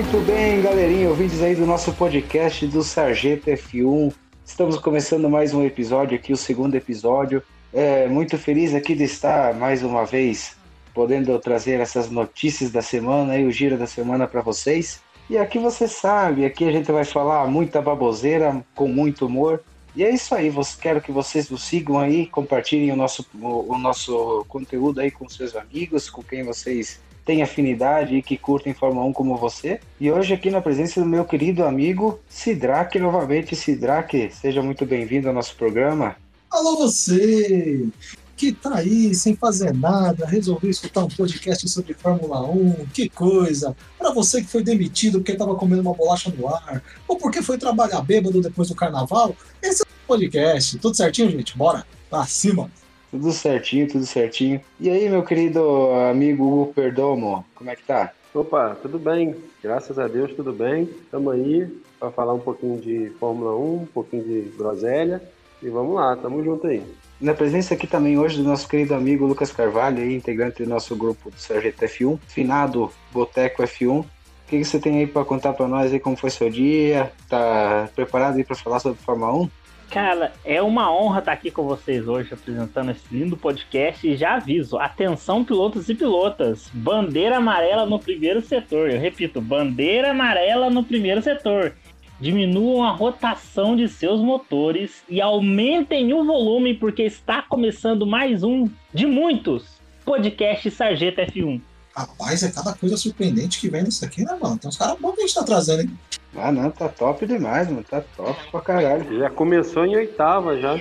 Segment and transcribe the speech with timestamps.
[0.00, 4.10] Muito bem, galerinha, ouvintes aí do nosso podcast do Sargento F1.
[4.42, 7.42] Estamos começando mais um episódio aqui, o segundo episódio.
[7.70, 10.56] É muito feliz aqui de estar mais uma vez
[10.94, 15.02] podendo trazer essas notícias da semana e o giro da semana para vocês.
[15.28, 19.62] E aqui você sabe, aqui a gente vai falar muita baboseira com muito humor.
[19.94, 23.78] E é isso aí, quero que vocês nos sigam aí, compartilhem o nosso, o, o
[23.78, 29.06] nosso conteúdo aí com seus amigos, com quem vocês têm afinidade e que curtem Fórmula
[29.06, 29.80] 1 como você.
[30.00, 33.54] E hoje aqui na presença do meu querido amigo Sidraque, novamente.
[33.56, 36.16] Sidraque, seja muito bem-vindo ao nosso programa.
[36.50, 37.88] Alô você,
[38.36, 43.76] que tá aí sem fazer nada, resolveu escutar um podcast sobre Fórmula 1, que coisa.
[43.98, 47.58] Para você que foi demitido porque estava comendo uma bolacha no ar, ou porque foi
[47.58, 50.78] trabalhar bêbado depois do carnaval, esse é o podcast.
[50.78, 51.56] Tudo certinho, gente?
[51.56, 52.70] Bora, pra cima.
[53.10, 54.60] Tudo certinho, tudo certinho.
[54.78, 58.12] E aí, meu querido amigo Hugo Perdomo, como é que tá?
[58.32, 59.34] Opa, tudo bem.
[59.60, 60.84] Graças a Deus, tudo bem.
[60.84, 65.20] Estamos aí para falar um pouquinho de Fórmula 1, um pouquinho de groselha.
[65.60, 66.82] E vamos lá, tamo junto aí.
[67.20, 70.94] Na presença aqui também hoje do nosso querido amigo Lucas Carvalho, aí, integrante do nosso
[70.94, 74.00] grupo do Sargento F1, finado Boteco F1.
[74.00, 74.06] O
[74.46, 77.12] que, você tem aí para contar para nós aí como foi seu dia?
[77.28, 79.50] Tá preparado aí para falar sobre Fórmula 1?
[79.90, 84.36] Cara, é uma honra estar aqui com vocês hoje apresentando esse lindo podcast e já
[84.36, 88.88] aviso, atenção pilotos e pilotas, bandeira amarela no primeiro setor.
[88.88, 91.74] Eu repito, bandeira amarela no primeiro setor.
[92.20, 98.68] Diminuam a rotação de seus motores e aumentem o volume porque está começando mais um
[98.94, 101.60] de muitos podcast Sargento F1.
[102.00, 104.56] Rapaz, é cada coisa surpreendente que vem nisso aqui, né, mano?
[104.58, 105.98] Tem uns caras bons que a gente tá trazendo, hein?
[106.34, 107.84] Ah, não, tá top demais, mano.
[107.84, 109.18] Tá top pra caralho.
[109.18, 110.80] Já começou em oitava já.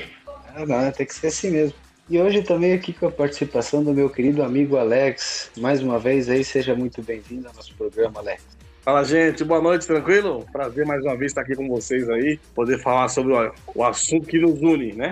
[0.56, 1.76] Ah, não, tem que ser assim mesmo.
[2.10, 5.52] E hoje também aqui com a participação do meu querido amigo Alex.
[5.58, 8.59] Mais uma vez aí, seja muito bem-vindo ao nosso programa, Alex.
[8.90, 9.44] Fala, gente.
[9.44, 10.48] Boa noite, tranquilo?
[10.52, 13.34] Prazer mais uma vez estar aqui com vocês aí, poder falar sobre
[13.76, 15.12] o, assunto que nos une, né?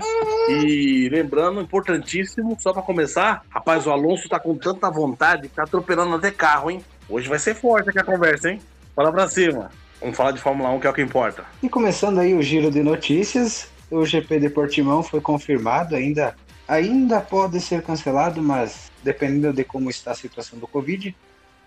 [0.50, 5.62] E lembrando, importantíssimo, só para começar, rapaz, o Alonso tá com tanta vontade que tá
[5.62, 6.84] atropelando até carro, hein?
[7.08, 8.60] Hoje vai ser forte aqui a conversa, hein?
[8.96, 9.70] Fala pra cima.
[10.02, 11.46] Vamos falar de Fórmula 1, que é o que importa.
[11.62, 16.36] E começando aí o giro de notícias, o GP de Portimão foi confirmado, ainda,
[16.68, 21.16] ainda pode ser cancelado, mas dependendo de como está a situação do Covid,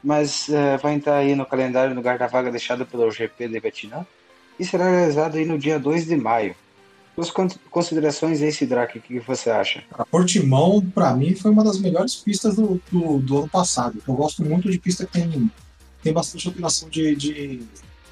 [0.02, 3.60] mas uh, vai entrar aí no calendário no lugar da vaga deixada pelo GP de
[3.60, 4.06] Vietnã
[4.58, 6.54] e será realizado aí no dia 2 de maio.
[7.14, 7.30] Suas
[7.70, 9.82] considerações aí, Sidraque, o que você acha?
[9.92, 14.00] A Portimão, para mim, foi uma das melhores pistas do, do, do, ano passado.
[14.06, 15.50] Eu gosto muito de pista que tem,
[16.02, 17.68] tem bastante operação de, de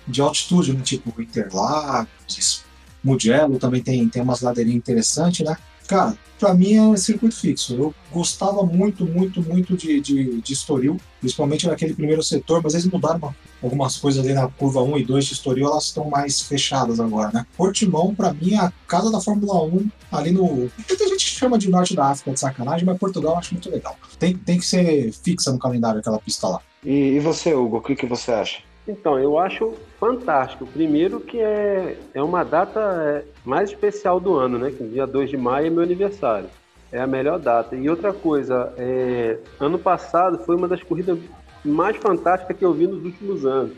[0.09, 0.81] de altitude, né?
[0.83, 2.65] Tipo Interlagos,
[3.05, 5.57] Mugello também tem, tem umas ladeirinhas interessantes, né?
[5.89, 7.75] Cara, pra mim é circuito fixo.
[7.75, 12.87] Eu gostava muito, muito, muito de, de, de Estoril, principalmente naquele primeiro setor, mas eles
[12.87, 16.43] mudaram uma, algumas coisas ali na curva 1 e 2 de Estoril, elas estão mais
[16.43, 17.47] fechadas agora, né?
[17.57, 20.71] Portimão, pra mim, é a casa da Fórmula 1 ali no.
[20.89, 23.97] Muita gente chama de norte da África de sacanagem, mas Portugal eu acho muito legal.
[24.19, 26.61] Tem, tem que ser fixa no calendário aquela pista lá.
[26.85, 28.68] E, e você, Hugo, o que, que você acha?
[28.89, 30.67] Então, eu acho fantástico.
[30.67, 34.71] Primeiro que é, é uma data é, mais especial do ano, né?
[34.71, 36.49] Que dia 2 de maio é meu aniversário.
[36.91, 37.77] É a melhor data.
[37.77, 41.19] E outra coisa, é, ano passado foi uma das corridas
[41.63, 43.77] mais fantásticas que eu vi nos últimos anos.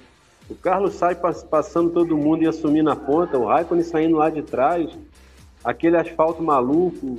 [0.48, 4.42] O Carlos sai passando todo mundo e assumindo a ponta, o Raikkonen saindo lá de
[4.42, 4.91] trás,
[5.65, 7.16] aquele asfalto maluco,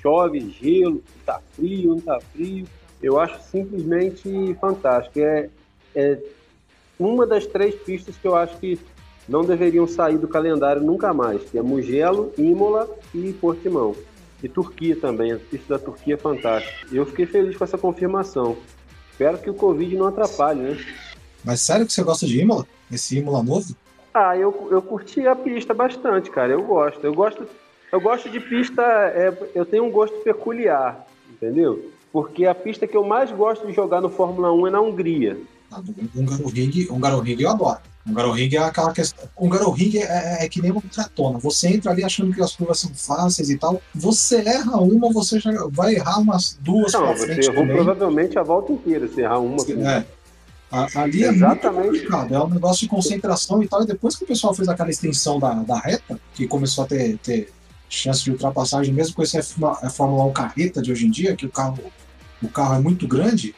[0.00, 2.66] chove, gelo, tá frio, não tá frio.
[3.02, 5.18] Eu acho simplesmente fantástico.
[5.18, 5.48] É,
[5.94, 6.18] é
[7.04, 8.78] uma das três pistas que eu acho que
[9.28, 13.94] não deveriam sair do calendário nunca mais, que é Mugello, Imola e Portimão.
[14.42, 16.88] E Turquia também, a pista da Turquia é fantástica.
[16.90, 18.56] Eu fiquei feliz com essa confirmação.
[19.10, 20.78] Espero que o Covid não atrapalhe, né?
[21.44, 22.66] Mas sério que você gosta de Imola?
[22.90, 23.74] Esse Imola novo?
[24.12, 26.52] Ah, eu, eu curti a pista bastante, cara.
[26.52, 27.04] Eu gosto.
[27.04, 27.46] Eu gosto,
[27.92, 28.82] eu gosto de pista.
[28.82, 31.90] É, eu tenho um gosto peculiar, entendeu?
[32.12, 35.40] Porque a pista que eu mais gosto de jogar no Fórmula 1 é na Hungria.
[36.14, 37.78] Hungaroring, Hungaroring eu adoro.
[38.06, 39.28] Hungaroring é aquela questão.
[39.38, 40.02] Hungaroring é,
[40.40, 41.38] é, é que nem uma tratona.
[41.38, 43.80] Você entra ali achando que as curvas são fáceis e tal.
[43.94, 47.76] Você erra uma, você já vai errar umas duas Não, você errou também.
[47.76, 49.56] provavelmente a volta inteira, se errar uma.
[49.88, 50.04] É.
[50.72, 51.82] Ali é Exatamente.
[51.82, 53.82] muito complicado, é um negócio de concentração e tal.
[53.82, 57.18] E depois que o pessoal fez aquela extensão da, da reta, que começou a ter,
[57.18, 57.52] ter
[57.90, 61.44] chance de ultrapassagem, mesmo com esse a Fórmula 1 carreta de hoje em dia, que
[61.44, 61.78] o carro,
[62.42, 63.54] o carro é muito grande,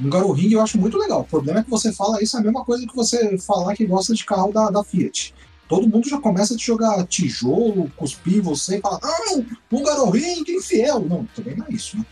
[0.00, 1.20] no Garo Ring eu acho muito legal.
[1.20, 3.86] O problema é que você fala isso é a mesma coisa que você falar que
[3.86, 5.34] gosta de carro da, da Fiat.
[5.68, 10.10] Todo mundo já começa a te jogar tijolo, cuspir você e falar, não, um Garo
[10.10, 11.00] Ring infiel.
[11.00, 12.06] Não, também não é isso, né?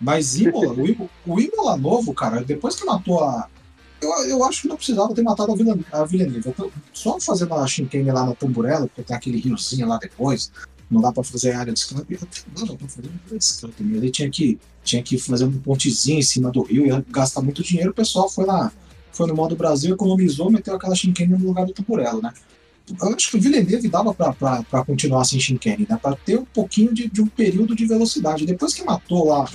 [0.00, 0.72] Mas Imola,
[1.26, 3.48] o, o Imola novo, cara, depois que matou a,
[4.00, 6.54] Eu, eu acho que não precisava ter matado a, Vila, a Villeneuve.
[6.92, 10.50] Só fazendo a Shinkane lá na Tamburella, porque tem aquele riozinho lá depois,
[10.90, 12.18] não dá pra fazer área de escape.
[12.56, 13.82] Não dá pra fazer área de escape.
[13.82, 13.98] Né?
[13.98, 17.62] Ele tinha que, tinha que fazer um pontezinho em cima do rio, ia gastar muito
[17.62, 17.90] dinheiro.
[17.90, 18.72] O pessoal foi lá,
[19.12, 22.32] foi no modo Brasil, economizou, meteu aquela Shinkane no lugar do Tamburello, né?
[23.00, 25.96] Eu acho que o Villeneuve dava para continuar sem Shinkane, né?
[26.02, 28.44] Para ter um pouquinho de, de, um período de velocidade.
[28.44, 29.48] Depois que matou lá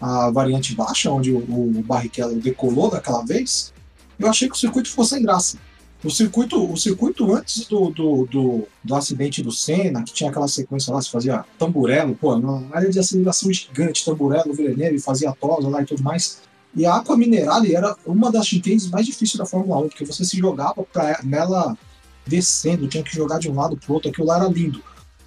[0.00, 3.72] a, a variante baixa, onde o, o Barrichello decolou daquela vez,
[4.18, 5.56] eu achei que o circuito ficou sem graça.
[6.04, 10.48] O circuito, o circuito antes do, do, do, do, acidente do Senna, que tinha aquela
[10.48, 15.68] sequência lá, se fazia tamburelo, pô, uma área de aceleração gigante, tamburelo, Villeneuve, fazia tosa
[15.68, 16.40] lá e tudo mais.
[16.74, 20.24] E a Aqua Minerale era uma das chinquenes mais difíceis da Fórmula 1, porque você
[20.24, 21.78] se jogava pra, nela
[22.26, 24.82] descendo, tinha que jogar de um lado pro outro, aquilo lá era lindo.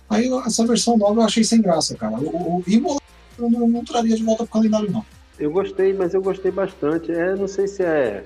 [0.10, 2.18] Aí essa versão nova eu achei sem graça, cara.
[2.18, 3.00] O, o Imola
[3.38, 5.06] eu não, não traria de volta pro calendário, não.
[5.40, 7.12] Eu gostei, mas eu gostei bastante.
[7.12, 8.26] É, não sei se é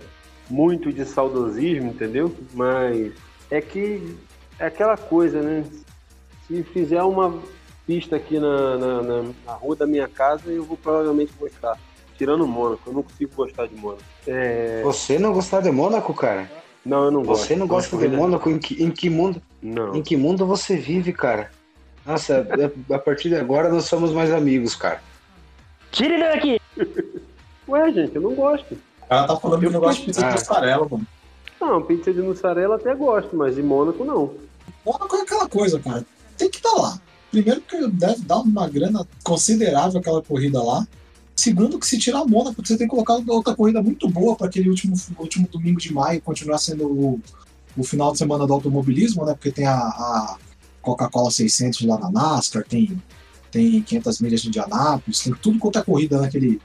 [0.49, 2.35] muito de saudosismo, entendeu?
[2.53, 3.13] Mas
[3.51, 4.17] é que
[4.57, 5.63] é aquela coisa, né?
[6.47, 7.39] Se fizer uma
[7.85, 11.77] pista aqui na, na, na, na rua da minha casa, eu vou provavelmente gostar.
[12.17, 14.03] Tirando Mônaco, eu não consigo gostar de Mônaco.
[14.27, 14.81] É...
[14.83, 16.51] Você não gostar de Mônaco, cara?
[16.85, 17.45] Não, eu não gosto.
[17.45, 18.49] Você não gosta de Mônaco?
[18.49, 19.41] Em que, em que mundo?
[19.61, 19.95] Não.
[19.95, 21.51] Em que mundo você vive, cara?
[22.05, 22.47] Nossa,
[22.91, 25.01] a partir de agora nós somos mais amigos, cara.
[25.91, 26.61] Tire ele daqui!
[27.67, 28.77] Ué, gente, eu não gosto.
[29.09, 30.29] Ela tá falando eu que não gosta de pizza ah.
[30.29, 31.07] de mussarela, mano.
[31.59, 34.33] Não, pizza de mussarela até gosto, mas de Mônaco não.
[34.85, 36.05] Mônaco é aquela coisa, cara.
[36.37, 37.01] Tem que estar tá lá.
[37.31, 40.87] Primeiro que deve dar uma grana considerável aquela corrida lá.
[41.35, 44.47] Segundo, que se tirar a Mônaco, você tem que colocar outra corrida muito boa para
[44.47, 47.21] aquele último, último domingo de maio continuar sendo o,
[47.77, 49.33] o final de semana do automobilismo, né?
[49.33, 50.37] Porque tem a, a
[50.81, 53.01] Coca-Cola 600 lá na NASCAR, tem,
[53.51, 56.59] tem 500 milhas de Indianápolis, tem tudo quanto é corrida naquele,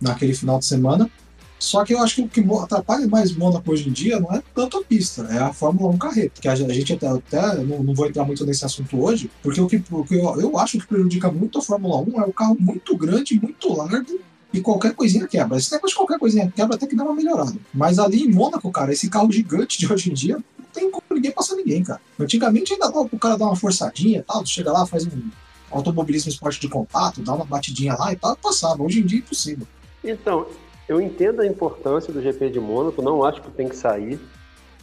[0.00, 1.10] naquele final de semana.
[1.58, 4.42] Só que eu acho que o que atrapalha mais Mônaco hoje em dia não é
[4.54, 6.40] tanto a pista, é a Fórmula 1 carreta.
[6.40, 9.66] Que a gente até, até não, não, vou entrar muito nesse assunto hoje, porque o
[9.66, 12.56] que, o que eu, eu, acho que prejudica muito a Fórmula 1 é o carro
[12.58, 14.20] muito grande, muito largo.
[14.52, 15.58] E qualquer coisinha quebra.
[15.58, 17.54] Esse negócio de qualquer coisinha quebra até que dá uma melhorada.
[17.74, 21.04] Mas ali em Mônaco, cara, esse carro gigante de hoje em dia, não tem como
[21.10, 22.00] ninguém passar ninguém, cara.
[22.18, 25.30] Antigamente ainda dava pro cara dar uma forçadinha e tal, chega lá, faz um
[25.70, 28.82] automobilismo esporte de contato, dá uma batidinha lá e tal, passava.
[28.82, 29.66] Hoje em dia é impossível.
[30.02, 30.46] Então,
[30.88, 34.18] eu entendo a importância do GP de Mônaco, não acho que tem que sair,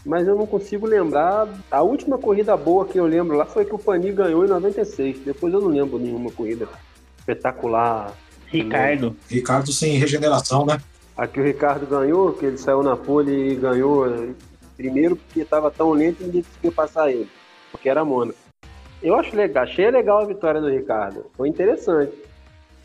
[0.05, 1.47] mas eu não consigo lembrar.
[1.71, 5.19] A última corrida boa que eu lembro lá foi que o Pani ganhou em 96.
[5.25, 6.67] Depois eu não lembro nenhuma corrida
[7.17, 8.13] espetacular.
[8.45, 9.15] Ricardo.
[9.27, 10.79] Ricardo sem regeneração, né?
[11.17, 14.05] Aqui o Ricardo ganhou, que ele saiu na pole e ganhou
[14.77, 17.29] primeiro porque estava tão lento e ninguém conseguiu passar ele,
[17.71, 18.37] porque era Mônaco.
[19.01, 22.11] Eu acho legal, achei legal a vitória do Ricardo, foi interessante.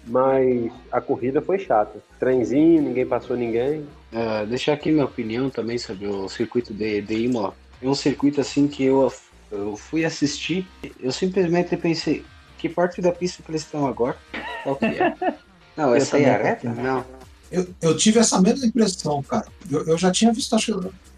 [0.06, 1.98] Mas a corrida foi chata.
[2.18, 3.86] Trenzinho, ninguém passou ninguém.
[4.12, 7.54] Uh, deixar aqui minha opinião também sobre o circuito de, de Imola.
[7.82, 9.12] É um circuito assim que eu,
[9.50, 10.66] eu fui assistir,
[11.00, 12.24] eu simplesmente pensei,
[12.58, 14.16] que parte da pista que eles estão agora?
[14.62, 15.14] Qual que é?
[15.76, 16.68] Não, essa aí é a reta?
[16.68, 17.04] Não.
[17.50, 19.46] Eu, eu tive essa mesma impressão, cara.
[19.70, 20.72] Eu, eu já tinha visto, acho que.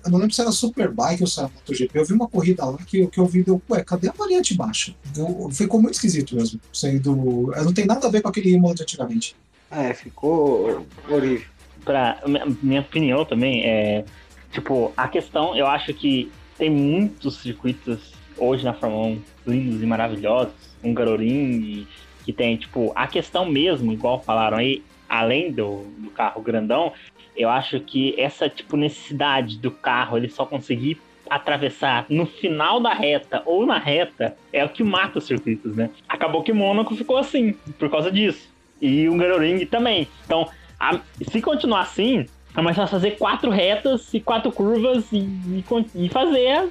[0.05, 1.99] Eu não lembro se era Superbike ou se era MotoGP.
[1.99, 4.95] Eu vi uma corrida lá que, que eu vi, deu, ué, cadê a variante baixa?
[5.17, 6.61] Eu, ficou muito esquisito mesmo.
[6.73, 9.37] Sendo, não tem nada a ver com aquele Imola de antigamente.
[9.71, 11.47] É, ficou horrível.
[11.85, 12.21] Pra,
[12.63, 14.05] minha opinião também é.
[14.51, 19.87] Tipo, a questão, eu acho que tem muitos circuitos hoje na Fórmula 1 lindos e
[19.87, 20.53] maravilhosos.
[20.83, 21.87] Um Garoring,
[22.25, 26.91] que tem, tipo, a questão mesmo, igual falaram aí, além do, do carro grandão,
[27.37, 32.95] eu acho que essa tipo necessidade do carro ele só conseguir atravessar no final da
[32.95, 35.91] reta ou na reta é o que mata os circuitos, né?
[36.09, 38.51] Acabou que Mônaco ficou assim por causa disso.
[38.81, 40.09] E o Garoring também.
[40.25, 40.49] Então,
[40.81, 40.99] a,
[41.31, 42.27] se continuar assim,
[42.57, 45.65] é mais fácil fazer quatro retas e quatro curvas e, e,
[45.95, 46.71] e fazer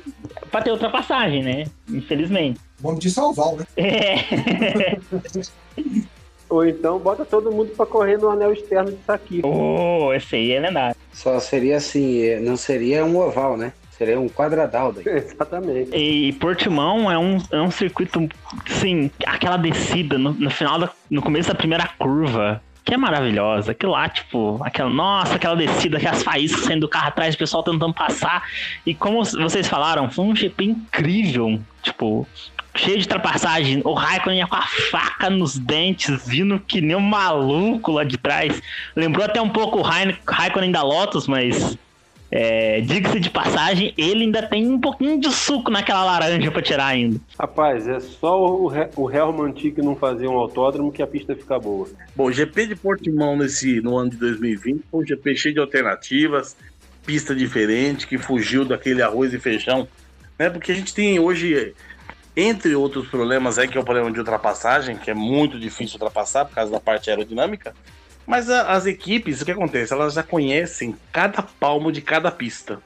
[0.49, 1.65] para ter ultrapassagem, né?
[1.87, 2.59] Infelizmente.
[2.79, 3.65] Vamos de salvar, né?
[3.77, 4.15] É.
[6.51, 9.41] Ou então bota todo mundo para correr no anel externo de Saki.
[9.41, 10.95] Oh, esse aí é lendário.
[11.13, 13.71] Só seria assim, não seria um oval, né?
[13.91, 15.05] Seria um quadradal daí.
[15.15, 15.95] Exatamente.
[15.95, 18.27] E Portimão é um, é um circuito,
[18.67, 23.71] sim, aquela descida no, no final, da, no começo da primeira curva, que é maravilhosa.
[23.71, 27.63] Aquilo lá, tipo, aquela, nossa, aquela descida, aquelas faíscas saindo do carro atrás, o pessoal
[27.63, 28.43] tentando passar.
[28.85, 31.61] E como vocês falaram, foi um GP incrível.
[31.81, 32.27] Tipo,
[32.75, 33.81] cheio de ultrapassagem.
[33.83, 38.17] O Raikkonen ia com a faca nos dentes, vindo que nem um maluco lá de
[38.17, 38.61] trás.
[38.95, 41.77] Lembrou até um pouco o Raikkonen da Lotus, mas
[42.31, 46.87] é, Diga-se de passagem, ele ainda tem um pouquinho de suco naquela laranja para tirar
[46.87, 47.19] ainda.
[47.37, 51.59] Rapaz, é só o, o Helman Tick não fazer um autódromo que a pista fica
[51.59, 51.89] boa.
[52.15, 55.59] Bom, o GP de Portimão nesse, no ano de 2020 foi um GP cheio de
[55.59, 56.55] alternativas.
[57.05, 59.85] pista diferente, que fugiu daquele arroz e feijão,
[60.39, 60.49] né?
[60.49, 61.73] Porque a gente tem hoje,
[62.35, 66.45] entre outros problemas aí, que é o problema de ultrapassagem, que é muito difícil ultrapassar
[66.45, 67.73] por causa da parte aerodinâmica,
[68.25, 69.93] mas a, as equipes, o que acontece?
[69.93, 72.79] Elas já conhecem cada palmo de cada pista.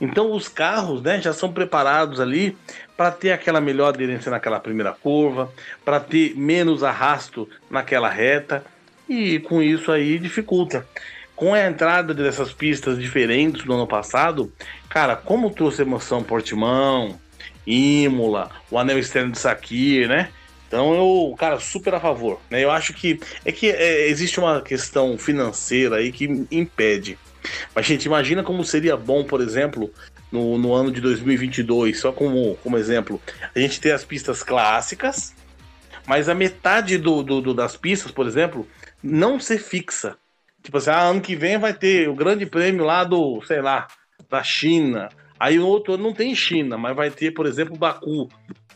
[0.00, 2.56] Então os carros né, já são preparados ali
[2.96, 5.52] para ter aquela melhor aderência naquela primeira curva,
[5.84, 8.64] para ter menos arrasto naquela reta,
[9.08, 10.86] e com isso aí dificulta.
[11.36, 14.52] Com a entrada dessas pistas diferentes do ano passado,
[14.88, 17.18] cara, como trouxe emoção Portimão,
[17.68, 20.30] Imola, o anel externo de Sakir, né?
[20.66, 22.40] Então eu, cara, super a favor.
[22.50, 22.62] Né?
[22.62, 27.18] Eu acho que é que é, existe uma questão financeira aí que impede.
[27.74, 29.92] Mas, gente, imagina como seria bom, por exemplo,
[30.30, 33.20] no, no ano de 2022, só como, como exemplo,
[33.54, 35.34] a gente ter as pistas clássicas,
[36.06, 38.66] mas a metade do, do, do, das pistas, por exemplo,
[39.02, 40.16] não ser fixa.
[40.62, 43.86] Tipo assim, ah, ano que vem vai ter o grande prêmio lá do, sei lá,
[44.28, 45.08] da China.
[45.38, 48.28] Aí o outro ano não tem China, mas vai ter, por exemplo, Baku.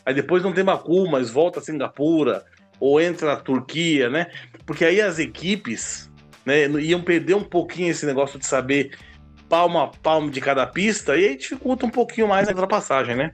[0.05, 2.45] Aí depois não tem Baku, mas volta a Singapura,
[2.79, 4.27] ou entra a Turquia, né?
[4.67, 6.11] Porque aí as equipes
[6.45, 8.97] né, iam perder um pouquinho esse negócio de saber
[9.49, 13.33] palmo a palmo de cada pista, e aí dificulta um pouquinho mais a ultrapassagem, né?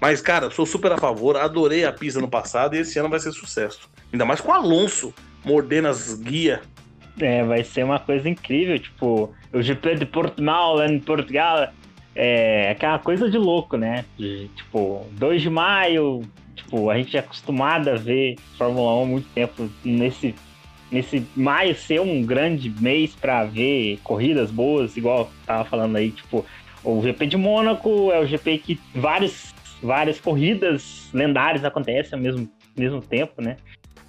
[0.00, 3.18] Mas, cara, sou super a favor, adorei a pista no passado e esse ano vai
[3.18, 3.90] ser sucesso.
[4.12, 6.60] Ainda mais com o Alonso mordendo as guias.
[7.18, 11.72] É, vai ser uma coisa incrível, tipo, o GP de Portimão lá em Portugal
[12.16, 14.04] é aquela coisa de louco, né?
[14.56, 16.22] Tipo, 2 de maio,
[16.54, 20.34] tipo, a gente é acostumado a ver Fórmula 1 há muito tempo nesse
[20.90, 26.46] nesse maio ser um grande mês para ver corridas boas, igual tava falando aí, tipo,
[26.84, 32.48] o GP de Mônaco é o GP que vários, várias corridas lendárias acontecem ao mesmo,
[32.76, 33.56] mesmo tempo, né?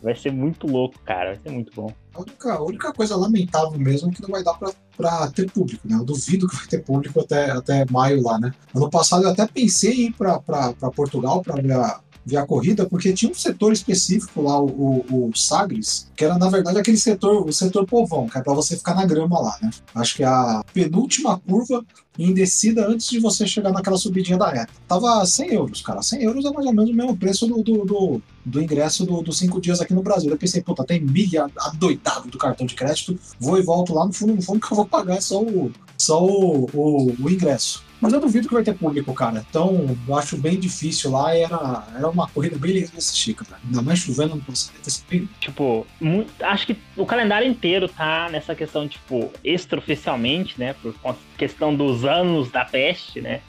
[0.01, 1.29] Vai ser muito louco, cara.
[1.29, 1.91] Vai ser muito bom.
[2.17, 5.51] A única, a única coisa lamentável mesmo é que não vai dar pra, pra ter
[5.51, 5.95] público, né?
[5.95, 8.51] Eu duvido que vai ter público até, até maio lá, né?
[8.75, 12.38] Ano passado eu até pensei em ir pra, pra, pra Portugal pra ver a, ver
[12.38, 14.67] a corrida, porque tinha um setor específico lá, o,
[15.10, 18.53] o, o, Sagres, que era na verdade aquele setor, o setor povão, que é para
[18.53, 19.69] você ficar na grama lá, né?
[19.96, 21.86] Acho que é a penúltima curva
[22.19, 24.74] em descida antes de você chegar naquela subidinha da reta.
[24.88, 26.01] Tava 100 euros, cara.
[26.01, 29.24] 100 euros é mais ou menos o mesmo preço do, do, do, do ingresso dos
[29.24, 30.29] do cinco dias aqui no Brasil.
[30.29, 34.12] Eu pensei, puta, tem milha adoidado do cartão de crédito, vou e volto lá no
[34.12, 37.87] fundo, no fundo que eu vou pagar só o, só o, o, o ingresso.
[37.99, 39.43] Mas eu duvido que vai ter público, cara.
[39.49, 41.35] Então, eu acho bem difícil lá.
[41.35, 43.61] Era, era uma corrida bem legal desse Chica, cara.
[43.65, 45.27] Ainda mais chovendo, não consegue ter.
[45.39, 50.75] Tipo, muito, acho que o calendário inteiro tá nessa questão, tipo, extraoficialmente, né?
[50.81, 50.93] Por
[51.37, 53.41] questão dos anos da peste, né?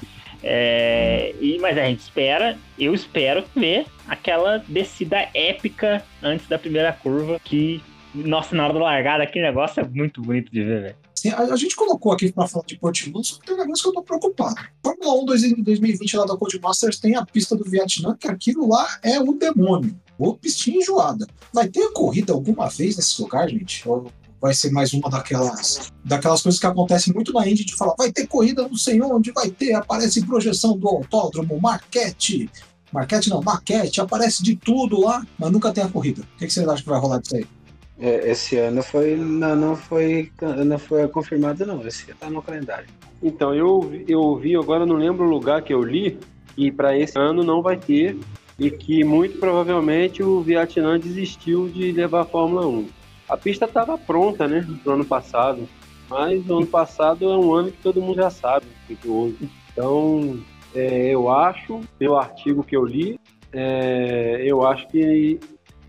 [0.43, 6.93] É, e, mas a gente espera, eu espero ver aquela descida épica antes da primeira
[6.93, 7.83] curva que,
[8.15, 10.97] nossa, na hora da largada, aquele negócio é muito bonito de ver, velho.
[11.19, 13.83] Assim, a, a, gente colocou aqui para falar de Portimão, só que tem um negócio
[13.83, 14.57] que eu tô preocupado.
[14.83, 19.21] Fórmula 1 2020 lá da Codemasters tem a pista do Vietnã, que aquilo lá é
[19.21, 19.99] um demônio.
[20.19, 21.27] Ou pistinha enjoada.
[21.53, 23.89] Vai ter corrida alguma vez nesse lugar, gente?
[23.89, 24.11] Ou
[24.41, 28.13] vai ser mais uma daquelas daquelas coisas que acontecem muito na Indy de falar, vai
[28.13, 32.49] ter corrida não sei onde, vai ter, aparece projeção do autódromo, marquete,
[32.93, 36.23] marquete não, maquete, aparece de tudo lá, mas nunca tem a corrida.
[36.23, 37.47] O que, que vocês acham que vai rolar disso aí?
[38.01, 40.31] É, esse ano foi não, não foi
[40.65, 42.87] não foi confirmado não, esse ano tá no calendário.
[43.23, 46.19] Então eu eu vi agora não lembro o lugar que eu li
[46.57, 48.17] e para esse ano não vai ter
[48.59, 52.89] e que muito provavelmente o Vietnã desistiu de levar a Fórmula 1.
[53.29, 55.69] A pista estava pronta, né, no ano passado,
[56.09, 59.49] mas o ano passado é um ano que todo mundo já sabe o que houve.
[59.73, 60.39] Então
[60.73, 63.19] é, eu acho, pelo artigo que eu li,
[63.53, 65.41] é, eu acho que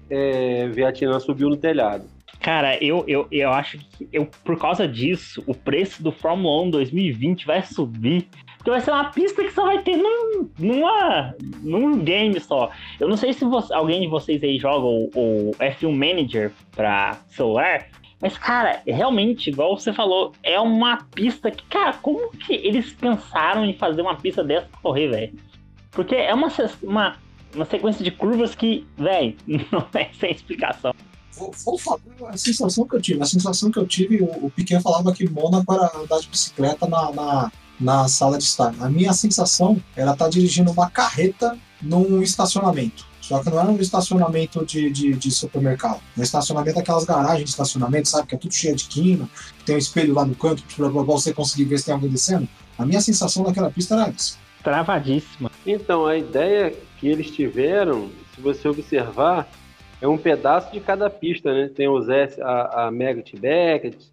[0.09, 2.05] é, Vietnã subiu no telhado.
[2.39, 6.69] Cara, eu, eu, eu acho que eu, por causa disso, o preço do Fórmula 1
[6.71, 8.27] 2020 vai subir.
[8.57, 12.71] Porque vai ser uma pista que só vai ter num, numa, num game só.
[12.99, 17.17] Eu não sei se você, alguém de vocês aí joga o, o F1 Manager pra
[17.27, 17.87] celular.
[18.21, 23.65] Mas, cara, realmente, igual você falou, é uma pista que, cara, como que eles pensaram
[23.65, 25.33] em fazer uma pista dessa pra correr, velho?
[25.91, 26.49] Porque é uma,
[26.83, 27.15] uma
[27.53, 29.35] uma sequência de curvas que, velho,
[29.71, 30.93] não é sem explicação.
[31.33, 33.21] Vou, vou, falar a sensação que eu tive.
[33.21, 36.87] A sensação que eu tive, o, o Piquet falava que Mônaco era andar de bicicleta
[36.87, 38.73] na, na, na sala de estar.
[38.79, 43.07] A minha sensação era estar tá dirigindo uma carreta num estacionamento.
[43.21, 46.01] Só que não era um estacionamento de, de, de supermercado.
[46.17, 48.27] Um estacionamento daquelas garagens de estacionamento, sabe?
[48.27, 49.29] Que é tudo cheio de quina,
[49.65, 52.49] tem um espelho lá no canto para você conseguir ver se tem alguém descendo.
[52.77, 54.35] A minha sensação naquela pista era essa.
[54.63, 55.51] Travadíssima.
[55.65, 59.47] Então, a ideia que eles tiveram, se você observar,
[60.01, 61.69] é um pedaço de cada pista, né?
[61.73, 64.11] Tem os S, a, a Mega Beckett,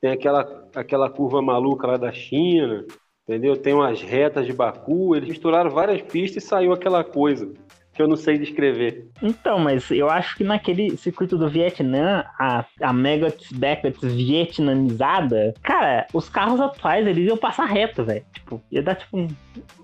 [0.00, 2.84] tem aquela, aquela curva maluca lá da China,
[3.28, 3.56] entendeu?
[3.56, 7.52] Tem umas retas de Baku, eles misturaram várias pistas e saiu aquela coisa
[7.98, 9.08] que eu não sei descrever.
[9.20, 16.06] Então, mas eu acho que naquele circuito do Vietnã, a, a Mega Beckett vietnamizada, cara,
[16.14, 18.24] os carros atuais, eles iam passar reto, velho.
[18.32, 19.26] Tipo, ia dar tipo um,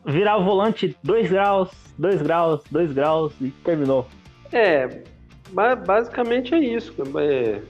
[0.07, 4.07] virar o volante 2 graus, 2 graus, 2 graus e terminou.
[4.53, 5.03] É,
[5.85, 6.95] basicamente é isso.
[7.19, 7.61] É,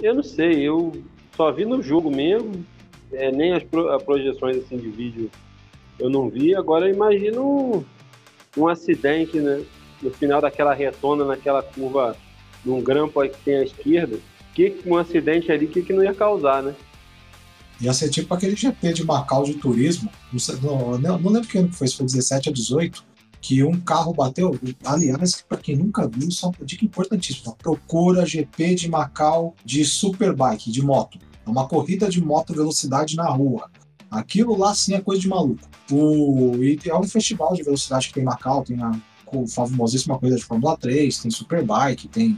[0.00, 1.00] eu não sei, eu
[1.36, 2.66] só vi no jogo mesmo,
[3.12, 3.62] é, nem as
[4.04, 5.30] projeções assim, de vídeo
[5.96, 6.56] eu não vi.
[6.56, 7.84] Agora eu imagino um,
[8.56, 9.62] um acidente, né?
[10.02, 12.16] No final daquela retona, naquela curva,
[12.64, 14.18] num grampo aí que tem à esquerda,
[14.54, 16.74] que um acidente ali, que, que não ia causar, né?
[17.80, 20.10] Ia ser tipo aquele GP de Macau de turismo,
[20.62, 23.04] não, não, não lembro que ano que foi, se foi 17 a 18,
[23.40, 24.56] que um carro bateu.
[24.84, 30.70] Aliás, para quem nunca viu, só uma dica importantíssima: procura GP de Macau de superbike,
[30.70, 31.18] de moto.
[31.44, 33.68] É uma corrida de moto velocidade na rua.
[34.08, 35.68] Aquilo lá sim é coisa de maluco.
[35.90, 38.92] O, e é um festival de velocidade que tem em Macau, tem a
[39.48, 42.36] famosíssima coisa de Fórmula 3, tem Superbike, tem,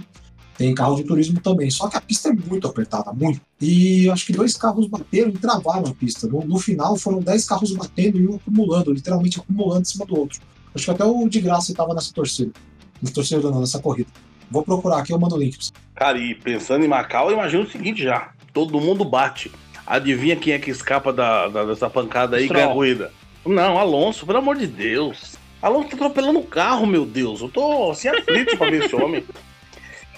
[0.57, 1.71] tem carro de turismo também.
[1.71, 3.41] Só que a pista é muito apertada, muito.
[3.61, 6.27] E acho que dois carros bateram e travaram a pista.
[6.27, 10.19] No, no final foram dez carros batendo e um acumulando, literalmente acumulando em cima do
[10.19, 10.41] outro.
[10.75, 12.53] Acho que até o de graça estava nessa torcida.
[13.01, 14.11] Nessa torcida não, nessa corrida.
[14.51, 15.57] Vou procurar aqui, eu mando o link.
[15.95, 18.31] Cara, e pensando em Macau, eu imagino o seguinte já.
[18.53, 19.51] Todo mundo bate.
[19.87, 23.13] Adivinha quem é que escapa da, da dessa pancada aí, ganha a corrida?
[23.45, 25.34] Não, Alonso, pelo amor de Deus.
[25.65, 27.41] Alonso tá atropelando o carro, meu Deus.
[27.41, 29.25] Eu tô assim aflito pra ver esse homem.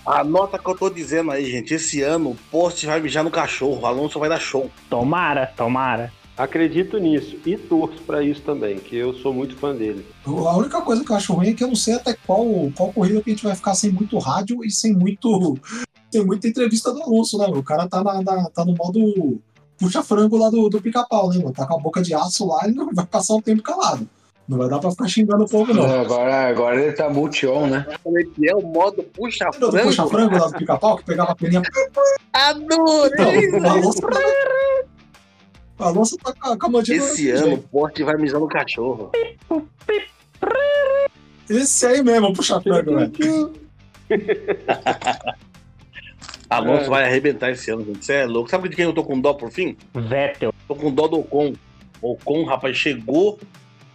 [0.04, 1.72] Anota que eu tô dizendo aí, gente.
[1.72, 3.82] Esse ano o poste vai mijar no cachorro.
[3.82, 4.68] O Alonso vai dar show.
[4.90, 6.12] Tomara, tomara.
[6.36, 10.04] Acredito nisso e torço para isso também, que eu sou muito fã dele.
[10.26, 12.44] A única coisa que eu acho ruim é que eu não sei até qual,
[12.76, 15.56] qual corrida que a gente vai ficar sem muito rádio e sem muito
[16.11, 17.46] sem muita entrevista do Alonso, né?
[17.46, 19.40] O cara tá, na, na tá no modo
[19.78, 21.52] puxa-frango lá do, do pica-pau, né, mano?
[21.52, 24.09] Tá com a boca de aço lá e não vai passar um tempo calado.
[24.48, 26.00] Não vai dar pra ficar xingando o povo, não.
[26.00, 27.85] agora, agora ele tá multi-on, né?
[28.44, 29.82] É o modo puxa-frango.
[29.82, 31.62] Puxa-frango lá do pica-pau, que pegava a peninha.
[32.32, 33.46] Adorei!
[33.46, 34.14] Então, tá...
[35.78, 37.11] O Alonso tá com a mandíbula.
[37.11, 39.11] Esse ano o Porte vai mijar no cachorro.
[41.50, 43.52] Esse aí mesmo, puxa-frango, velho.
[46.48, 46.88] Alonso é.
[46.88, 48.04] vai arrebentar esse ano, gente.
[48.04, 48.48] Você é louco.
[48.48, 49.76] Sabe de quem eu tô com dó por fim?
[49.92, 50.54] Vettel.
[50.68, 51.54] Tô com dó do Ocon.
[52.00, 53.38] O Ocon, rapaz, chegou,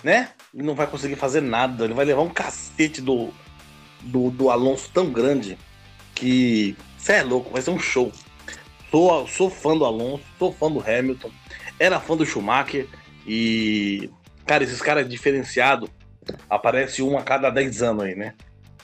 [0.03, 0.29] né?
[0.53, 1.85] E não vai conseguir fazer nada.
[1.85, 3.29] Ele vai levar um cacete do,
[4.01, 5.57] do, do Alonso tão grande
[6.15, 6.75] que.
[6.97, 8.11] Você é louco, vai ser um show.
[8.89, 11.31] Sou, sou fã do Alonso, sou fã do Hamilton,
[11.79, 12.87] era fã do Schumacher
[13.25, 14.09] e.
[14.45, 15.89] Cara, esses caras diferenciados
[16.49, 18.33] aparece um a cada 10 anos aí, né?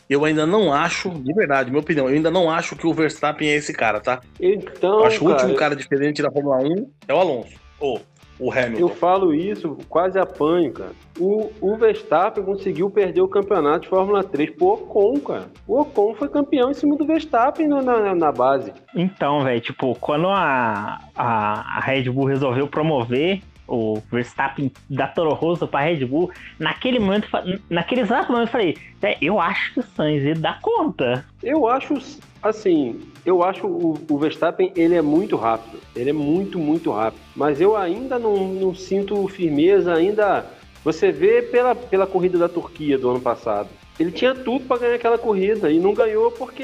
[0.09, 3.49] Eu ainda não acho, de verdade, minha opinião, eu ainda não acho que o Verstappen
[3.49, 4.21] é esse cara, tá?
[4.39, 4.99] Então.
[4.99, 7.59] Eu acho que o último cara diferente da Fórmula 1 é o Alonso.
[7.79, 8.01] Ou
[8.39, 8.79] o Hamilton.
[8.79, 10.91] Eu falo isso, quase apanho, cara.
[11.19, 15.47] O, o Verstappen conseguiu perder o campeonato de Fórmula 3 pro Ocon, cara.
[15.67, 18.73] O Ocon foi campeão em cima do Verstappen na, na, na base.
[18.95, 25.33] Então, velho, tipo, quando a, a, a Red Bull resolveu promover o Verstappen da Toro
[25.33, 27.27] Rosso para Red Bull, naquele momento,
[27.69, 31.25] naquele exato momento eu falei, é, eu acho que o Sainz ia dar conta.
[31.43, 31.95] Eu acho,
[32.41, 37.21] assim, eu acho o, o, Verstappen, ele é muito rápido, ele é muito, muito rápido,
[37.35, 40.45] mas eu ainda não, não sinto firmeza, ainda,
[40.83, 43.69] você vê pela, pela corrida da Turquia do ano passado,
[43.99, 46.63] ele tinha tudo para ganhar aquela corrida e não ganhou porque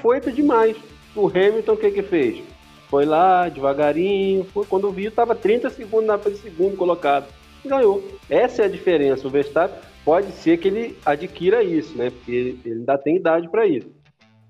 [0.00, 0.76] foi demais.
[1.14, 2.42] O Hamilton o que que fez?
[2.88, 4.44] Foi lá, devagarinho.
[4.44, 7.26] Foi, quando viu, estava 30 segundos na frente segundo colocado.
[7.64, 8.02] Ganhou.
[8.28, 9.26] Essa é a diferença.
[9.26, 12.10] O Verstappen pode ser que ele adquira isso, né?
[12.10, 13.88] Porque ele, ele ainda tem idade para isso.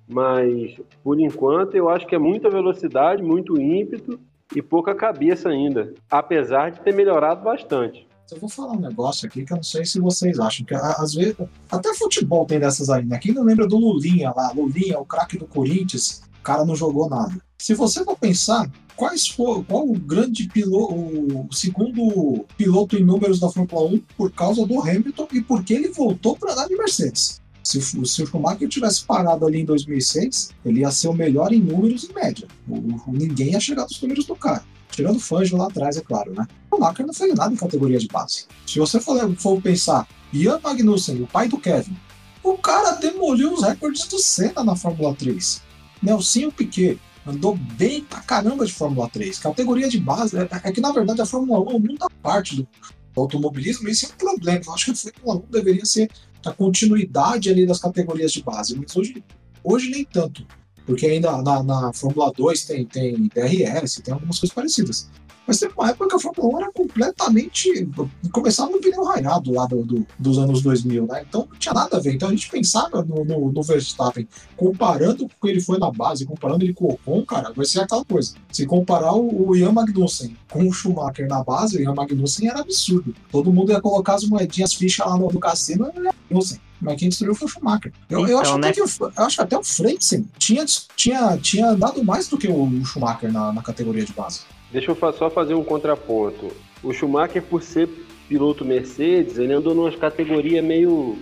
[0.09, 4.21] Mas, por enquanto, eu acho que é muita velocidade, muito ímpeto
[4.55, 5.95] e pouca cabeça ainda.
[6.11, 8.07] Apesar de ter melhorado bastante.
[8.31, 11.14] Eu vou falar um negócio aqui que eu não sei se vocês acham, que às
[11.14, 11.37] vezes,
[11.71, 13.19] até futebol tem dessas aí, né?
[13.19, 14.51] Quem não lembra do Lulinha lá?
[14.53, 17.35] Lulinha, o craque do Corinthians, o cara não jogou nada.
[17.59, 23.40] Se você for pensar, quais for, qual o grande piloto, o segundo piloto em números
[23.40, 27.43] da Fórmula 1 por causa do Hamilton e porque ele voltou para andar de Mercedes.
[27.64, 31.61] Se, se o Schumacher tivesse parado ali em 2006, ele ia ser o melhor em
[31.61, 32.46] números em média.
[32.68, 34.62] O, o, ninguém ia chegar dos números do cara.
[34.90, 36.46] Tirando o Fangio lá atrás, é claro, né?
[36.70, 38.44] O Schumacher não fez nada em categoria de base.
[38.66, 41.96] Se você for, for pensar, Ian Magnussen, o pai do Kevin,
[42.42, 45.62] o cara demoliu os recordes do Senna na Fórmula 3.
[46.03, 49.38] Nelsinho Piquet, andou bem pra caramba de Fórmula 3.
[49.38, 52.68] Categoria de base, é, é que na verdade a Fórmula 1 é muita parte do,
[53.16, 54.61] automobilismo, esse é um problema.
[54.66, 56.11] Eu acho que a Fórmula 1 deveria ser
[56.45, 59.23] a continuidade ali das categorias de base, mas hoje,
[59.63, 60.47] hoje nem tanto.
[60.87, 65.09] Porque ainda na, na Fórmula 2 tem, tem DRS, tem algumas coisas parecidas.
[65.47, 67.89] Mas teve uma época que a Fórmula 1 era completamente.
[68.33, 71.25] Começava no pneu raiado lá do, do, dos anos 2000, né?
[71.29, 72.15] Então não tinha nada a ver.
[72.15, 74.27] Então a gente pensava no, no, no Verstappen,
[74.57, 77.67] comparando com o que ele foi na base, comparando ele com o Ocon, cara, vai
[77.67, 78.35] ser aquela coisa.
[78.51, 82.61] Se comparar o, o Ian Magnussen com o Schumacher na base, o Ian Magnussen era
[82.61, 83.15] absurdo.
[83.31, 87.09] Todo mundo ia colocar as moedinhas, fichas lá no, no cassino, e Magnussen mas quem
[87.09, 87.93] destruiu foi o Schumacher.
[88.11, 88.73] Eu, então, eu, acho, né?
[88.73, 93.33] que, eu acho até o Frentzen tinha, tinha, tinha dado mais do que o Schumacher
[93.33, 94.41] na, na categoria de base.
[94.75, 96.49] Deixa eu só fazer um contraponto.
[96.83, 97.89] O Schumacher, por ser
[98.29, 101.17] piloto Mercedes, ele andou numa categoria meio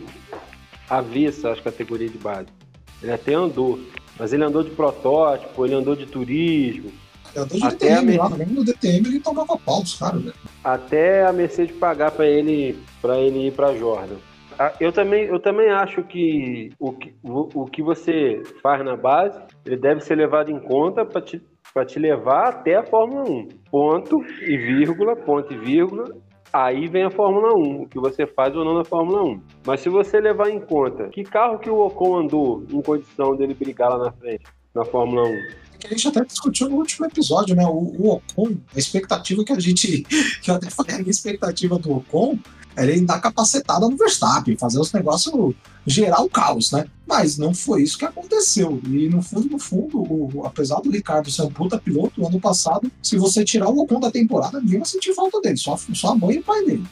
[0.88, 2.49] avessa às categorias de base.
[3.03, 3.79] Ele até andou,
[4.19, 6.91] mas ele andou de protótipo, ele andou de turismo.
[7.35, 10.35] Ele andou de até DTM a lá, no DTM ele tomava pau dos caras, velho.
[10.65, 14.17] Até a Mercedes pagar para ele, pra ele ir para Jordan.
[14.59, 19.38] Ah, eu também, eu também acho que o, que o que você faz na base,
[19.67, 21.38] ele deve ser levado em conta para te
[21.73, 23.49] para te levar até a Fórmula 1.
[23.71, 26.15] Ponto e vírgula, ponto e vírgula.
[26.53, 29.43] Aí vem a Fórmula 1, o que você faz ou não na Fórmula 1.
[29.67, 33.55] Mas se você levar em conta que carro que o Ocon andou em condição dele
[33.55, 37.65] brigar lá na frente, na Fórmula 1, a gente até discutiu no último episódio, né?
[37.67, 40.03] O, o, Ocon, a expectativa que a gente.
[40.43, 42.39] que eu até falei, a expectativa do Ocon
[42.77, 45.55] era ele dar capacetada no Verstappen, fazer os negócios
[45.87, 46.87] gerar o caos, né?
[47.07, 48.81] Mas não foi isso que aconteceu.
[48.87, 52.91] E no fundo, no fundo, o, apesar do Ricardo ser um puta piloto, ano passado,
[53.03, 56.15] se você tirar o Ocon da temporada, ninguém vai sentir falta dele, só, só a
[56.15, 56.85] mãe e o pai dele.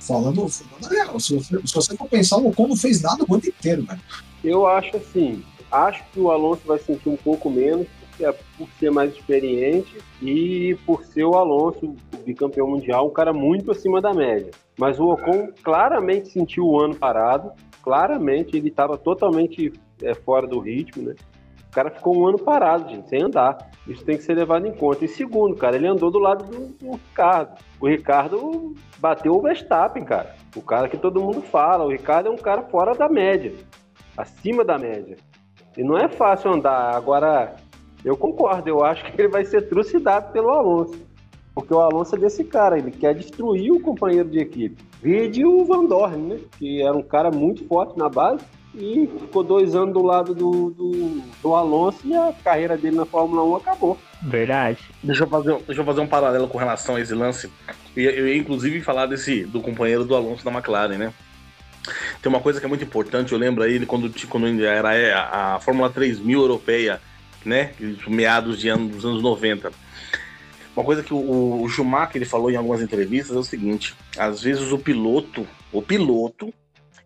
[0.00, 3.34] Falando, falando real, se você, se você for pensar, o Ocon não fez nada o
[3.34, 4.00] ano inteiro, velho.
[4.42, 7.86] Eu acho assim, acho que o Alonso vai sentir um pouco menos,
[8.24, 13.70] é por ser mais experiente e por ser o Alonso, bicampeão mundial, um cara muito
[13.70, 14.50] acima da média.
[14.78, 17.52] Mas o Ocon claramente sentiu o ano parado,
[17.82, 21.14] claramente ele estava totalmente é, fora do ritmo, né?
[21.70, 23.70] O cara ficou um ano parado, gente, sem andar.
[23.86, 25.04] Isso tem que ser levado em conta.
[25.04, 27.56] E segundo, cara, ele andou do lado do, do Ricardo.
[27.80, 30.34] O Ricardo bateu o Verstappen, cara.
[30.56, 31.84] O cara que todo mundo fala.
[31.84, 33.54] O Ricardo é um cara fora da média,
[34.16, 35.16] acima da média.
[35.78, 36.96] E não é fácil andar.
[36.96, 37.54] Agora,
[38.04, 40.98] eu concordo, eu acho que ele vai ser trucidado pelo Alonso.
[41.54, 44.82] Porque o Alonso é desse cara, ele quer destruir o companheiro de equipe.
[45.02, 46.40] Vide o Van Dorn, né?
[46.58, 50.70] Que era um cara muito forte na base e ficou dois anos do lado do,
[50.70, 53.98] do, do, Alonso e a carreira dele na Fórmula 1 acabou.
[54.22, 54.78] Verdade.
[55.02, 57.50] Deixa eu fazer, deixa eu fazer um paralelo com relação a esse lance.
[57.96, 61.12] Eu, eu ia inclusive falar desse do companheiro do Alonso da McLaren, né?
[62.22, 65.54] Tem uma coisa que é muito importante, eu lembro aí quando, quando era é, a,
[65.56, 67.00] a Fórmula 3000 europeia,
[67.44, 67.72] né?
[68.06, 69.72] Meados de anos, dos anos 90
[70.74, 74.42] uma coisa que o, o Schumacher ele falou em algumas entrevistas é o seguinte: às
[74.42, 76.52] vezes o piloto, o piloto,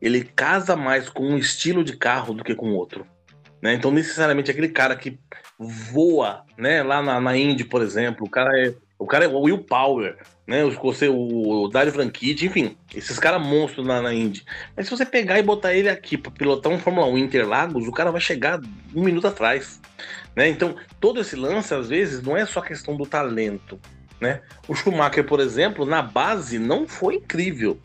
[0.00, 3.06] ele casa mais com um estilo de carro do que com outro.
[3.60, 3.74] Né?
[3.74, 5.18] Então, necessariamente, aquele cara que
[5.58, 6.82] voa, né?
[6.82, 10.16] Lá na, na Indy, por exemplo, o cara é o cara é o Will Power,
[10.46, 10.64] né?
[10.64, 14.42] O, o, o Dario Franchitti, enfim, esses caras monstros na, na Indy.
[14.74, 17.92] Mas se você pegar e botar ele aqui para pilotar um Fórmula 1 Interlagos, o
[17.92, 18.58] cara vai chegar
[18.94, 19.78] um minuto atrás.
[20.34, 20.48] Né?
[20.48, 23.78] Então, todo esse lance, às vezes, não é só questão do talento.
[24.18, 24.40] Né?
[24.66, 27.78] O Schumacher, por exemplo, na base não foi incrível.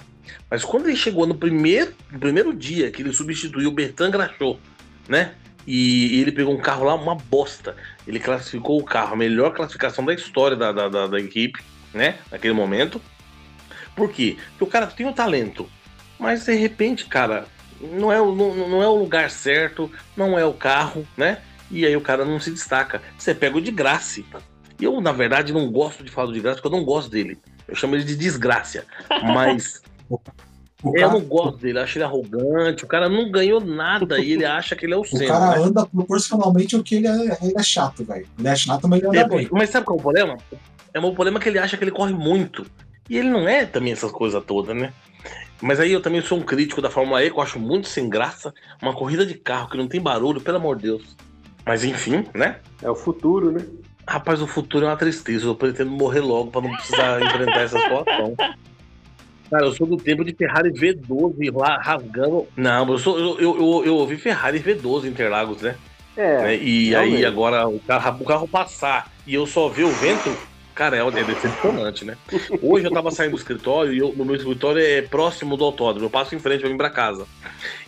[0.50, 4.58] Mas quando ele chegou no primeiro, no primeiro dia que ele substituiu o Bertrand Grachot,
[5.06, 5.34] né?
[5.68, 7.76] E, e, ele pegou um carro lá, uma bosta.
[8.10, 11.62] Ele classificou o carro, a melhor classificação da história da, da, da, da equipe,
[11.94, 12.18] né?
[12.32, 13.02] Naquele momento.
[13.96, 14.36] Por quê?
[14.52, 15.70] Porque o cara tem o talento.
[16.18, 17.46] Mas de repente, cara,
[17.80, 21.42] não é, o, não, não é o lugar certo, não é o carro, né?
[21.72, 23.02] e aí o cara não se destaca.
[23.18, 24.22] Você pega o de graça.
[24.80, 27.38] Eu, na verdade, não gosto de falar do de graça porque eu não gosto dele.
[27.68, 28.86] Eu chamo ele de desgraça.
[29.24, 29.82] Mas.
[30.84, 32.86] Eu não gosto dele, acho ele arrogante.
[32.86, 35.26] O cara não ganhou nada e ele acha que ele é o centro.
[35.26, 35.66] O cara né?
[35.66, 38.26] anda proporcionalmente ao que ele é, ele é chato, velho.
[38.38, 39.48] Ele é chato, mas ele anda é, bem.
[39.52, 40.38] Mas sabe qual é o problema?
[40.94, 42.66] É o problema que ele acha que ele corre muito.
[43.10, 44.94] E ele não é também essas coisas todas, né?
[45.62, 48.08] Mas aí eu também sou um crítico da Fórmula E, que eu acho muito sem
[48.08, 48.54] graça.
[48.82, 51.18] Uma corrida de carro que não tem barulho, pelo amor de Deus.
[51.66, 52.60] Mas enfim, né?
[52.82, 53.66] É o futuro, né?
[54.08, 55.46] Rapaz, o futuro é uma tristeza.
[55.46, 58.36] Eu pretendo morrer logo para não precisar enfrentar essa situação.
[59.50, 62.48] Cara, eu sou do tempo de Ferrari V12 lá rasgando.
[62.56, 65.76] Não, eu, sou, eu, eu, eu, eu ouvi Ferrari V12 Interlagos, né?
[66.16, 66.42] É.
[66.44, 66.56] Né?
[66.58, 67.16] E realmente.
[67.16, 70.36] aí agora o carro, o carro passar e eu só ver o vento,
[70.76, 72.18] cara, é, é decepcionante, né?
[72.62, 76.06] Hoje eu tava saindo do escritório e eu, no meu escritório é próximo do autódromo.
[76.06, 77.26] Eu passo em frente pra vir pra casa.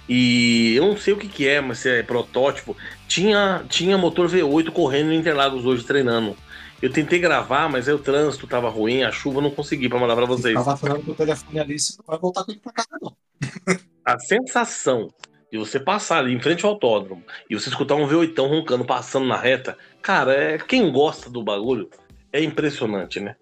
[0.09, 2.75] E eu não sei o que, que é, mas se é protótipo.
[3.07, 6.35] Tinha, tinha motor V8 correndo em Interlagos hoje treinando.
[6.81, 10.15] Eu tentei gravar, mas aí o trânsito tava ruim, a chuva, não consegui para mandar
[10.15, 10.55] para vocês.
[10.55, 13.15] Tava falando com o telefone ali, você não vai voltar com ele pra casa, não.
[14.03, 15.07] a sensação
[15.51, 19.27] de você passar ali em frente ao autódromo e você escutar um V8 roncando passando
[19.27, 21.89] na reta, cara, é, quem gosta do bagulho
[22.31, 23.35] é impressionante, né?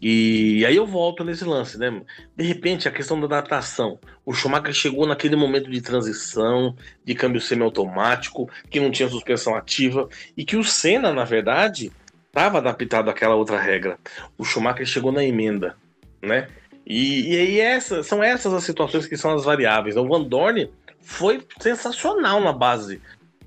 [0.00, 2.02] E aí eu volto nesse lance, né?
[2.36, 3.98] De repente, a questão da adaptação.
[4.24, 10.06] O Schumacher chegou naquele momento de transição, de câmbio semiautomático, que não tinha suspensão ativa,
[10.36, 11.90] e que o Senna, na verdade,
[12.34, 13.96] estava adaptado àquela outra regra.
[14.36, 15.76] O Schumacher chegou na emenda,
[16.20, 16.48] né?
[16.84, 19.96] E, e aí essas, são essas as situações que são as variáveis.
[19.96, 20.68] O Van Dorn
[21.00, 23.00] foi sensacional na base.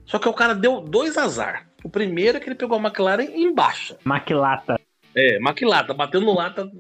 [0.06, 1.67] Só que o cara deu dois azar.
[1.84, 3.97] O primeiro é que ele pegou a McLaren em baixa.
[4.06, 4.80] Maquilata.
[5.13, 6.71] É, maquilata, batendo no lata.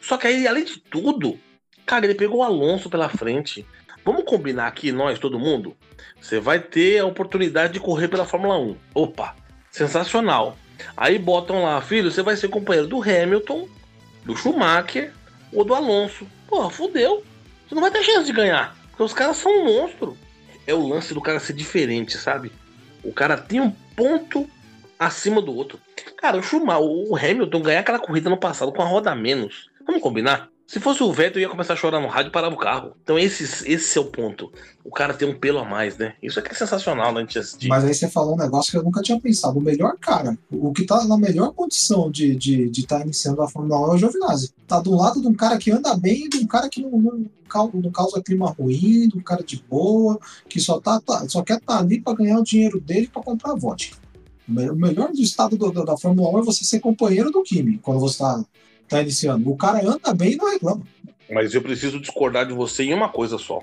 [0.00, 1.38] Só que aí, além de tudo,
[1.86, 3.64] cara, ele pegou o Alonso pela frente.
[4.04, 5.76] Vamos combinar aqui, nós, todo mundo?
[6.20, 8.76] Você vai ter a oportunidade de correr pela Fórmula 1.
[8.94, 9.36] Opa,
[9.70, 10.56] sensacional.
[10.96, 13.68] Aí botam lá, filho, você vai ser companheiro do Hamilton,
[14.24, 15.12] do Schumacher
[15.52, 16.26] ou do Alonso.
[16.46, 17.24] Porra, fudeu.
[17.66, 18.76] Você não vai ter chance de ganhar.
[18.90, 20.16] Porque os caras são um monstro.
[20.66, 22.50] É o lance do cara ser diferente, sabe?
[23.02, 24.48] O cara tem um ponto
[24.98, 25.78] acima do outro.
[26.16, 29.70] Cara, o Schumacher, o Hamilton ganhar aquela corrida no passado com a roda menos.
[29.86, 30.48] Vamos combinar?
[30.66, 32.92] Se fosse o Vettel, ia começar a chorar no rádio e parava o carro.
[33.00, 34.50] Então esse, esse é o ponto.
[34.84, 36.14] O cara tem um pelo a mais, né?
[36.20, 37.68] Isso é que é sensacional né, assistir.
[37.68, 39.60] Mas aí você falou um negócio que eu nunca tinha pensado.
[39.60, 43.42] O melhor cara, o que tá na melhor condição de estar de, de tá iniciando
[43.42, 44.52] a Fórmula 1 é o Giovinazzi.
[44.66, 47.70] Tá do lado de um cara que anda bem de um cara que não, não,
[47.72, 51.58] não causa clima ruim, de um cara de boa, que só, tá, tá só quer
[51.58, 53.96] estar tá ali para ganhar o dinheiro dele para comprar vodka.
[54.48, 58.00] O melhor do estado do, da Fórmula 1 é você ser companheiro do Kimi quando
[58.00, 58.44] você está
[58.88, 59.50] tá iniciando.
[59.50, 60.82] O cara anda bem e não reclama.
[61.30, 63.60] Mas eu preciso discordar de você em uma coisa só.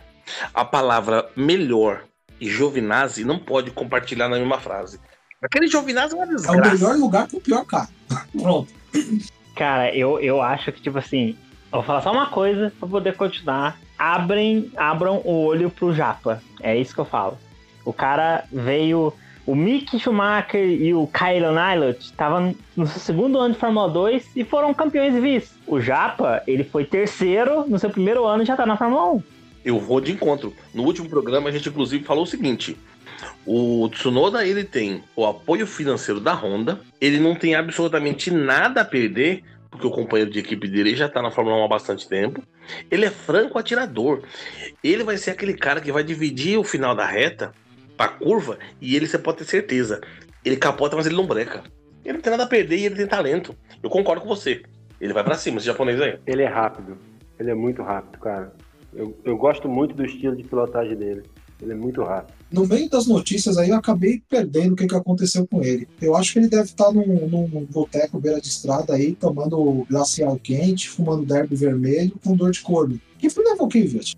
[0.54, 2.04] A palavra melhor
[2.40, 5.00] e Giovinazzi não pode compartilhar na mesma frase.
[5.42, 6.58] Aquele Giovinazzi é uma desgraça.
[6.58, 7.90] É o melhor lugar com o pior cara.
[8.32, 8.74] Pronto.
[9.56, 11.38] Cara, eu, eu acho que, tipo assim,
[11.72, 13.80] eu vou falar só uma coisa pra poder continuar.
[13.98, 16.42] Abrem, abram o olho pro Japa.
[16.62, 17.38] É isso que eu falo.
[17.86, 19.14] O cara veio
[19.46, 24.32] o Mick Schumacher e o Kyle Nylot estavam no seu segundo ano de Fórmula 2
[24.36, 25.52] e foram campeões vice.
[25.68, 29.24] O Japa, ele foi terceiro no seu primeiro ano e já tá na Fórmula 1.
[29.66, 30.54] Eu vou de encontro.
[30.74, 32.78] No último programa a gente inclusive falou o seguinte:
[33.46, 38.86] o Tsunoda ele tem o apoio financeiro da Honda, ele não tem absolutamente nada a
[38.86, 42.42] perder, porque o companheiro de equipe dele já tá na Fórmula 1 há bastante tempo.
[42.90, 44.22] Ele é franco atirador.
[44.82, 47.54] Ele vai ser aquele cara que vai dividir o final da reta
[48.04, 50.02] pra curva e ele, você pode ter certeza,
[50.44, 51.64] ele capota, mas ele não breca.
[52.04, 53.56] Ele não tem nada a perder e ele tem talento.
[53.82, 54.62] Eu concordo com você.
[55.00, 56.20] Ele vai para cima, esse japonês aí.
[56.26, 56.98] Ele é rápido.
[57.40, 58.54] Ele é muito rápido, cara.
[58.94, 61.24] Eu, eu gosto muito do estilo de pilotagem dele.
[61.62, 62.34] Ele é muito rápido.
[62.52, 65.88] No meio das notícias aí, eu acabei perdendo o que, que aconteceu com ele.
[66.02, 70.38] Eu acho que ele deve estar num, num boteco beira de estrada aí, tomando glacial
[70.38, 73.00] quente, fumando derby vermelho, com dor de corno.
[73.18, 74.16] Quem foi o Kvyat?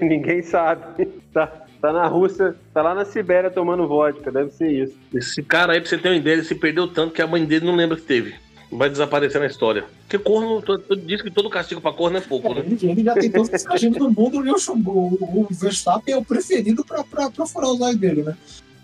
[0.00, 1.08] Ninguém sabe.
[1.32, 4.94] Tá, Tá na Rússia, tá lá na Sibéria tomando vodka, deve ser isso.
[5.12, 7.44] Esse cara aí, pra você ter uma ideia, ele se perdeu tanto que a mãe
[7.44, 8.36] dele não lembra que teve.
[8.70, 9.84] Vai desaparecer na história.
[10.02, 10.62] Porque corno,
[11.04, 12.62] diz que todo castigo pra corno é pouco, né?
[12.64, 16.24] Ele, já tem todos os castigos do mundo e o, o, o Verstappen é o
[16.24, 18.36] preferido pra, pra, pra furar os olhos dele, né?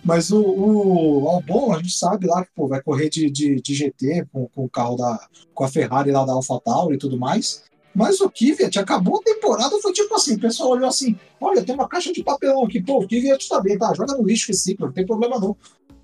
[0.04, 3.74] Mas o, o Albon, a gente sabe lá que pô, vai correr de, de, de
[3.74, 5.24] GT com, com o carro da.
[5.54, 7.62] com a Ferrari lá da AlphaTauri e tudo mais.
[7.98, 11.74] Mas o Kvyat acabou a temporada, foi tipo assim, o pessoal olhou assim, olha, tem
[11.74, 14.60] uma caixa de papelão aqui, pô, o Kvyat tá bem, tá, joga no lixo esse
[14.60, 15.56] ciclo, não tem problema não.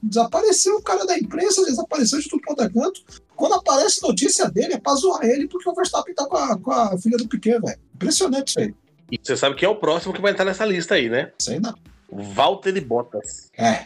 [0.02, 3.00] Desapareceu o cara da imprensa, desapareceu de tudo quanto é canto.
[3.36, 6.72] Quando aparece notícia dele, é pra zoar ele, porque o Verstappen tá com a, com
[6.72, 7.78] a filha do Piquet, velho.
[7.94, 8.74] Impressionante isso aí.
[9.12, 11.30] E você sabe quem é o próximo que vai entrar nessa lista aí, né?
[11.38, 11.74] Sei não.
[12.10, 13.50] Valtteri Bottas.
[13.56, 13.84] É,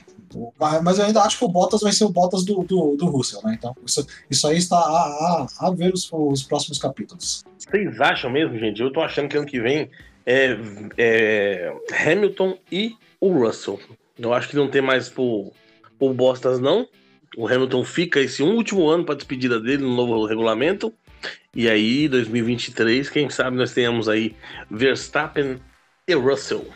[0.82, 3.40] mas eu ainda acho que o Bottas vai ser o Bottas do, do, do Russell,
[3.42, 3.54] né?
[3.58, 7.44] Então, isso, isso aí está a, a, a ver os, os próximos capítulos.
[7.56, 8.80] Vocês acham mesmo, gente?
[8.80, 9.90] Eu tô achando que ano que vem
[10.26, 10.58] é,
[10.96, 11.72] é
[12.06, 13.80] Hamilton e o Russell.
[14.18, 15.52] Eu acho que não tem mais por,
[15.98, 16.86] por Bottas, não.
[17.36, 20.92] O Hamilton fica esse último ano para despedida dele no novo regulamento.
[21.54, 24.34] E aí, 2023, quem sabe nós tenhamos aí
[24.70, 25.58] Verstappen
[26.06, 26.66] e Russell.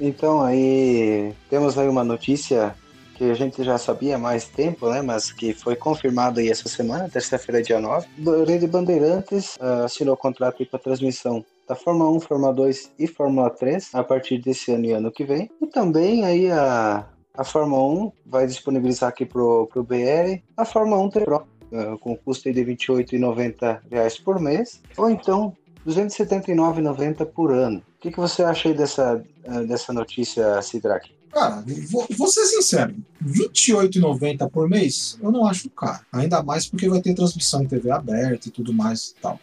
[0.00, 2.74] Então aí temos aí uma notícia
[3.18, 6.68] que a gente já sabia há mais tempo, né, mas que foi confirmado aí essa
[6.68, 8.06] semana, terça-feira, dia 9.
[8.24, 13.08] O Rede Bandeirantes uh, assinou o contrato para transmissão da Fórmula 1, Fórmula 2 e
[13.08, 15.50] Fórmula 3 a partir desse ano e ano que vem.
[15.60, 21.02] E também aí a, a Fórmula 1 vai disponibilizar aqui pro, pro BR a Fórmula
[21.02, 25.52] 1 T Pro, uh, com custo de R$ 28,90 por mês, ou então
[25.86, 27.78] 279,90 por ano.
[27.78, 31.10] O que, que você acha aí dessa, uh, dessa notícia, Sidrak?
[31.32, 36.00] Cara, vou, vou ser sincero, R$28,90 por mês eu não acho caro.
[36.10, 39.38] Ainda mais porque vai ter transmissão em TV aberta e tudo mais e tal.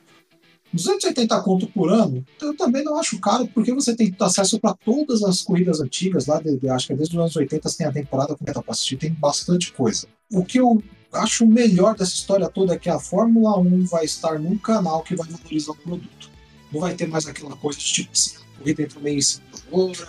[0.76, 5.24] 280 conto por ano, eu também não acho caro, porque você tem acesso para todas
[5.24, 8.36] as corridas antigas, lá de, acho que desde os anos 80 você tem a temporada
[8.36, 10.08] completa para assistir, tem bastante coisa.
[10.32, 10.82] O que eu
[11.14, 15.16] acho melhor dessa história toda é que a Fórmula 1 vai estar num canal que
[15.16, 16.30] vai valorizar o produto.
[16.72, 19.24] Não vai ter mais aquela coisa de tipo assim, a corrida entra meio em
[19.72, 20.08] outra,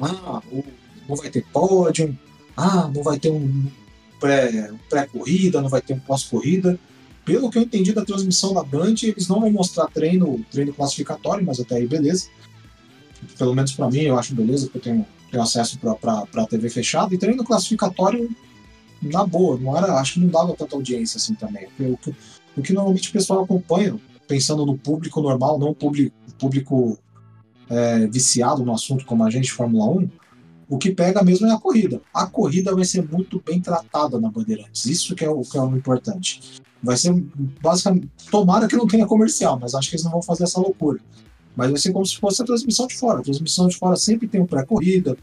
[0.00, 0.42] ah,
[1.08, 2.16] não vai ter pódio,
[2.56, 3.66] ah, não vai ter um
[4.88, 6.78] pré-corrida, não vai ter um pós-corrida
[7.28, 11.44] pelo que eu entendi da transmissão da Band, eles não vão mostrar treino, treino classificatório,
[11.44, 12.28] mas até aí beleza.
[13.36, 16.70] Pelo menos para mim, eu acho beleza, porque eu tenho, tenho acesso para a TV
[16.70, 17.14] fechada.
[17.14, 18.30] E treino classificatório,
[19.02, 21.68] na boa, não era, acho que não dava tanta audiência assim também.
[21.78, 22.14] O que,
[22.56, 23.94] o que normalmente o pessoal acompanha,
[24.26, 26.98] pensando no público normal, não público, público
[27.68, 30.10] é, viciado no assunto como a gente, Fórmula 1,
[30.68, 32.00] o que pega mesmo é a corrida.
[32.12, 34.84] A corrida vai ser muito bem tratada na Bandeirantes.
[34.84, 36.60] Isso que é o, que é o importante.
[36.82, 37.12] Vai ser
[37.62, 38.08] basicamente.
[38.30, 41.00] Tomara que não tenha comercial, mas acho que eles não vão fazer essa loucura.
[41.56, 43.20] Mas vai ser como se fosse a transmissão de fora.
[43.20, 45.16] A transmissão de fora sempre tem um pré-corrida.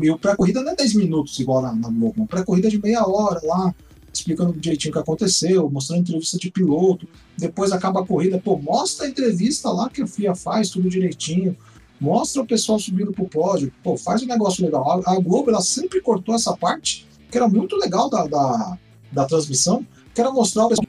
[0.00, 2.22] E o pré-corrida não é 10 minutos igual na, na Globo.
[2.22, 3.74] Um pré-corrida de meia hora lá,
[4.12, 7.06] explicando direitinho o que aconteceu, mostrando entrevista de piloto.
[7.36, 11.56] Depois acaba a corrida, pô, mostra a entrevista lá que a FIA faz, tudo direitinho.
[12.00, 13.72] Mostra o pessoal subindo pro pódio.
[13.82, 15.02] Pô, faz um negócio legal.
[15.04, 18.78] A, Globo, ela sempre cortou essa parte, que era muito legal da, da,
[19.12, 20.86] da transmissão, quero mostrar o pessoal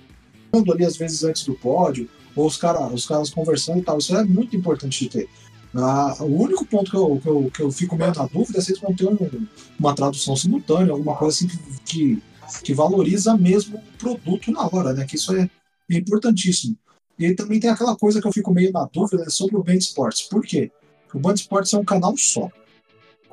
[0.74, 3.98] ali às vezes antes do pódio, ou os, cara, os caras conversando e tal.
[3.98, 5.30] Isso é muito importante de ter.
[5.76, 8.62] Ah, o único ponto que eu, que, eu, que eu fico meio na dúvida é
[8.62, 9.48] se eles vão ter um,
[9.80, 11.48] uma tradução simultânea, alguma coisa assim
[11.86, 12.22] que,
[12.63, 15.06] que valoriza mesmo o produto na hora, né?
[15.06, 15.50] Que isso é
[15.89, 16.76] importantíssimo.
[17.20, 19.78] E também tem aquela coisa que eu fico meio na dúvida é sobre o Band
[19.78, 20.24] Sports.
[20.24, 20.72] Por quê?
[21.13, 22.50] O Band Sports é um canal só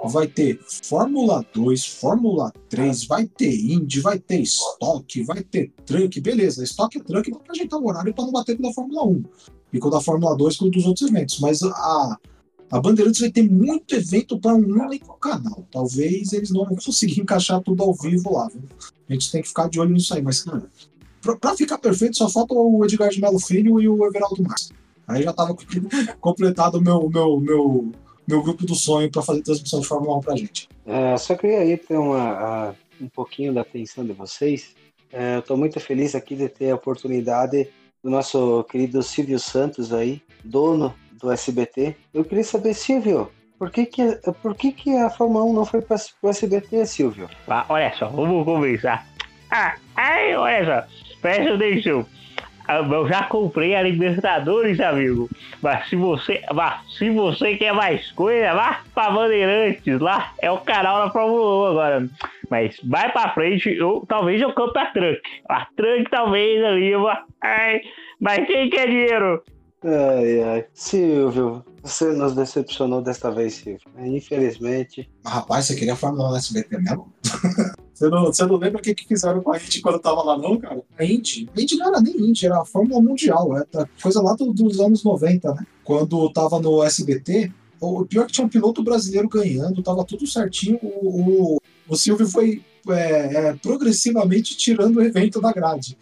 [0.08, 6.20] vai ter Fórmula 2, Fórmula 3, vai ter Indy, vai ter Stock, vai ter Truck,
[6.20, 9.24] beleza, Stock e Truck vão ajeitar o horário para não bater com a Fórmula 1
[9.72, 12.18] e com a Fórmula 2 com dos outros eventos, mas a,
[12.70, 15.66] a Bandeirantes vai ter muito evento para um único canal.
[15.70, 18.48] Talvez eles não vão conseguir encaixar tudo ao vivo lá.
[18.48, 18.62] Viu?
[19.08, 20.44] A gente tem que ficar de olho nisso aí, mas
[21.40, 24.70] para ficar perfeito só falta o Edgar de Melo Filho e o Everaldo Marques.
[25.06, 25.56] Aí já estava
[26.20, 27.92] completado o meu, meu, meu,
[28.26, 30.68] meu grupo do sonho para fazer transmissão de Fórmula 1 para a gente.
[30.86, 34.74] É, só queria aí ter uma, a, um pouquinho da atenção de vocês.
[35.12, 37.68] É, eu estou muito feliz aqui de ter a oportunidade
[38.02, 41.96] do nosso querido Silvio Santos aí, dono do SBT.
[42.12, 45.80] Eu queria saber, Silvio, por que, que, por que, que a Fórmula 1 não foi
[45.80, 47.30] para o SBT, Silvio?
[47.48, 49.06] Ah, olha só, vamos conversar.
[49.50, 52.06] Ah, ai, olha só, presta atenção.
[52.66, 55.28] Ah, eu já comprei a Libertadores, amigo.
[55.60, 60.00] Mas se você, mas se você quer mais coisa, vá pra Bandeirantes.
[60.00, 62.08] Lá é o canal da Fórmula 1 agora.
[62.50, 65.20] Mas vai pra frente, eu, talvez eu compre a Truck.
[65.48, 66.92] A Truck talvez ali,
[67.42, 67.80] ai,
[68.18, 69.42] mas quem quer dinheiro?
[69.84, 70.64] Ai, ai.
[70.72, 73.86] Silvio, você nos decepcionou desta vez, Silvio.
[73.98, 75.10] Infelizmente.
[75.26, 77.12] Rapaz, você queria Fórmula 1 SBT mesmo?
[77.94, 80.36] Você não, você não lembra o que, que fizeram com a Indy quando tava lá,
[80.36, 80.82] não, cara?
[80.98, 83.64] A Indy, a Indy não era nem Indy, era a Fórmula Mundial, é,
[84.02, 85.66] coisa lá do, dos anos 90, né?
[85.84, 90.26] Quando tava no SBT, o pior é que tinha um piloto brasileiro ganhando, tava tudo
[90.26, 90.78] certinho.
[90.82, 95.96] O, o, o Silvio foi é, é, progressivamente tirando o evento da grade.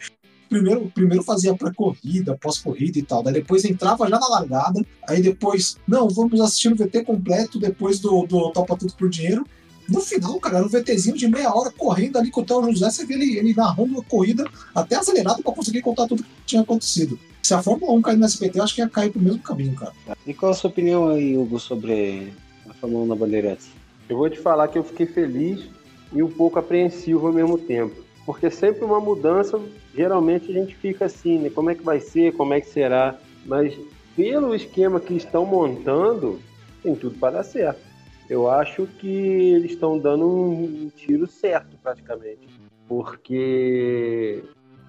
[0.49, 3.23] Primeiro, primeiro fazia pré-corrida, pós-corrida e tal.
[3.23, 4.85] Daí depois entrava já na largada.
[5.09, 9.47] Aí depois, não, vamos assistir o VT completo depois do, do Topa Tudo por Dinheiro.
[9.89, 12.91] No final, cara, era um VTzinho de meia hora correndo ali com o Theo José,
[12.91, 16.63] você vê ele, ele narrando a corrida até acelerado para conseguir contar tudo que tinha
[16.63, 17.19] acontecido.
[17.43, 19.75] Se a Fórmula 1 cair no SBT, eu acho que ia cair pro mesmo caminho,
[19.75, 19.93] cara.
[20.27, 22.33] E qual a sua opinião aí, Hugo, sobre
[22.69, 23.69] a Fórmula 1 na Bandeirantes?
[24.09, 25.69] Eu vou te falar que eu fiquei feliz
[26.13, 27.97] e um pouco apreensivo ao mesmo tempo.
[28.25, 29.61] Porque sempre uma mudança,
[29.95, 31.51] geralmente a gente fica assim, né?
[31.51, 33.19] Como é que vai ser, como é que será?
[33.45, 33.75] Mas
[34.15, 36.41] pelo esquema que estão montando,
[36.83, 37.92] tem tudo para dar certo
[38.33, 42.49] eu acho que eles estão dando um tiro certo, praticamente.
[42.89, 44.43] Porque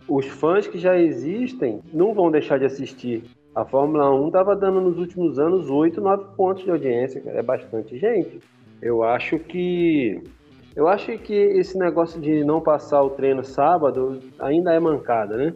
[0.07, 3.25] os fãs que já existem não vão deixar de assistir.
[3.53, 7.97] A Fórmula 1 estava dando nos últimos anos 8, 9 pontos de audiência, é bastante
[7.97, 8.39] gente.
[8.81, 10.23] Eu acho que
[10.73, 15.53] eu acho que esse negócio de não passar o treino sábado ainda é mancada, né?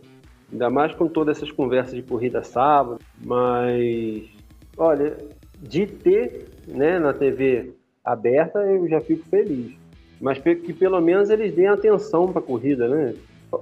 [0.52, 4.30] Ainda mais com todas essas conversas de corrida sábado, mas
[4.78, 5.18] olha,
[5.60, 7.77] de ter né, na TV
[8.08, 9.74] aberta, eu já fico feliz.
[10.20, 13.14] Mas que pelo menos eles deem atenção para a corrida, né?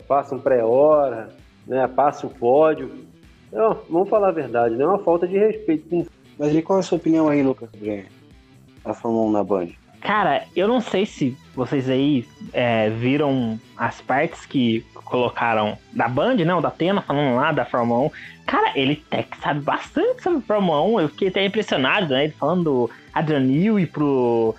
[0.07, 1.29] Passam pré-hora,
[1.67, 1.87] né?
[1.87, 2.89] Passa o pódio.
[3.51, 6.07] Não, vamos falar a verdade, não é uma falta de respeito.
[6.37, 8.05] Mas e qual é a sua opinião aí, Lucas, sobre
[8.83, 9.84] a Fórmula 1 na Band?
[10.05, 16.35] Cara, eu não sei se vocês aí é, viram as partes que colocaram da Band,
[16.35, 16.53] né?
[16.53, 18.11] O da Atena falando lá da Fórmula 1.
[18.45, 21.01] Cara, ele até que sabe bastante sobre Fórmula 1.
[21.01, 22.25] Eu fiquei até impressionado, né?
[22.25, 23.41] Ele falando do Adrian
[23.79, 24.53] e pro,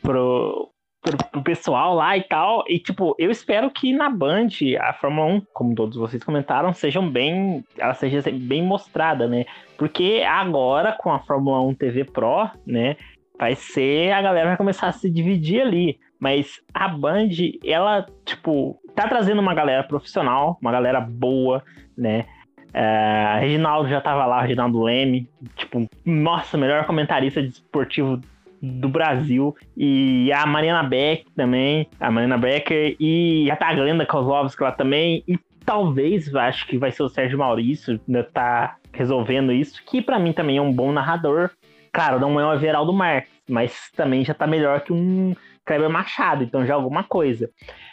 [0.00, 0.70] pro,
[1.02, 2.62] pro, pro, pessoal lá e tal.
[2.68, 4.46] E, tipo, eu espero que na Band
[4.78, 7.64] a Fórmula 1, como todos vocês comentaram, sejam bem.
[7.76, 9.44] Ela seja bem mostrada, né?
[9.76, 12.96] Porque agora, com a Fórmula 1 TV Pro, né?
[13.38, 15.98] Vai ser a galera vai começar a se dividir ali.
[16.18, 17.28] Mas a Band,
[17.64, 21.62] ela, tipo, tá trazendo uma galera profissional, uma galera boa,
[21.96, 22.24] né?
[22.72, 28.20] É, Reginaldo já tava lá, Reginaldo Leme, tipo, nossa, melhor comentarista de esportivo
[28.60, 29.54] do Brasil.
[29.76, 35.22] E a Mariana Beck também, a Mariana Becker, e a Taglenda Kozlovski lá também.
[35.28, 40.18] E talvez, acho que vai ser o Sérgio Maurício, ainda tá resolvendo isso, que para
[40.18, 41.50] mim também é um bom narrador.
[41.94, 45.32] Claro, não é o Everaldo Marques, mas também já tá melhor que um
[45.64, 47.48] Kleber Machado, então já é alguma coisa.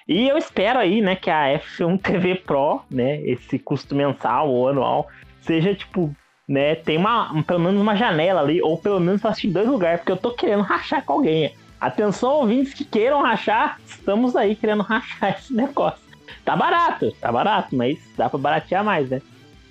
[0.08, 4.68] E eu espero aí, né, que a F1 TV Pro, né, esse custo mensal ou
[4.68, 5.08] anual,
[5.42, 6.12] seja tipo,
[6.48, 10.14] né, tem uma, pelo menos uma janela ali, ou pelo menos assistir dois lugares, porque
[10.14, 11.54] eu tô querendo rachar com alguém.
[11.80, 16.02] Atenção, ouvintes que queiram rachar, estamos aí querendo rachar esse negócio.
[16.44, 19.22] Tá barato, tá barato, mas dá pra baratear mais, né?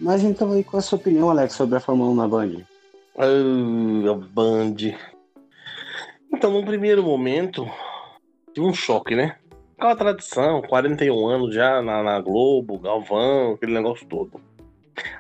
[0.00, 2.69] Mas então aí, qual é a sua opinião, Alex, sobre a Fórmula 1 na Band?
[3.22, 4.76] Ah, a Band.
[6.32, 7.70] Então, no primeiro momento,
[8.54, 9.36] tive um choque, né?
[9.76, 14.40] Aquela tradição, 41 anos já na, na Globo, Galvão, aquele negócio todo.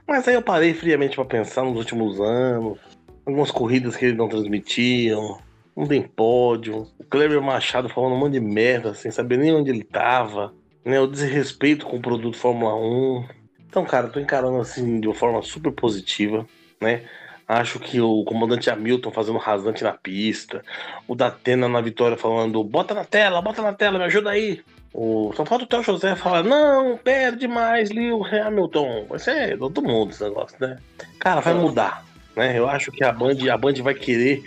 [0.08, 2.78] Mas aí eu parei friamente para pensar nos últimos anos,
[3.26, 5.38] algumas corridas que eles não transmitiam,
[5.76, 9.68] não tem pódio, o Kleber Machado falando um monte de merda, sem saber nem onde
[9.68, 10.98] ele tava, né?
[10.98, 13.28] O desrespeito com o produto Fórmula 1.
[13.68, 16.46] Então, cara, tô encarando assim de uma forma super positiva,
[16.80, 17.02] né?
[17.50, 20.62] Acho que o comandante Hamilton fazendo rasante na pista.
[21.08, 24.62] O Datena na vitória falando: bota na tela, bota na tela, me ajuda aí.
[24.94, 29.06] O, só falta o Theo José falar: não, perde mais, Leo Hamilton.
[29.08, 30.78] Vai ser todo mundo esse negócio, né?
[31.18, 32.04] Cara, vai mudar.
[32.36, 32.56] Né?
[32.56, 34.44] Eu acho que a Band, a Band vai querer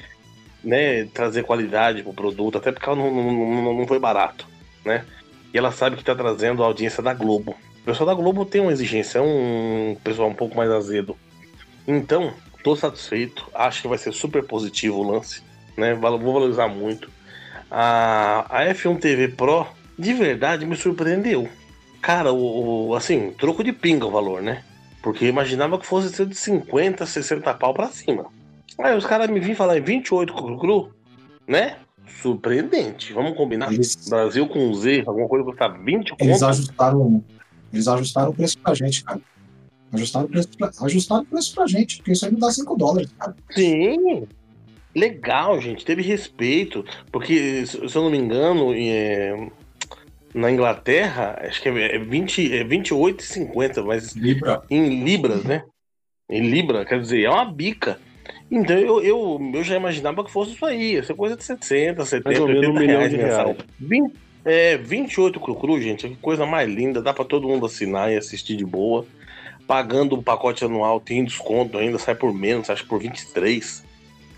[0.64, 4.48] né, trazer qualidade pro produto, até porque ela não, não, não foi barato.
[4.86, 5.04] Né?
[5.54, 7.54] E ela sabe que tá trazendo a audiência da Globo.
[7.82, 11.18] O pessoal da Globo tem uma exigência, é um pessoal um pouco mais azedo.
[11.86, 12.34] Então,
[12.64, 15.42] Tô satisfeito, acho que vai ser super positivo o lance,
[15.76, 15.94] né?
[15.94, 17.12] Vou valorizar muito.
[17.70, 19.68] A, a F1 TV Pro,
[20.00, 21.50] de verdade, me surpreendeu.
[22.02, 24.64] Cara, o, o assim, troco de pinga o valor, né?
[25.02, 28.26] Porque imaginava que fosse ser de 50, 60 pau pra cima.
[28.80, 30.92] Aí os caras me vinham falar em 28 cru, cru,
[31.46, 31.78] né?
[32.22, 33.12] Surpreendente.
[33.12, 33.72] Vamos combinar?
[33.74, 34.08] Eles...
[34.08, 37.24] Brasil com Z, alguma coisa que custa 20 Eles ajustaram,
[37.72, 39.20] eles ajustaram o preço pra gente, cara.
[39.94, 42.76] Ajustaram o preço pra, ajustaram o preço pra gente, porque isso aí não dá 5
[42.76, 43.36] dólares, cara.
[43.52, 44.28] Sim.
[44.96, 45.86] Legal, gente.
[45.86, 46.84] Teve respeito.
[47.12, 49.50] Porque, se eu não me engano, é,
[50.34, 54.64] na Inglaterra, acho que é, 20, é 28,50, é mas Libra.
[54.70, 55.64] em libras, né?
[56.30, 58.00] Em libra, quer dizer, é uma bica.
[58.50, 62.42] Então eu, eu, eu já imaginava que fosse isso aí, essa coisa de 60, 70,
[62.44, 63.58] 80 um reais de reais.
[63.80, 64.14] 20,
[64.46, 68.18] é, 28 cru, cru, gente, que coisa mais linda, dá para todo mundo assinar e
[68.18, 69.06] assistir de boa
[69.68, 73.84] pagando o pacote anual, tem desconto ainda, sai por menos, acho que por 23.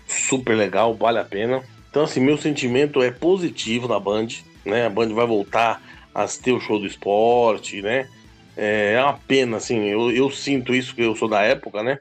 [0.06, 1.62] Super legal, vale a pena.
[1.90, 4.28] Então, assim, meu sentimento é positivo na Band,
[4.64, 4.86] né?
[4.86, 5.82] A Band vai voltar
[6.14, 8.08] a ter o show do esporte, né?
[8.56, 11.98] É, é uma pena, assim, eu, eu sinto isso, que eu sou da época, né?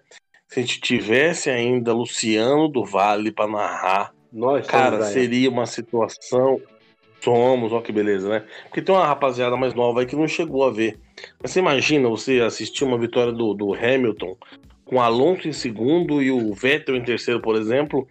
[0.47, 6.61] Se a gente tivesse ainda Luciano do Vale para narrar, Nós cara, seria uma situação
[7.25, 8.43] Somos, ó que beleza, né?
[8.65, 10.99] Porque tem uma rapaziada mais nova aí que não chegou a ver.
[11.41, 14.37] Mas você imagina você assistir uma vitória do, do Hamilton
[14.85, 18.07] com Alonso em segundo e o Vettel em terceiro, por exemplo,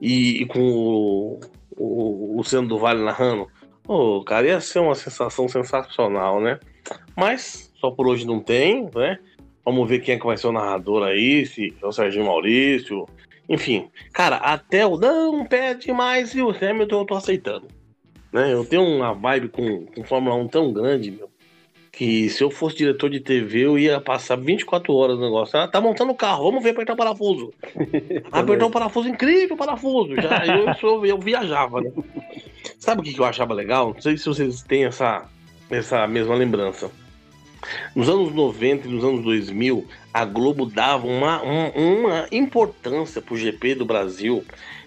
[0.00, 1.40] e, e com o,
[1.76, 3.48] o, o Luciano do Vale narrando.
[3.82, 6.60] Pô, cara, ia ser uma sensação sensacional, né?
[7.16, 9.18] Mas só por hoje não tem, né?
[9.64, 13.06] Vamos ver quem é que vai ser o narrador aí, se é o Serginho Maurício.
[13.48, 17.81] Enfim, cara, até o não pede mais e o Hamilton eu tô aceitando.
[18.32, 18.52] Né?
[18.52, 21.30] Eu tenho uma vibe com, com Fórmula 1 tão grande, meu,
[21.92, 25.58] que se eu fosse diretor de TV, eu ia passar 24 horas no negócio.
[25.58, 27.52] Ah, tá montando o carro, vamos ver apertar o parafuso.
[28.32, 30.14] apertar o parafuso, incrível parafuso.
[30.16, 31.92] Já, eu, eu, eu viajava, né?
[32.78, 33.92] Sabe o que eu achava legal?
[33.94, 35.28] Não sei se vocês têm essa,
[35.70, 36.90] essa mesma lembrança.
[37.94, 43.36] Nos anos 90 e nos anos 2000, a Globo dava uma, uma, uma importância pro
[43.36, 44.44] GP do Brasil.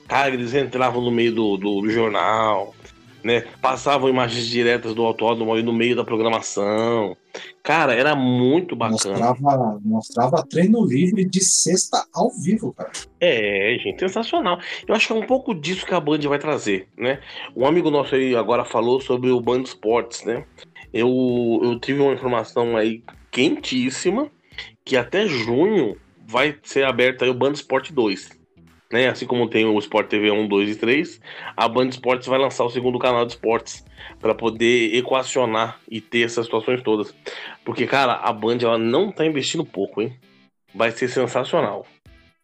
[0.07, 2.75] Cara, eles entravam no meio do, do, do jornal,
[3.25, 3.43] né?
[3.59, 7.17] Passavam imagens diretas do autódromo aí no meio da programação.
[7.63, 9.17] Cara, era muito bacana.
[9.17, 12.91] Mostrava, mostrava treino livre de sexta ao vivo, cara.
[13.19, 14.59] É, gente, sensacional.
[14.87, 17.19] Eu acho que é um pouco disso que a Band vai trazer, né?
[17.55, 20.45] Um amigo nosso aí agora falou sobre o Band Sports, né?
[20.93, 24.29] Eu, eu tive uma informação aí quentíssima
[24.85, 25.97] que até junho
[26.27, 28.44] vai ser aberto aí o Band Sport 2
[28.91, 29.07] né?
[29.07, 31.21] Assim como tem o Sport TV 1, 2 e 3,
[31.55, 33.83] a Band Esportes vai lançar o segundo canal de esportes
[34.19, 37.13] para poder equacionar e ter essas situações todas.
[37.63, 40.17] Porque, cara, a Band ela não tá investindo pouco, hein?
[40.73, 41.85] Vai ser sensacional.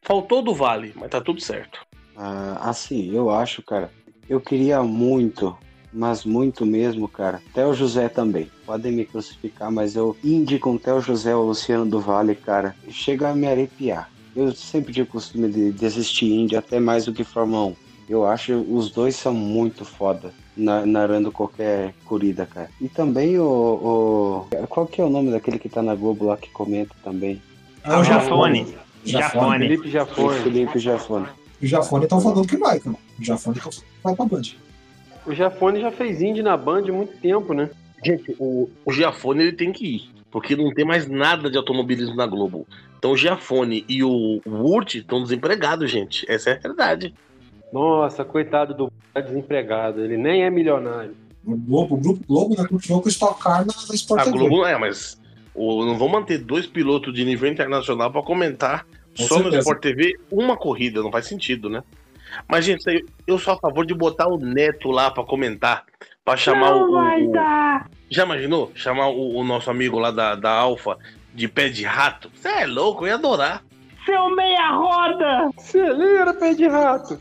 [0.02, 1.86] Faltou do Vale, mas tá tudo certo.
[2.16, 3.92] Ah, assim, eu acho, cara.
[4.28, 5.56] Eu queria muito,
[5.94, 7.42] mas muito mesmo, cara.
[7.52, 8.50] Até o José também.
[8.66, 12.76] Podem me crucificar, mas eu indico até o José o Luciano do Vale, cara.
[12.90, 14.10] Chega a me arrepiar.
[14.36, 17.76] Eu sempre tive o costume de, de assistir Indy até mais do que Fórmula 1.
[18.10, 22.70] Eu acho os dois são muito foda na, narrando qualquer corrida, cara.
[22.80, 26.38] E também o, o, Qual que é o nome daquele que tá na Globo lá
[26.38, 27.42] que comenta também?
[27.84, 28.76] É o Jafone.
[29.04, 29.68] Jafone.
[29.68, 30.40] Felipe Jafone.
[30.40, 31.28] Felipe Jafone.
[31.62, 32.96] O Jafone estão falando que vai, cara.
[33.20, 33.60] O Jafone
[34.04, 34.42] vai pra Band.
[35.26, 37.70] O Jafone já fez Indy na Band há muito tempo, né?
[38.04, 42.16] Gente, o, o Giafone ele tem que ir, porque não tem mais nada de automobilismo
[42.16, 42.66] na Globo.
[42.98, 46.26] Então o Giafone e o Wurt estão desempregados, gente.
[46.32, 47.14] Essa é a verdade.
[47.72, 50.02] Nossa, coitado do desempregado.
[50.02, 51.16] Ele nem é milionário.
[51.46, 54.30] O Globo, o Grupo Globo né, continuou com o Stock Car na, na Sport A
[54.30, 55.20] Globo é, mas
[55.56, 58.86] o, não vão manter dois pilotos de nível internacional para comentar
[59.18, 59.56] com só certeza.
[59.56, 61.02] no Sport TV uma corrida.
[61.02, 61.84] Não faz sentido, né?
[62.48, 65.86] Mas, gente, eu, sou a favor de botar o Neto lá para comentar.
[66.24, 67.90] Pra chamar não o, vai o, dar.
[68.12, 68.74] Já imaginou?
[68.76, 70.98] Chamar o, o nosso amigo lá da, da Alfa
[71.34, 72.30] de pé de rato.
[72.36, 73.64] Você é louco, eu ia adorar.
[74.06, 75.50] Seu meia roda!
[75.58, 77.18] Acelera, pé de rato.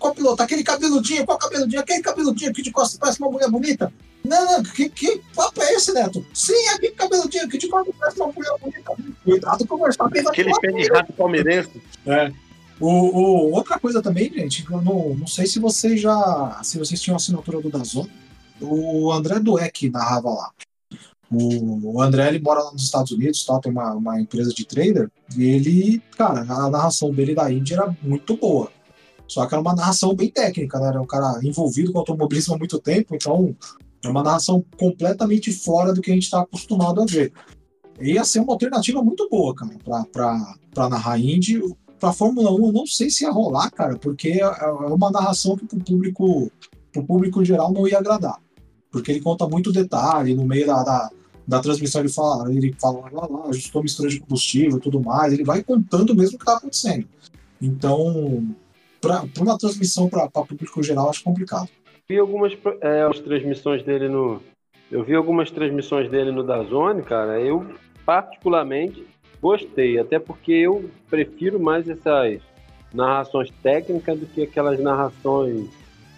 [0.00, 0.42] Qual piloto?
[0.42, 1.80] Aquele cabeludinho, qual cabeludinho?
[1.80, 3.92] Aquele cabeludinho aqui de costas parece uma mulher bonita?
[4.24, 6.26] Não, não, que, que papo é esse, Neto?
[6.34, 8.92] Sim, aquele cabeludinho aqui de costas parece uma mulher bonita.
[9.24, 10.26] Cuidado com o Verstappen.
[10.26, 11.80] Aquele pé de rato palmeirense.
[12.06, 12.32] É.
[12.80, 16.60] O, o, outra coisa também, gente, eu não, não sei se vocês já.
[16.64, 18.06] Se vocês tinham assinatura do Dazon,
[18.60, 20.50] o André Dueck narrava lá.
[21.30, 25.10] O, André ele mora lá nos Estados Unidos, tal, tem uma, uma empresa de trader,
[25.36, 28.70] e ele, cara, a narração dele da Índia era muito boa.
[29.26, 30.88] Só que era uma narração bem técnica, né?
[30.88, 33.56] Era um cara envolvido com automobilismo há muito tempo, então
[34.04, 37.32] é uma narração completamente fora do que a gente está acostumado a ver.
[38.00, 39.76] E ia ser uma alternativa muito boa, cara,
[40.74, 41.60] para narrar Indy.
[41.98, 45.56] Para Fórmula 1, eu não sei se ia rolar, cara, porque é, é uma narração
[45.56, 45.64] que
[46.94, 48.38] para o público, em geral não ia agradar
[48.94, 51.10] porque ele conta muito detalhe, no meio da, da,
[51.48, 55.32] da transmissão ele fala, ele fala lá, lá, ajustou mistura de combustível e tudo mais,
[55.32, 57.04] ele vai contando mesmo o que está acontecendo.
[57.60, 58.46] Então,
[59.00, 61.68] para uma transmissão para público geral, acho complicado.
[62.08, 64.40] Vi algumas é, as transmissões dele no.
[64.92, 67.40] Eu vi algumas transmissões dele no Dazone, cara.
[67.40, 67.66] Eu,
[68.06, 69.04] particularmente,
[69.42, 72.40] gostei, até porque eu prefiro mais essas
[72.92, 75.68] narrações técnicas do que aquelas narrações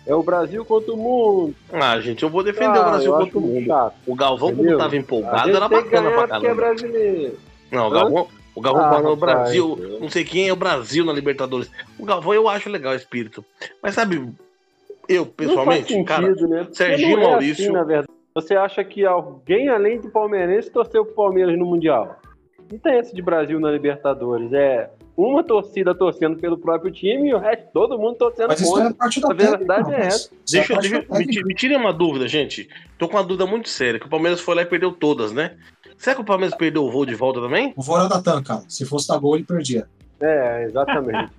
[0.06, 1.54] é o Brasil contra o mundo.
[1.72, 3.66] Ah, gente, eu vou defender ah, o Brasil contra o mundo.
[3.66, 3.94] Chato.
[4.06, 4.72] O Galvão, Entendeu?
[4.72, 6.48] quando tava empolgado, era bacana pra caramba.
[6.48, 7.38] é brasileiro.
[7.72, 11.04] Não, o Galvão, o Galvão ah, falou o Brasil, não sei quem é o Brasil
[11.04, 11.70] na Libertadores.
[11.98, 13.44] O Galvão eu acho legal o espírito.
[13.82, 14.32] Mas sabe,
[15.08, 16.68] eu pessoalmente, sentido, cara, né?
[16.72, 17.64] Serginho é Maurício.
[17.64, 18.08] Assim, na verdade.
[18.34, 22.20] Você acha que alguém além do palmeirense torceu pro Palmeiras no Mundial?
[22.70, 24.52] Não tem esse de Brasil na Libertadores.
[24.52, 28.88] É uma torcida torcendo pelo próprio time e o resto, todo mundo torcendo Mas contra.
[28.88, 30.30] É parte da a verdade é essa.
[30.50, 32.68] Deixa, é deixa me, me tirem uma dúvida, gente.
[32.98, 35.56] Tô com uma dúvida muito séria, que o Palmeiras foi lá e perdeu todas, né?
[35.96, 37.72] Será que o Palmeiras perdeu o voo de volta também?
[37.74, 38.62] O voo era da TAM, cara.
[38.68, 39.88] Se fosse da gol, ele perdia.
[40.20, 41.32] É, exatamente.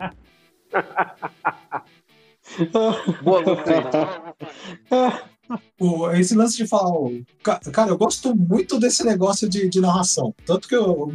[3.22, 3.76] Boa, gostei.
[5.80, 6.92] o, esse lance de falar.
[7.72, 10.34] Cara, eu gosto muito desse negócio de, de narração.
[10.46, 11.14] Tanto que eu,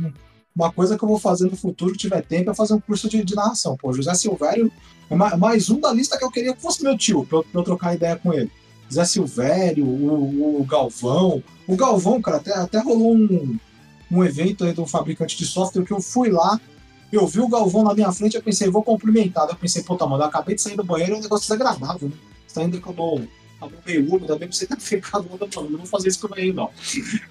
[0.54, 3.24] uma coisa que eu vou fazer no futuro, tiver tempo, é fazer um curso de,
[3.24, 3.76] de narração.
[3.76, 4.70] Pô, José Silvério
[5.10, 7.60] é mais um da lista que eu queria que fosse meu tio, pra eu, pra
[7.60, 8.50] eu trocar ideia com ele.
[8.92, 11.42] Zé Silvério, o, o, Galvão.
[11.66, 13.58] O Galvão, cara, até, até rolou um,
[14.10, 16.60] um evento aí de um fabricante de software que eu fui lá,
[17.10, 19.48] eu vi o Galvão na minha frente, eu pensei, vou cumprimentar.
[19.48, 22.16] Eu pensei, puta, mano, eu acabei de sair do banheiro, é um negócio desagradável, né?
[22.46, 23.28] Você tá ainda com a mão
[23.60, 26.34] a mão meio úmida, também pra você ter ficado mano, não vou fazer isso com
[26.36, 26.70] ele, não.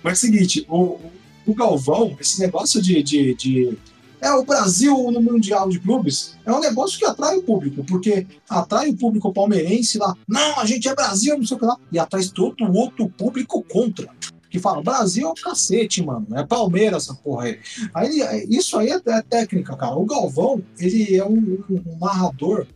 [0.03, 1.11] Mas é o seguinte, o, o
[1.47, 3.77] Galvão, esse negócio de, de, de
[4.21, 8.27] é o Brasil no Mundial de Clubes, é um negócio que atrai o público, porque
[8.47, 11.75] atrai o público palmeirense lá, não, a gente é Brasil, não sei o que lá,
[11.91, 14.07] e atrai todo o outro público contra.
[14.47, 16.27] Que fala, Brasil é o cacete, mano.
[16.33, 17.59] É Palmeiras essa porra aí.
[17.93, 19.95] aí isso aí é, é técnica, cara.
[19.95, 22.67] O Galvão, ele é um, um narrador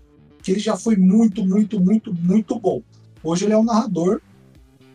[0.41, 2.81] que ele já foi muito, muito, muito, muito bom.
[3.21, 4.21] Hoje ele é um narrador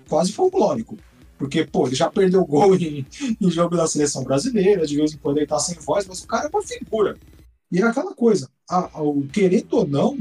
[0.08, 0.96] quase folclórico.
[1.40, 3.06] Porque, pô, ele já perdeu gol em,
[3.40, 6.26] em jogo da seleção brasileira, de vez em quando ele tá sem voz, mas o
[6.26, 7.16] cara é uma figura.
[7.72, 10.18] E é aquela coisa, a, a, o querendo ou não,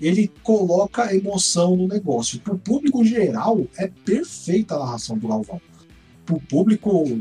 [0.00, 2.38] ele coloca emoção no negócio.
[2.38, 5.60] Para o público geral, é perfeita a narração do Galvão.
[6.24, 7.20] Para o público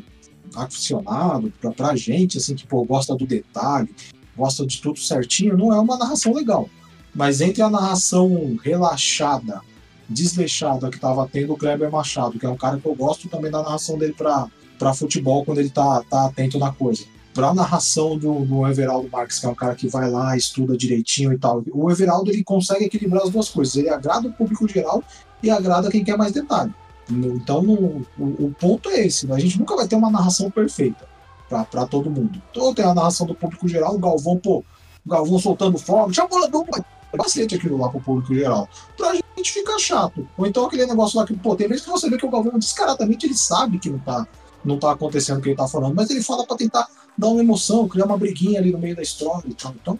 [0.56, 3.90] aficionado, para a gente, assim, que pô, gosta do detalhe,
[4.38, 6.70] gosta de tudo certinho, não é uma narração legal.
[7.12, 9.62] Mas entre a narração relaxada
[10.10, 13.52] desleixada que estava tendo o Kleber Machado, que é um cara que eu gosto também
[13.52, 17.04] da narração dele para futebol quando ele tá, tá atento na coisa.
[17.34, 20.76] Para a narração do, do Everaldo Marques, que é um cara que vai lá, estuda
[20.76, 23.76] direitinho e tal, o Everaldo ele consegue equilibrar as duas coisas.
[23.76, 25.02] Ele agrada o público geral
[25.42, 26.74] e agrada quem quer mais detalhe.
[27.10, 29.36] Então, no, o, o, ponto é esse: né?
[29.36, 31.10] a gente nunca vai ter uma narração perfeita
[31.50, 32.42] para todo mundo.
[32.52, 34.64] Então, tem a narração do público geral, o Galvão, pô,
[35.06, 36.86] o Galvão soltando fogo, tinha bola dupla,
[37.18, 38.68] bastante aquilo lá pro público geral.
[38.98, 40.28] Pra gente ficar chato.
[40.38, 42.58] Ou então aquele negócio lá que, pô, tem vezes que você vê que o Galvão
[42.58, 44.28] descaradamente ele sabe que não tá,
[44.64, 46.88] não tá acontecendo o que ele tá falando, mas ele fala pra tentar
[47.18, 49.74] dar uma emoção, criar uma briguinha ali no meio da história e tal.
[49.82, 49.98] Então,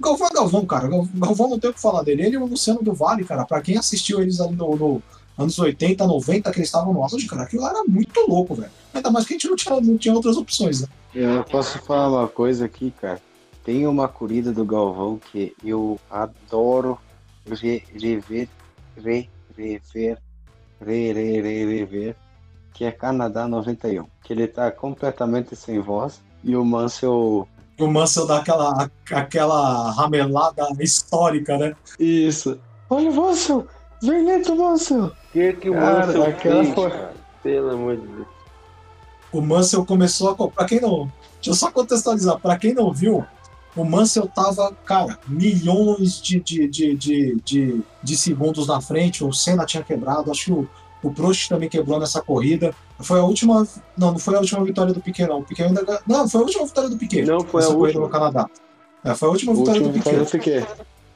[0.00, 0.88] Galvão é Galvão, cara.
[0.88, 2.24] Galvão não tem o que falar dele.
[2.24, 5.02] Ele e o Luciano do Vale, cara, pra quem assistiu eles ali no, no
[5.38, 8.70] anos 80, 90, que eles estavam no auge, cara, aquilo era muito louco, velho.
[8.92, 10.88] Ainda mais que a gente não tinha, não tinha outras opções, né?
[11.14, 13.20] Eu posso falar uma coisa aqui, cara.
[13.64, 16.98] Tem uma corrida do Galvão que eu adoro
[17.46, 18.50] rever, re,
[18.96, 20.18] rever,
[20.80, 22.16] re, re, re, rever,
[22.74, 24.06] que é Canadá 91.
[24.22, 27.48] Que ele tá completamente sem voz e o Mansell.
[27.80, 31.74] O Mansell dá aquela, aquela ramelada histórica, né?
[31.98, 32.60] Isso.
[32.90, 33.66] Olha o Mansell!
[34.02, 35.06] Vem lento, Mansell!
[35.06, 36.92] O que, que o cara, Mansell fez, foi...
[37.42, 38.26] Pelo amor de Deus.
[39.32, 40.48] O Mansell começou a.
[40.48, 41.10] Pra quem não.
[41.34, 42.38] Deixa eu só contextualizar.
[42.38, 43.24] Pra quem não viu,
[43.76, 46.94] o Mansell tava, cara, milhões de, de, de,
[47.44, 49.24] de, de, segundos na frente.
[49.24, 50.30] O Senna tinha quebrado.
[50.30, 50.68] Acho que o,
[51.02, 52.74] o Prost também quebrou nessa corrida.
[53.00, 53.66] Foi a última.
[53.96, 55.40] Não, não foi a última vitória do Piquet, não.
[55.40, 56.00] O Piquet ainda.
[56.06, 57.22] Não, foi a última vitória do Piquet.
[57.22, 58.02] Não, foi a última.
[58.02, 58.48] no Canadá.
[59.02, 60.16] É, foi a última vitória do Piquet.
[60.16, 60.66] do Piquet.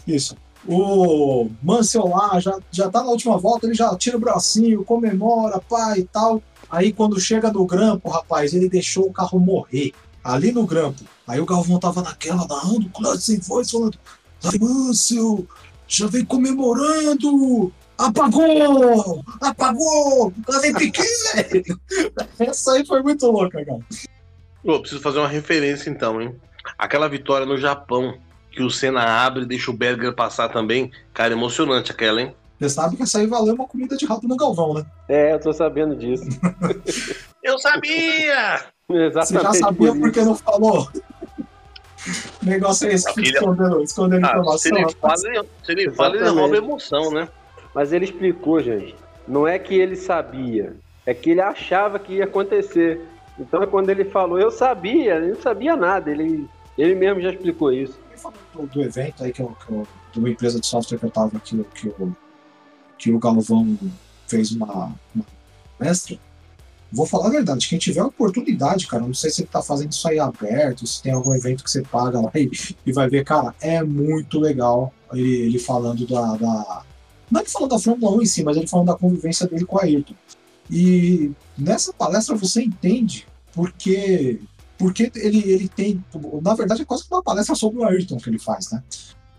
[0.06, 0.36] Isso.
[0.66, 5.60] O Mansell lá já, já tá na última volta, ele já tira o bracinho, comemora,
[5.60, 6.42] pai e tal.
[6.68, 9.92] Aí quando chega no grampo, rapaz, ele deixou o carro morrer
[10.22, 11.02] ali no grampo.
[11.26, 13.98] Aí o Galvão tava naquela, narrando, claro, sem voz, falando:
[14.60, 15.46] Mansell,
[15.86, 17.72] já vem comemorando!
[17.96, 19.24] Apagou!
[19.40, 20.32] Apagou!
[20.48, 21.80] Lá vem pequeno!
[22.38, 23.80] Essa aí foi muito louca, cara.
[24.64, 26.34] Pô, preciso fazer uma referência então, hein?
[26.78, 28.18] Aquela vitória no Japão,
[28.52, 30.90] que o Senna abre e deixa o Berger passar também.
[31.12, 32.34] Cara, emocionante aquela, hein?
[32.58, 34.84] Você sabe que essa aí valeu uma comida de rato no Galvão, né?
[35.08, 36.24] É, eu tô sabendo disso.
[37.42, 38.64] eu sabia!
[38.90, 39.46] Exatamente.
[39.46, 40.88] Você já sabia por que não falou?
[42.42, 44.58] O negócio é esse, que escondendo, escondendo ah, informação.
[44.58, 47.28] Se ele fala, se ele, fala, ele rouba emoção, né?
[47.74, 48.94] Mas ele explicou, gente.
[49.26, 50.74] Não é que ele sabia,
[51.04, 53.04] é que ele achava que ia acontecer.
[53.38, 56.10] Então, quando ele falou, eu sabia, ele não sabia nada.
[56.10, 57.98] Ele, ele mesmo já explicou isso.
[58.10, 60.98] Ele falou do, do evento aí, que eu, que eu, de uma empresa de software
[60.98, 62.12] que eu tava, que, que, eu,
[62.96, 63.76] que o Galvão
[64.26, 65.24] fez uma, uma
[65.78, 66.16] palestra.
[66.90, 70.18] Vou falar a verdade, quem tiver oportunidade, cara, não sei se tá fazendo isso aí
[70.18, 72.50] aberto, se tem algum evento que você paga lá e,
[72.86, 76.82] e vai ver, cara, é muito legal ele, ele falando da, da.
[77.30, 79.66] Não é ele falando da Fórmula 1 em si, mas ele falando da convivência dele
[79.66, 80.14] com a Ayrton.
[80.70, 84.40] E nessa palestra você entende porque,
[84.78, 86.02] porque ele, ele tem.
[86.42, 88.82] Na verdade, é quase uma palestra sobre o Ayrton que ele faz, né?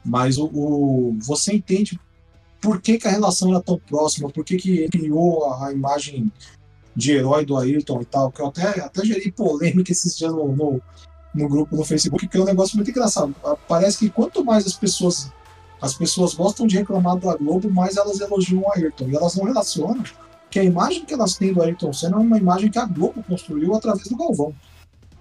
[0.06, 2.00] Mas o, o você entende
[2.62, 5.74] por que, que, a relação era tão próxima, por que, que ele criou a, a
[5.74, 6.32] imagem
[7.00, 10.54] de herói do Ayrton e tal, que eu até, até gerei polêmica esses dias no,
[10.54, 10.82] no,
[11.34, 13.34] no grupo no Facebook, que é um negócio muito engraçado.
[13.68, 15.32] Parece que quanto mais as pessoas
[15.82, 19.08] as pessoas gostam de reclamar da Globo, mais elas elogiam o Ayrton.
[19.08, 20.04] E elas não relacionam
[20.50, 23.24] que a imagem que elas têm do Ayrton Senna é uma imagem que a Globo
[23.24, 24.54] construiu através do Galvão.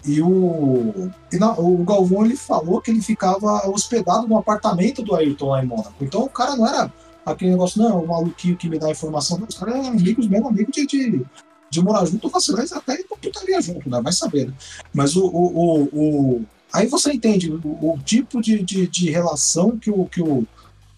[0.05, 5.15] E o, e na, o Galvão ele falou que ele ficava hospedado no apartamento do
[5.15, 5.93] Ayrton lá em Mônaco.
[6.01, 6.91] Então o cara não era
[7.25, 9.41] aquele negócio, não, o maluquinho que me dá informação.
[9.47, 11.25] Os caras eram amigos mesmo, amigos de, de,
[11.69, 14.01] de morar junto, vacilantes até ir pra putaria junto, né?
[14.01, 14.53] Vai saber, né?
[14.93, 16.45] Mas o, o, o, o...
[16.73, 20.45] Aí você entende o, o tipo de, de, de, relação que o, que, o,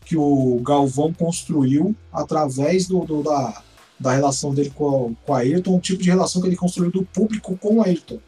[0.06, 3.62] que o Galvão construiu através do, do da,
[4.00, 7.04] da relação dele com, com a Ayrton, o tipo de relação que ele construiu do
[7.04, 8.20] público com o Ayrton.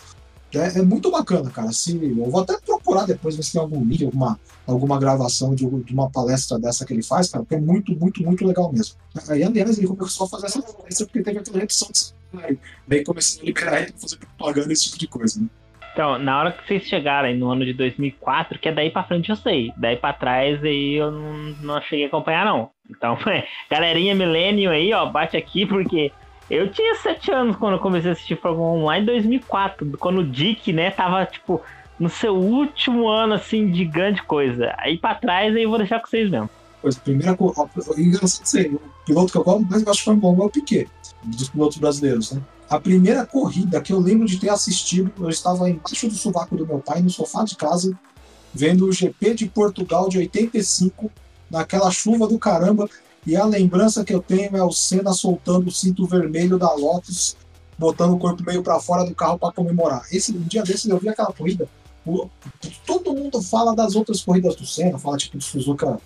[0.56, 1.72] É, é, muito bacana, cara.
[1.72, 5.66] Se, eu vou até procurar depois ver se tem algum vídeo, alguma, alguma gravação de,
[5.66, 8.95] de, uma palestra dessa que ele faz, cara, porque é muito, muito, muito legal mesmo.
[9.30, 12.60] Aí, aliás, ele começou a fazer essa palestra porque teve aquela redução de salário.
[12.88, 15.47] Daí começou a liberar ele pra fazer propaganda esse tipo de coisa, né?
[15.93, 19.30] Então, na hora que vocês chegarem no ano de 2004, que é daí pra frente
[19.30, 19.72] eu sei.
[19.78, 22.72] Daí pra trás aí eu não, não cheguei a acompanhar, não.
[22.89, 23.16] Então,
[23.70, 26.12] galerinha milênio aí, ó, bate aqui, porque
[26.49, 30.19] eu tinha 7 anos quando eu comecei a assistir Fórmula 1 lá em 2004, quando
[30.19, 31.61] o Dick, né, tava, tipo,
[31.99, 34.73] no seu último ano, assim, de grande coisa.
[34.77, 36.49] Aí pra trás, aí eu vou deixar com vocês mesmo.
[36.81, 37.37] Pois, primeira
[37.97, 40.89] engraçado sei, o piloto que eu gosto mais de Fórmula 1 é o Piquet,
[41.23, 42.41] dos pilotos brasileiros, né?
[42.69, 46.67] A primeira corrida que eu lembro de ter assistido, eu estava embaixo do sovaco do
[46.67, 47.97] meu pai, no sofá de casa,
[48.53, 51.09] vendo o GP de Portugal de 85,
[51.49, 52.89] naquela chuva do caramba,
[53.26, 57.38] e a lembrança que eu tenho é o Senna soltando o cinto vermelho da Lotus,
[57.78, 60.05] botando o corpo meio para fora do carro para comemorar.
[60.11, 61.67] Esse um dia desses eu vi aquela corrida,
[62.05, 62.28] o,
[62.86, 65.99] todo mundo fala das outras corridas do Senna, fala tipo do Suzuka,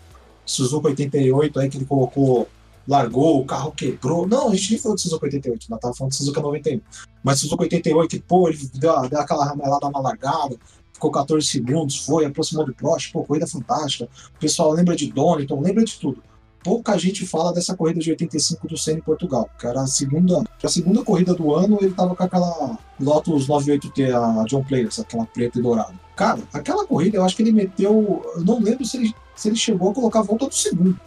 [0.45, 2.47] Suzuka 88 aí que ele colocou
[2.87, 4.25] largou, o carro quebrou.
[4.25, 6.81] Não, a gente nem falou de Suzuka 88, nós tava falando de Suzuka 91.
[7.21, 10.57] Mas Suzuka 88, pô, ele deu, deu aquela ramelada na largada,
[10.93, 14.05] ficou 14 segundos, foi, aproximou do Prost, pô, corrida fantástica.
[14.35, 16.23] O pessoal lembra de Donington, lembra de tudo.
[16.67, 20.43] Pouca gente fala dessa corrida de 85 do Senna em Portugal, que era a segunda,
[20.61, 25.25] a segunda corrida do ano, ele tava com aquela Lotus 98T, a John Players, aquela
[25.25, 25.93] preta e dourada.
[26.13, 29.55] Cara, aquela corrida eu acho que ele meteu, eu não lembro se ele, se ele
[29.55, 30.99] chegou a colocar a volta do segundo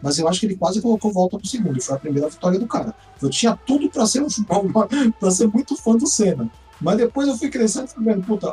[0.00, 2.58] mas eu acho que ele quase colocou volta pro segundo, e foi a primeira vitória
[2.58, 2.94] do cara.
[3.22, 4.28] Eu tinha tudo para ser um
[5.18, 6.50] para ser muito fã do Senna.
[6.78, 8.52] Mas depois eu fui crescendo e vendo, puta,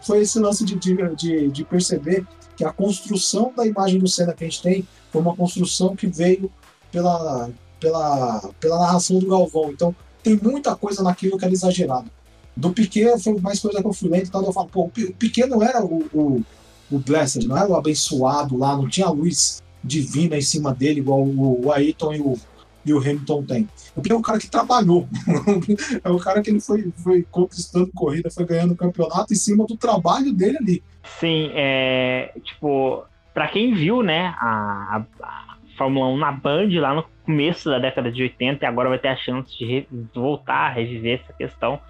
[0.00, 2.24] foi esse lance de, de, de, perceber
[2.56, 6.06] que a construção da imagem do Senna que a gente tem foi uma construção que
[6.06, 6.50] veio
[6.90, 7.50] pela,
[7.80, 9.70] pela, pela narração do Galvão.
[9.70, 12.10] Então tem muita coisa naquilo que era exagerado.
[12.56, 14.44] Do Piquet foi mais coisa que eu fui e tal.
[14.44, 16.42] Eu falo, pô, o Piquet não era o, o,
[16.90, 21.22] o Blessed, não era o abençoado lá, não tinha luz divina em cima dele, igual
[21.22, 22.38] o, Ayrton e o,
[22.84, 23.68] e o Hamilton tem.
[23.94, 25.08] Porque é um cara que trabalhou.
[26.02, 29.76] é um cara que ele foi, foi conquistando corrida, foi ganhando campeonato em cima do
[29.76, 30.82] trabalho dele ali.
[31.18, 32.32] Sim, é.
[32.42, 37.78] Tipo, para quem viu, né, a, a, Fórmula 1 na Band lá no começo da
[37.78, 41.80] década de 80 e agora vai ter a chance de voltar a reviver essa questão.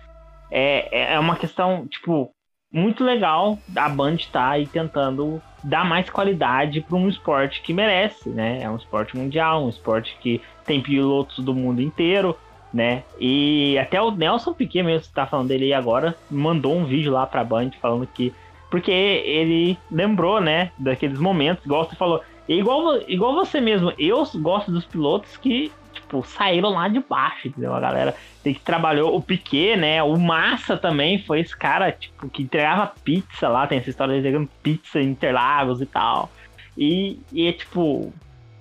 [0.50, 2.30] É, é uma questão, tipo,
[2.72, 7.72] muito legal a Band estar tá aí tentando dar mais qualidade para um esporte que
[7.72, 8.60] merece, né?
[8.62, 12.36] É um esporte mundial, um esporte que tem pilotos do mundo inteiro,
[12.72, 13.02] né?
[13.18, 17.26] E até o Nelson Piquet mesmo está falando dele aí agora, mandou um vídeo lá
[17.26, 18.32] para a Band falando que
[18.70, 24.72] porque ele lembrou, né, daqueles momentos, igual você falou, igual igual você mesmo, eu gosto
[24.72, 25.70] dos pilotos que
[26.14, 27.74] tipo, saíram lá de baixo, entendeu?
[27.74, 30.02] A galera que trabalhou, o Piquet, né?
[30.02, 34.20] O Massa também foi esse cara, tipo, que entregava pizza lá, tem essa história de
[34.20, 36.30] entregando pizza em Interlagos e tal.
[36.76, 38.12] E, e é tipo,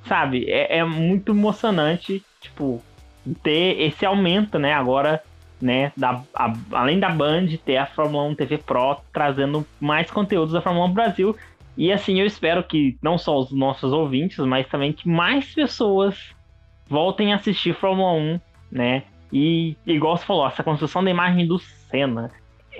[0.07, 2.81] sabe, é, é muito emocionante, tipo,
[3.43, 4.73] ter esse aumento, né?
[4.73, 5.21] Agora,
[5.61, 10.53] né, da, a, além da Band, ter a Fórmula 1 TV Pro trazendo mais conteúdos
[10.53, 11.35] da Fórmula 1 Brasil.
[11.75, 16.32] E assim, eu espero que não só os nossos ouvintes, mas também que mais pessoas
[16.93, 18.39] voltem a assistir Fórmula 1,
[18.71, 19.03] né?
[19.31, 22.29] E igual você falou, essa construção da imagem do Senna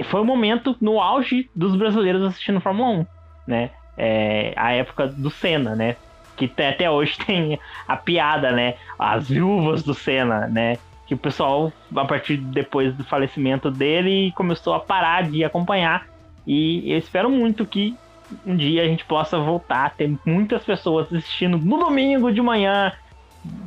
[0.05, 3.05] foi o um momento no auge dos brasileiros assistindo Fórmula 1,
[3.47, 3.72] né?
[3.97, 5.95] É, a época do Senna, né?
[6.38, 8.76] Que até hoje tem a piada, né?
[8.99, 10.78] As viúvas do Senna, né?
[11.07, 16.05] Que o pessoal, a partir depois do falecimento dele, começou a parar de acompanhar.
[16.45, 17.97] E eu espero muito que
[18.45, 22.91] um dia a gente possa voltar a ter muitas pessoas assistindo no domingo de manhã,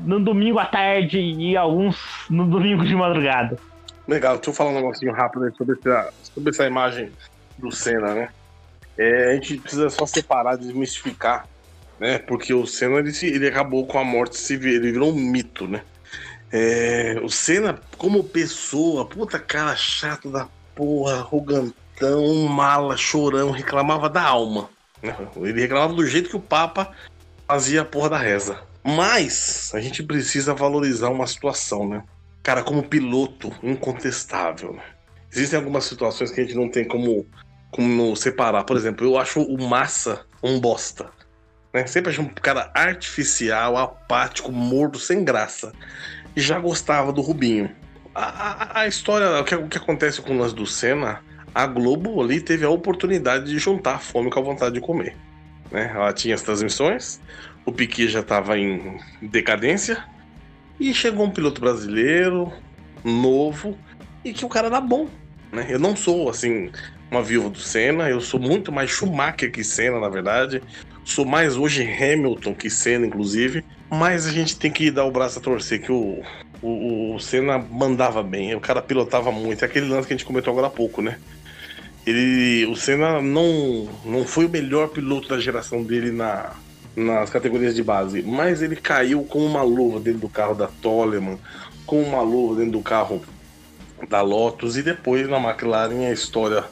[0.04, 1.96] no domingo à tarde e alguns
[2.30, 3.58] no domingo de madrugada.
[4.06, 7.10] Legal, deixa eu falar um negocinho rápido sobre essa, sobre essa imagem
[7.58, 8.28] do Senna, né?
[8.96, 11.46] É, a gente precisa só separar, desmistificar,
[11.98, 12.18] né?
[12.18, 15.82] Porque o Senna ele, ele acabou com a morte civil, ele virou um mito, né?
[16.52, 24.22] É, o Senna, como pessoa, puta cara chato da porra, arrogantão, mala, chorão, reclamava da
[24.22, 24.70] alma.
[25.02, 25.14] Né?
[25.36, 26.92] Ele reclamava do jeito que o Papa
[27.48, 28.60] fazia a porra da reza.
[28.86, 32.04] Mas a gente precisa valorizar uma situação, né?
[32.40, 34.74] Cara, como piloto, incontestável.
[34.74, 34.82] Né?
[35.32, 37.26] Existem algumas situações que a gente não tem como,
[37.72, 38.62] como separar.
[38.62, 41.10] Por exemplo, eu acho o Massa um bosta.
[41.74, 41.84] Né?
[41.88, 45.72] Sempre achei um cara artificial, apático, morto, sem graça.
[46.36, 47.74] E já gostava do Rubinho.
[48.14, 52.22] A, a, a história, o que, o que acontece com nós do Senna, a Globo
[52.22, 55.16] ali teve a oportunidade de juntar a fome com a vontade de comer.
[55.70, 55.90] Né?
[55.94, 57.20] Ela tinha as transmissões,
[57.64, 60.04] o Piquet já estava em decadência
[60.78, 62.52] e chegou um piloto brasileiro
[63.02, 63.76] novo
[64.24, 65.08] e que o cara era bom,
[65.52, 65.66] né?
[65.68, 66.70] Eu não sou assim
[67.10, 70.62] uma viúva do Senna, eu sou muito mais Schumacher que Senna, na verdade.
[71.04, 73.64] Sou mais hoje Hamilton que Senna, inclusive.
[73.88, 76.20] Mas a gente tem que dar o braço a torcer que o,
[76.60, 79.64] o, o Senna mandava bem, o cara pilotava muito.
[79.64, 81.16] É aquele lance que a gente comentou agora há pouco, né?
[82.06, 86.52] Ele, o Senna não, não foi o melhor piloto da geração dele na,
[86.94, 91.38] nas categorias de base, mas ele caiu como uma luva dentro do carro da Toleman,
[91.84, 93.22] como uma luva dentro do carro
[94.08, 96.64] da Lotus e depois na McLaren a história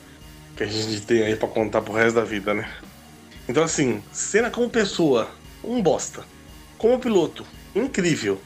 [0.56, 2.70] que a gente tem aí para contar pro resto da vida, né?
[3.48, 5.28] Então assim, Senna como pessoa,
[5.64, 6.22] um bosta.
[6.78, 8.40] Como piloto, incrível.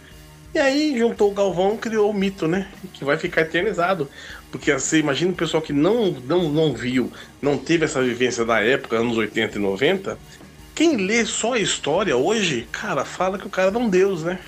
[0.54, 2.68] E aí juntou o Galvão criou o mito, né?
[2.94, 4.08] Que vai ficar eternizado.
[4.50, 8.60] Porque assim, imagina o pessoal que não, não, não viu, não teve essa vivência da
[8.60, 10.18] época, anos 80 e 90.
[10.74, 14.38] Quem lê só a história hoje, cara, fala que o cara é um deus, né?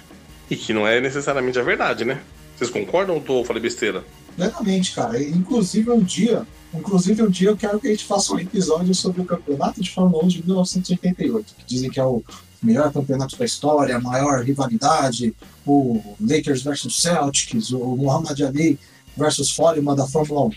[0.49, 2.21] E que não é necessariamente a verdade, né?
[2.57, 4.05] Vocês concordam ou tô falei besteira?
[4.37, 5.23] Plenamente, cara.
[5.23, 9.21] Inclusive um dia, inclusive um dia eu quero que a gente faça um episódio sobre
[9.21, 12.23] o campeonato de Fórmula 1 de 1988, que dizem que é o
[12.63, 15.35] melhor campeonato da história, a maior rivalidade,
[15.67, 18.79] o Lakers versus Celtics, o Muhammad Ali
[19.17, 20.51] versus Foreman da Fórmula 1.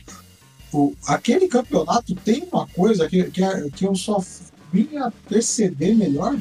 [0.74, 4.24] O, aquele campeonato tem uma coisa que, que, é, que eu só
[4.72, 6.36] vim a perceber melhor.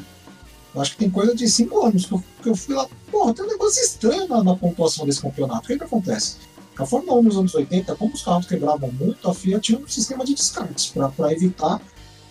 [0.75, 2.87] Acho que tem coisa de cinco anos que eu, que eu fui lá.
[3.11, 5.65] Porra, tem um negócio estranho na, na pontuação desse campeonato.
[5.65, 6.37] O que, que acontece?
[6.77, 9.87] A Fórmula 1 nos anos 80, como os carros quebravam muito, a FIA tinha um
[9.87, 11.79] sistema de descartes para evitar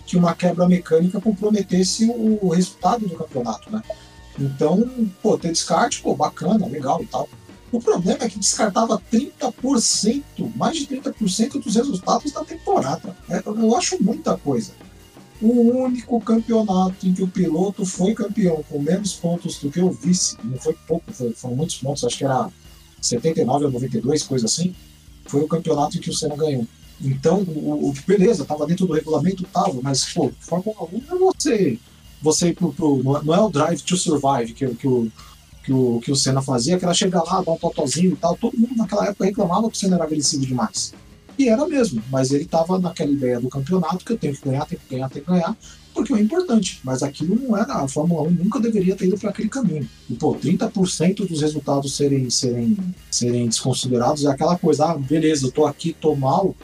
[0.05, 3.81] que uma quebra mecânica comprometesse o resultado do campeonato, né?
[4.39, 4.89] Então,
[5.23, 7.29] pô, ter descarte, pô, bacana, legal e tal.
[7.73, 10.23] O problema é que descartava 30%,
[10.55, 13.17] mais de 30% dos resultados da temporada.
[13.31, 14.73] É, eu acho muita coisa.
[15.41, 19.91] O único campeonato em que o piloto foi campeão com menos pontos do que o
[19.91, 22.49] vice, não foi pouco, foi, foram muitos pontos, acho que era
[23.01, 24.75] 79 ou 92, coisa assim,
[25.25, 26.67] foi o campeonato em que o Senna ganhou.
[27.01, 31.79] Então, o, o beleza, estava dentro do regulamento, estava, mas, pô, Fórmula 1 é você,
[32.21, 35.11] você pro, pro, não é o Drive to Survive que, que, o,
[35.63, 38.37] que, o, que o Senna fazia, que era chegar lá, dar um totozinho e tal.
[38.37, 40.93] Todo mundo naquela época reclamava que o Senna era agressivo demais.
[41.39, 44.67] E era mesmo, mas ele estava naquela ideia do campeonato que eu tenho que ganhar,
[44.67, 45.57] tenho que ganhar, tenho que ganhar,
[45.95, 46.81] porque é importante.
[46.85, 49.89] Mas aquilo não era, a Fórmula 1 nunca deveria ter ido para aquele caminho.
[50.09, 52.77] E, pô, 30% dos resultados serem, serem,
[53.11, 56.55] serem desconsiderados é aquela coisa, ah, beleza, eu tô aqui, tô mal,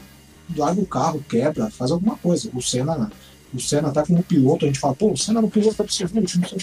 [0.55, 2.49] larga o carro, quebra, faz alguma coisa.
[2.53, 3.11] O Senna,
[3.53, 6.39] o Senna tá como piloto, a gente fala, pô, o Senna no piloto tá serviço,
[6.39, 6.59] não sei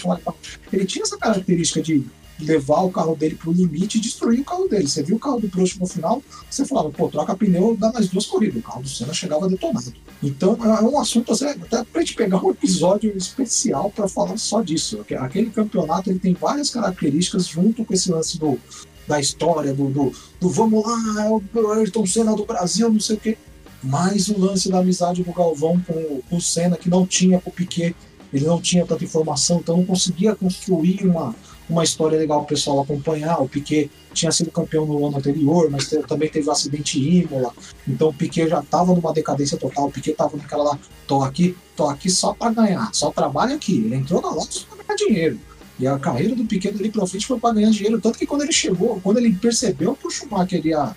[0.69, 2.05] que Ele tinha essa característica de
[2.39, 4.87] levar o carro dele pro limite e destruir o carro dele.
[4.87, 8.07] Você viu o carro do Prost no final, você falava, pô, troca pneu, dá mais
[8.07, 8.59] duas corridas.
[8.59, 9.93] O carro do Senna chegava detonado.
[10.21, 14.61] Então é um assunto, assim, até pra gente pegar um episódio especial para falar só
[14.61, 15.03] disso.
[15.19, 18.59] Aquele campeonato ele tem várias características junto com esse lance do,
[19.07, 23.15] da história, do, do, do vamos lá, é o Ayrton Senna do Brasil, não sei
[23.15, 23.37] o quê
[23.83, 27.49] mais o lance da amizade do Galvão com, com o Senna, que não tinha com
[27.49, 27.95] o Piquet,
[28.33, 31.33] ele não tinha tanta informação, então não conseguia construir uma,
[31.69, 33.41] uma história legal para o pessoal acompanhar.
[33.41, 37.53] O Piquet tinha sido campeão no ano anterior, mas também teve um acidente em Imola,
[37.87, 39.87] então o Piquet já estava numa decadência total.
[39.87, 43.77] O Piquet estava naquela lá, tô aqui, tô aqui só para ganhar, só trabalha aqui.
[43.77, 45.39] Ele entrou na Lotus para ganhar dinheiro.
[45.79, 48.41] E a carreira do Piquet ali para frente foi para ganhar dinheiro, tanto que quando
[48.41, 50.95] ele chegou, quando ele percebeu que o Schumacher ia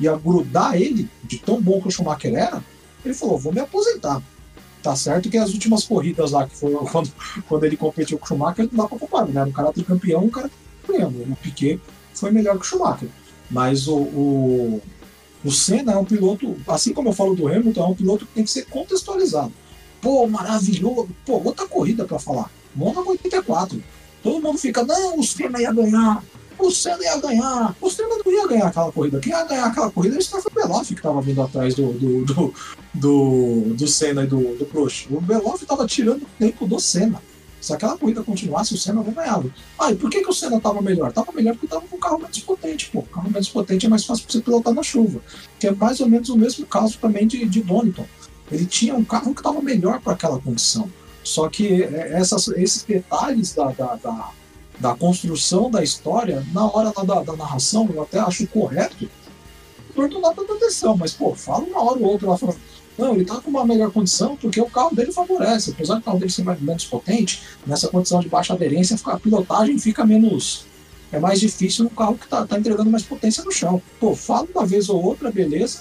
[0.00, 2.62] ia grudar ele, de tão bom que o Schumacher era,
[3.04, 4.22] ele falou: vou me aposentar.
[4.82, 7.12] Tá certo que as últimas corridas lá, que foi quando,
[7.48, 9.44] quando ele competiu com o Schumacher, não dá pra comparar, né?
[9.44, 10.50] Um cara tricampeão um cara
[10.86, 11.20] ganhando.
[11.30, 11.80] O Piquet
[12.14, 13.08] foi melhor que o Schumacher.
[13.50, 14.82] Mas o, o,
[15.44, 18.34] o Senna é um piloto, assim como eu falo do Hamilton, é um piloto que
[18.34, 19.52] tem que ser contextualizado.
[20.00, 21.08] Pô, maravilhoso.
[21.24, 22.50] Pô, outra corrida para falar.
[22.74, 23.82] Mônaco 84.
[24.22, 26.22] Todo mundo fica, não, o Senna ia ganhar
[26.58, 27.76] o Senna ia ganhar.
[27.80, 29.20] O Senna não ia ganhar aquela corrida.
[29.20, 32.54] Quem ia ganhar aquela corrida era o Beloff, que estava vindo atrás do, do, do,
[32.94, 35.06] do, do Senna e do, do Prost.
[35.10, 37.22] O Beloff estava tirando o tempo do Senna.
[37.60, 39.50] Se aquela corrida continuasse, o Senna não ganhava.
[39.78, 41.08] Ah, e por que, que o Senna estava melhor?
[41.08, 43.00] Estava melhor porque estava com o carro menos potente, pô.
[43.00, 45.20] O carro menos potente é mais fácil para você pilotar na chuva.
[45.58, 48.06] Que é mais ou menos o mesmo caso também de, de Donington.
[48.50, 50.88] Ele tinha um carro que estava melhor para aquela condição.
[51.22, 54.30] Só que é, essas, esses detalhes da, da, da
[54.80, 59.08] da construção da história, na hora da, da narração, eu até acho correto,
[59.94, 62.58] dá tanta atenção, mas, pô, fala uma hora ou outra lá falando,
[62.96, 66.18] não, ele tá com uma melhor condição porque o carro dele favorece, apesar do carro
[66.18, 70.66] dele ser mais, menos potente, nessa condição de baixa aderência, a pilotagem fica menos,
[71.10, 73.80] é mais difícil no carro que tá, tá entregando mais potência no chão.
[73.98, 75.80] Pô, fala uma vez ou outra, beleza,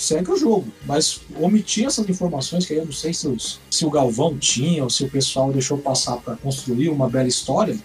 [0.00, 0.66] segue o jogo.
[0.86, 4.90] Mas omitir essas informações, que eu não sei se, os, se o Galvão tinha ou
[4.90, 7.78] se o pessoal deixou passar para construir uma bela história,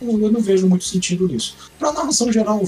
[0.00, 1.56] eu não vejo muito sentido nisso.
[1.78, 2.62] Para narração geral,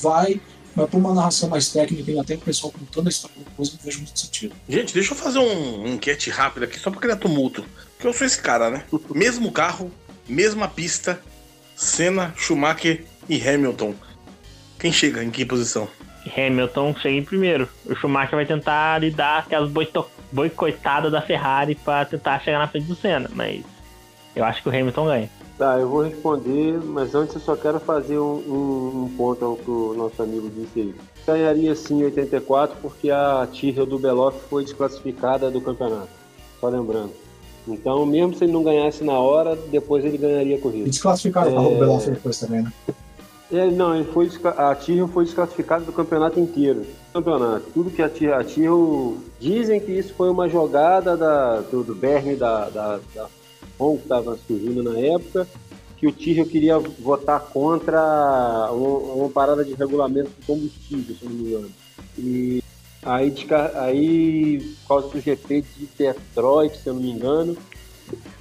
[0.00, 0.40] vai,
[0.74, 3.78] mas para uma narração mais técnica e até o pessoal contando a história depois, não
[3.82, 4.54] vejo muito sentido.
[4.68, 7.64] Gente, deixa eu fazer um enquete rápida aqui, só para criar tumulto.
[7.94, 8.84] Porque eu sou esse cara, né?
[9.12, 9.90] Mesmo carro,
[10.28, 11.20] mesma pista,
[11.76, 13.94] Senna, Schumacher e Hamilton.
[14.78, 15.88] Quem chega em que posição?
[16.30, 17.68] Hamilton chegue em primeiro.
[17.86, 19.70] O Schumacher vai tentar lidar aquelas
[20.32, 23.64] boicotadas da Ferrari para tentar chegar na frente do Senna, mas
[24.34, 25.30] eu acho que o Hamilton ganha.
[25.56, 29.56] Tá, eu vou responder, mas antes eu só quero fazer um, um, um ponto ao
[29.56, 30.94] que o nosso amigo disse aí.
[31.24, 36.08] Ganharia sim 84 porque a Tyrrell do Beloff foi desclassificada do campeonato.
[36.60, 37.12] Só lembrando.
[37.68, 40.88] Então, mesmo se ele não ganhasse na hora, depois ele ganharia a corrida.
[40.88, 41.58] E desclassificaram é...
[41.58, 42.72] o Beloff depois também, né?
[43.54, 46.84] É, não, ele foi, a Tyrrell foi desclassificada do campeonato inteiro.
[47.12, 47.66] Campeonato.
[47.72, 48.42] Tudo que a Tyrrell, a
[49.38, 53.28] dizem que isso foi uma jogada da, do, do Bernie da, da, da
[53.78, 55.46] que estava surgindo na época,
[55.96, 61.32] que o Tyrrell queria votar contra uma, uma, parada de regulamento de combustível, se não
[61.32, 61.70] me engano.
[62.18, 62.62] E
[63.04, 63.32] aí,
[63.76, 67.56] aí por causa do GP de Detroit, se eu não me engano,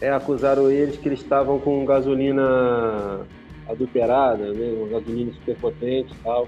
[0.01, 3.27] é, acusaram eles que eles estavam com gasolina
[3.67, 4.73] adulterada, né?
[4.77, 6.47] uma gasolina superpotente e tal.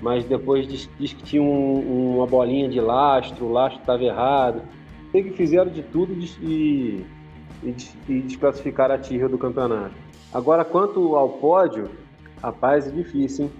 [0.00, 4.62] Mas depois diz, diz que tinha um, uma bolinha de lastro, o lastro estava errado.
[5.10, 7.04] Sei que fizeram de tudo e,
[7.62, 7.76] e,
[8.08, 9.94] e desclassificaram a Tyrrell do campeonato.
[10.32, 11.88] Agora, quanto ao pódio,
[12.42, 13.52] rapaz, é difícil, hein?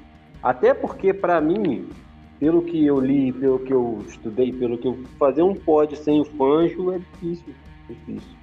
[0.43, 1.89] Até porque, para mim,
[2.39, 6.21] pelo que eu li, pelo que eu estudei, pelo que eu fazer um pódio sem
[6.21, 7.55] o Fanjo é difícil,
[7.89, 8.36] difícil.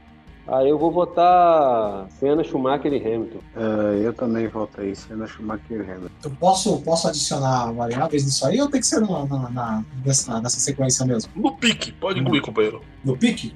[0.46, 3.40] Aí eu vou votar Senna, Schumacher e Hamilton.
[3.56, 6.10] Uh, eu também votei Senna, Schumacher e Hamilton.
[6.22, 10.42] Eu posso, posso adicionar variáveis nisso aí ou tem que ser na, na, na nessa,
[10.42, 11.32] nessa sequência mesmo?
[11.36, 12.82] No pique, pode incluir, no, companheiro.
[13.06, 13.56] No pique?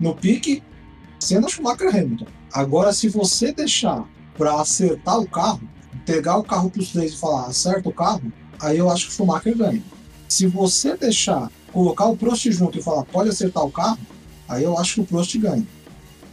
[0.00, 0.62] No pique,
[1.20, 2.26] Senna, Schumacher e Hamilton.
[2.52, 4.08] Agora, se você deixar
[4.38, 5.60] para acertar o carro,
[6.06, 9.12] pegar o carro para os três e falar acerta o carro, aí eu acho que
[9.12, 9.82] o Schumacher ganha.
[10.26, 13.98] Se você deixar, colocar o Prost junto e falar pode acertar o carro,
[14.48, 15.66] aí eu acho que o Prost ganha.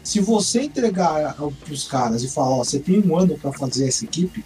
[0.03, 3.87] Se você entregar para os caras e falar, ó, você tem um ano para fazer
[3.87, 4.43] essa equipe,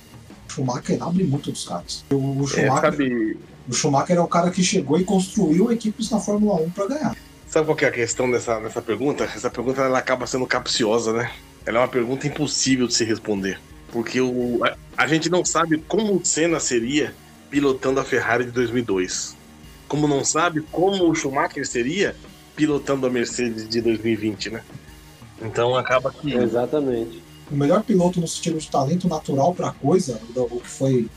[0.47, 2.03] o Schumacher abre muito dos caras.
[2.11, 3.37] O, o Schumacher, é, sabe...
[3.67, 7.17] o Schumacher é o cara que chegou e construiu equipes na Fórmula 1 para ganhar.
[7.47, 9.23] Sabe qual é a questão dessa, dessa pergunta?
[9.23, 11.31] Essa pergunta ela acaba sendo capciosa, né?
[11.65, 13.59] Ela é uma pergunta impossível de se responder.
[13.91, 17.15] Porque o, a, a gente não sabe como o Senna seria
[17.49, 19.37] pilotando a Ferrari de 2002.
[19.87, 22.15] Como não sabe como o Schumacher seria
[22.55, 24.61] pilotando a Mercedes de 2020, né?
[25.41, 26.33] Então acaba que.
[26.33, 27.23] Exatamente.
[27.51, 31.09] O melhor piloto no sentido de talento natural para a coisa, o que foi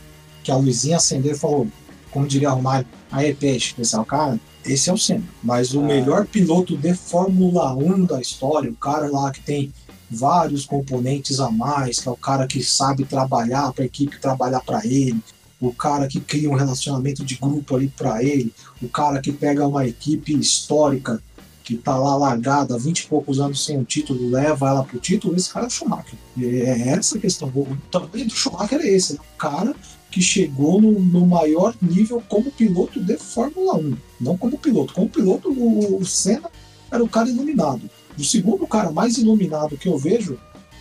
[0.43, 1.67] que a luzinha acendeu e falou,
[2.11, 5.25] como diria Romário, aí peixe, esse é cara, esse é o Senna.
[5.43, 5.85] Mas o ah.
[5.85, 9.73] melhor piloto de Fórmula 1 da história, o cara lá que tem
[10.11, 14.61] vários componentes a mais, que é o cara que sabe trabalhar para a equipe trabalhar
[14.61, 15.21] para ele,
[15.61, 19.67] o cara que cria um relacionamento de grupo ali para ele, o cara que pega
[19.67, 21.23] uma equipe histórica
[21.69, 24.99] que tá lá largada há 20 e poucos anos sem o título, leva ela pro
[24.99, 26.19] título, esse cara é o Schumacher.
[26.41, 27.49] É essa a questão.
[27.49, 29.19] O tamanho do Schumacher é esse, né?
[29.21, 29.77] o cara
[30.11, 33.97] que chegou no, no, maior nível como piloto de Fórmula 1.
[34.19, 34.95] Não como piloto.
[34.95, 36.51] Como piloto, o, o Senna
[36.91, 37.83] era o cara iluminado.
[38.19, 40.39] O segundo cara mais iluminado que eu vejo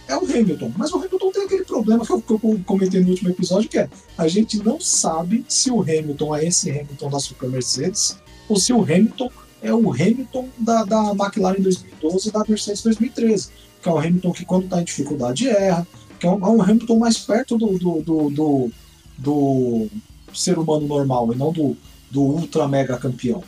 [0.08, 0.72] é o Hamilton.
[0.78, 3.78] Mas o Hamilton tem aquele problema que eu, que eu, comentei no último episódio, que
[3.78, 8.18] é a gente não sabe se o Hamilton é esse Hamilton da Super Mercedes
[8.48, 9.30] ou se o Hamilton
[9.68, 13.49] é o Hamilton da, da McLaren 2012 e da Mercedes 2013,
[13.82, 15.88] que é o Hamilton que quando está em dificuldade erra,
[16.20, 18.72] que é um, é um Hamilton mais perto do, do, do, do,
[19.18, 19.88] do
[20.34, 21.78] ser humano normal e não do,
[22.09, 23.43] do ultra mega campeão.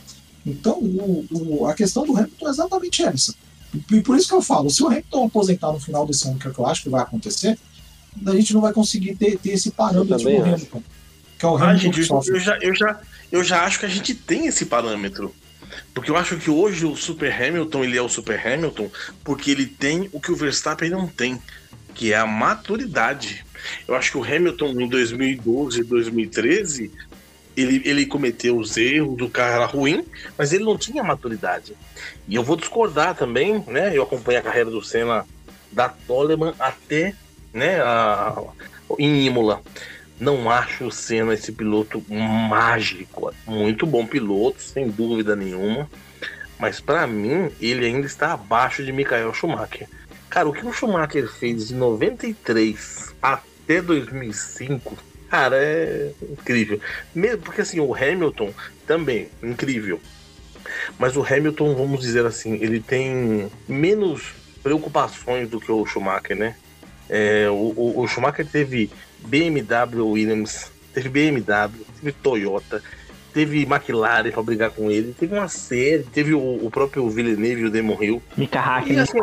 [0.46, 3.34] Então, o, o, a questão do Hamilton é exatamente essa.
[3.90, 6.46] E por isso que eu falo, se o Hamilton aposentar no final desse ano, que
[6.46, 7.58] é o que eu acho que vai acontecer,
[8.26, 10.82] a gente não vai conseguir ter, ter esse parâmetro do Hamilton.
[11.38, 13.00] Que é o Hamilton ah, gente, eu, eu, já, eu, já,
[13.30, 15.34] eu já acho que a gente tem esse parâmetro.
[15.94, 18.90] Porque eu acho que hoje o Super Hamilton ele é o Super Hamilton
[19.24, 21.40] porque ele tem o que o Verstappen não tem,
[21.94, 23.44] que é a maturidade.
[23.86, 26.90] Eu acho que o Hamilton em 2012, 2013,
[27.56, 30.04] ele, ele cometeu os erros, o carro era ruim,
[30.36, 31.74] mas ele não tinha maturidade.
[32.26, 33.96] E eu vou discordar também, né?
[33.96, 35.26] Eu acompanho a carreira do Senna
[35.70, 37.14] da Toleman até
[37.52, 38.42] né, a,
[38.98, 39.62] em Imola.
[40.20, 43.32] Não acho o Senna esse piloto mágico.
[43.46, 45.88] Muito bom piloto, sem dúvida nenhuma.
[46.58, 49.88] Mas para mim, ele ainda está abaixo de Michael Schumacher.
[50.28, 54.96] Cara, o que o Schumacher fez de 93 até 2005,
[55.30, 56.78] cara, é incrível.
[57.14, 58.52] Mesmo porque assim, o Hamilton
[58.86, 59.98] também, incrível.
[60.98, 66.54] Mas o Hamilton, vamos dizer assim, ele tem menos preocupações do que o Schumacher, né?
[67.08, 68.90] É, o, o, o Schumacher teve
[69.24, 72.82] BMW Williams, teve BMW, teve Toyota,
[73.32, 77.64] teve McLaren para brigar com ele, teve uma série, teve o, o próprio Villeneuve e
[77.66, 78.22] o Demon Hill.
[78.36, 79.00] Mika Hakkinen.
[79.00, 79.18] Assim,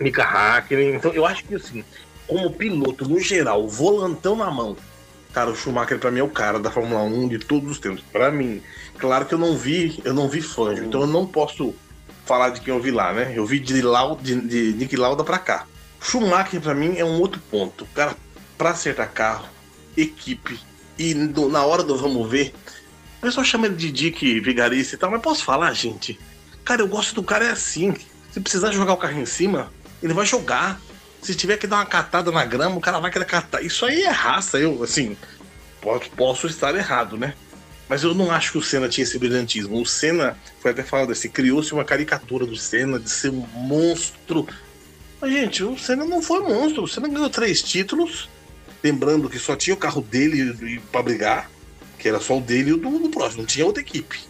[0.00, 0.94] Mika Hakkinen.
[0.94, 1.84] Então eu acho que assim,
[2.26, 4.76] como piloto no geral, volantão na mão,
[5.32, 8.02] Cara, o Schumacher pra mim é o cara da Fórmula 1 de todos os tempos.
[8.10, 8.62] Pra mim.
[8.98, 11.74] Claro que eu não vi, eu não vi Fangio, então eu não posso
[12.24, 13.32] falar de quem eu vi lá, né?
[13.36, 15.66] Eu vi de, Lauda, de, de Nick Lauda pra cá.
[16.00, 17.84] Schumacher pra mim é um outro ponto.
[17.84, 18.16] O cara,
[18.58, 19.48] pra acertar carro,
[19.96, 20.58] equipe,
[20.98, 22.52] e no, na hora do vamos ver,
[23.18, 26.18] o pessoal chama ele de Dick Vigarista e tal, mas posso falar, gente?
[26.64, 27.94] Cara, eu gosto do cara é assim.
[28.30, 30.80] Se precisar jogar o carro em cima, ele vai jogar.
[31.22, 33.62] Se tiver que dar uma catada na grama, o cara vai querer catar.
[33.62, 35.16] Isso aí é raça, eu, assim,
[35.80, 37.34] posso, posso estar errado, né?
[37.88, 39.80] Mas eu não acho que o Senna tinha esse brilhantismo.
[39.80, 44.46] O Senna, foi até falado assim, criou-se uma caricatura do Senna de ser um monstro.
[45.20, 46.82] Mas, gente, o Senna não foi monstro.
[46.82, 48.28] O Senna ganhou três títulos.
[48.82, 51.50] Lembrando que só tinha o carro dele para brigar,
[51.98, 54.20] que era só o dele e o do, do próximo, não tinha outra equipe.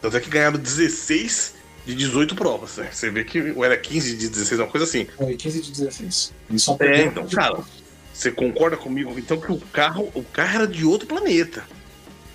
[0.00, 1.54] Tanto é que ganharam 16
[1.86, 2.88] de 18 provas, né?
[2.92, 5.06] Você vê que ou era 15 de 16, uma coisa assim.
[5.16, 6.32] Foi 15 de 16.
[6.50, 7.58] Ele só É, então, cara,
[8.12, 11.64] você concorda comigo então que o carro, o carro era de outro planeta.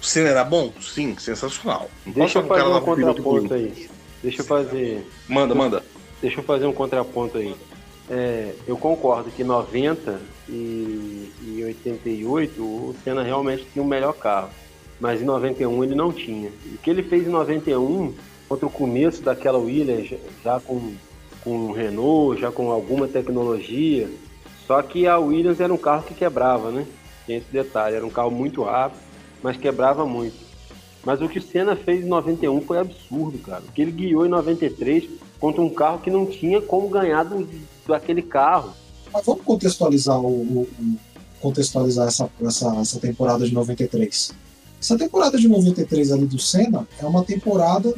[0.02, 0.74] O Senna era bom?
[0.82, 1.90] Sim, sensacional.
[2.06, 3.90] Não Deixa eu fazer lá um contraponto aí.
[4.24, 5.08] Deixa eu fazer.
[5.28, 5.84] Manda, manda.
[6.22, 7.56] Deixa eu fazer um contraponto aí.
[8.10, 10.20] É, eu concordo que 90
[10.52, 14.50] e, e 88 o Senna realmente tinha o melhor carro.
[15.00, 16.50] Mas em 91 ele não tinha.
[16.74, 18.14] O que ele fez em 91,
[18.48, 20.94] contra o começo daquela Williams, já- já com,
[21.44, 24.08] com Renault, já com alguma tecnologia.
[24.68, 26.86] Só que a Williams era um carro que quebrava, né?
[27.26, 27.96] Tem esse detalhe.
[27.96, 29.00] Era um carro muito rápido,
[29.42, 30.36] mas quebrava muito.
[31.04, 33.64] Mas o que o Senna fez em 91 foi absurdo, cara.
[33.68, 37.48] O que ele guiou em 93 contra um carro que não tinha como ganhar do,
[37.88, 38.72] daquele carro.
[39.14, 40.28] Mas vamos contextualizar o,
[40.62, 40.68] o-
[41.40, 44.32] contextualizar essa, essa, essa temporada de 93.
[44.80, 47.94] Essa temporada de 93 ali do Senna é uma temporada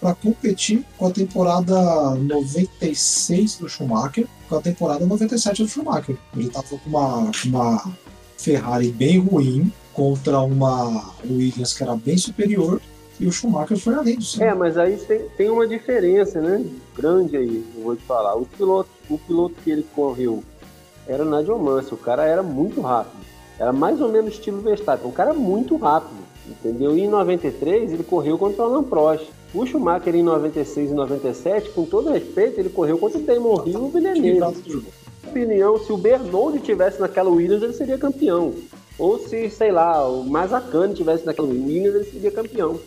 [0.00, 6.16] para competir com a temporada 96 do Schumacher, com a temporada 97 do Schumacher.
[6.36, 7.92] Ele estava com uma, uma
[8.36, 12.80] Ferrari bem ruim contra uma Williams que era bem superior
[13.20, 14.46] e o Schumacher foi além Senna.
[14.46, 16.64] É, mas aí tem, tem uma diferença, né?
[16.96, 18.34] Grande aí, eu vou te falar.
[18.34, 20.42] O piloto, o piloto que ele correu
[21.06, 21.94] era o Nigel Mansell.
[21.94, 23.22] O cara era muito rápido.
[23.58, 25.06] Era mais ou menos estilo Verstappen.
[25.06, 26.96] Um cara muito rápido, entendeu?
[26.96, 29.26] E em 93 ele correu contra o Alan Prost.
[29.54, 33.72] O Schumacher em 96 e 97, com todo respeito, ele correu contra o Damon Hill
[33.72, 34.84] e o Villeneuve.
[35.28, 38.52] Opinião, se o Bernoulli tivesse naquela Williams, ele seria campeão.
[38.98, 42.80] Ou se, sei lá, o Mazacane tivesse naquela Williams, ele seria campeão.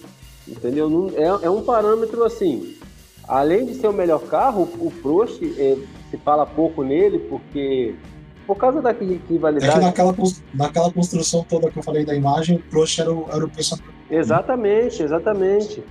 [0.47, 0.89] Entendeu?
[0.89, 2.75] Não- é, é um parâmetro assim.
[3.27, 5.75] Além de ser o melhor carro, o Prost é,
[6.09, 7.93] se fala pouco nele, porque
[8.45, 9.81] por causa da ri- É que rivalidade.
[9.81, 10.15] naquela,
[10.53, 13.93] naquela construção toda que eu falei da imagem, o Prost era o, era o personagem.
[14.09, 15.83] Exatamente, exatamente.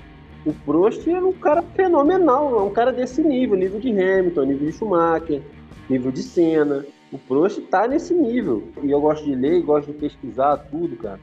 [0.47, 4.67] O Prost era um cara fenomenal, é um cara desse nível, nível de Hamilton, nível
[4.71, 5.43] de Schumacher,
[5.91, 6.87] nível de Senna.
[7.13, 8.69] O Prost tá nesse nível.
[8.83, 11.21] E eu gosto de ler, gosto de pesquisar tudo, cara.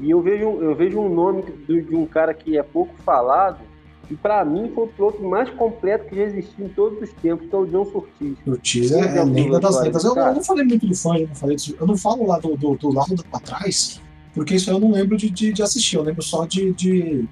[0.00, 3.58] E eu vejo, eu vejo um nome de, um cara que é pouco falado,
[4.10, 7.48] e pra mim foi o piloto mais completo que já existiu em todos os tempos,
[7.48, 8.92] que é o John Surtees.
[8.92, 10.04] É, é a lenda das lendas.
[10.04, 11.74] Eu, eu não falei muito do fã, eu não, falei disso.
[11.80, 14.00] eu não falo lá do, do, do lado pra trás,
[14.34, 17.24] porque isso eu não lembro de, de, de assistir, eu lembro só de, de,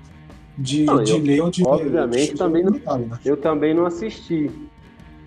[0.59, 3.19] de, Não, de eu- ler ou de obviamente, de- também não- né?
[3.25, 4.51] Eu também não assisti.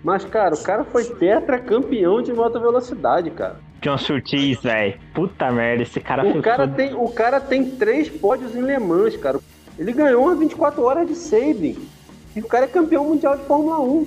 [0.02, 3.60] Mas, cara, o cara foi tetracampeão de moto velocidade, cara.
[3.80, 4.98] John Surtees, velho.
[5.14, 8.78] Puta merda, esse cara O foi cara, tem, o cara tem três pódios em Le
[8.78, 9.38] Mans, cara.
[9.78, 11.76] Ele ganhou uma 24 horas de Sabin.
[12.34, 14.06] E o cara é campeão mundial de Fórmula 1.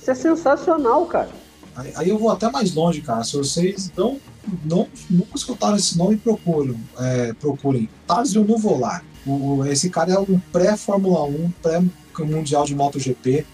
[0.00, 1.28] Isso é sensacional, cara.
[1.76, 3.22] Aí, aí eu vou até mais longe, cara.
[3.24, 4.18] Se vocês não,
[4.64, 6.74] não nunca escutaram esse nome, procuram.
[6.98, 7.88] É, procurem.
[8.06, 9.04] Tazio Nuvolar.
[9.26, 13.46] O- esse cara é um pré-Fórmula 1, pré-mundial de MotoGP.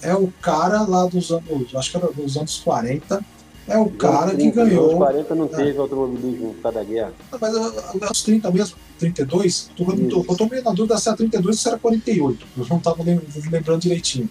[0.00, 3.20] É o cara lá dos anos, acho que era dos anos 40.
[3.68, 4.96] É o cara que Nos anos ganhou.
[4.96, 7.12] 40 não teve automobilismo por causa da guerra.
[7.40, 11.08] Mas uh, uh, os 30 mesmo, 32, tô, tô, eu tô meio na dúvida se
[11.08, 12.46] era 32 ou se era 48.
[12.56, 13.20] Eu não tava lem-
[13.50, 14.28] lembrando direitinho.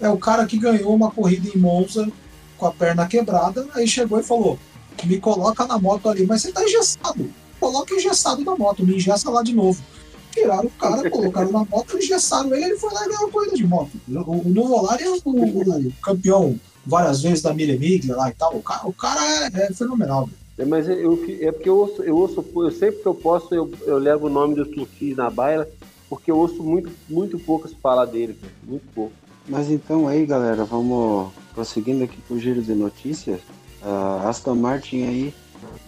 [0.00, 2.08] É o cara que ganhou uma corrida em Monza
[2.56, 4.58] com a perna quebrada, aí chegou e falou:
[5.04, 7.28] me coloca na moto ali, mas você tá engessado.
[7.58, 9.82] Coloca engessado na moto, me engessa lá de novo.
[10.32, 13.56] Tiraram o cara, colocaram na moto, engessaram ele, ele foi lá e ganhou a corrida
[13.56, 13.90] de moto.
[14.08, 18.56] O, o Nuvolari é o, o campeão várias vezes da Mille Miglia lá e tal.
[18.56, 20.26] O cara, o cara é, é fenomenal.
[20.26, 20.38] velho.
[20.58, 23.70] É, Mas eu, é porque eu ouço, eu ouço, eu sempre que eu posso, eu,
[23.86, 25.68] eu levo o nome do Surtees na baila,
[26.08, 28.52] porque eu ouço muito, muito pouco se falar dele, cara.
[28.62, 29.12] Muito pouco.
[29.48, 33.40] Mas então aí, galera, vamos prosseguindo aqui com o giro de notícias.
[33.82, 35.34] A Aston Martin aí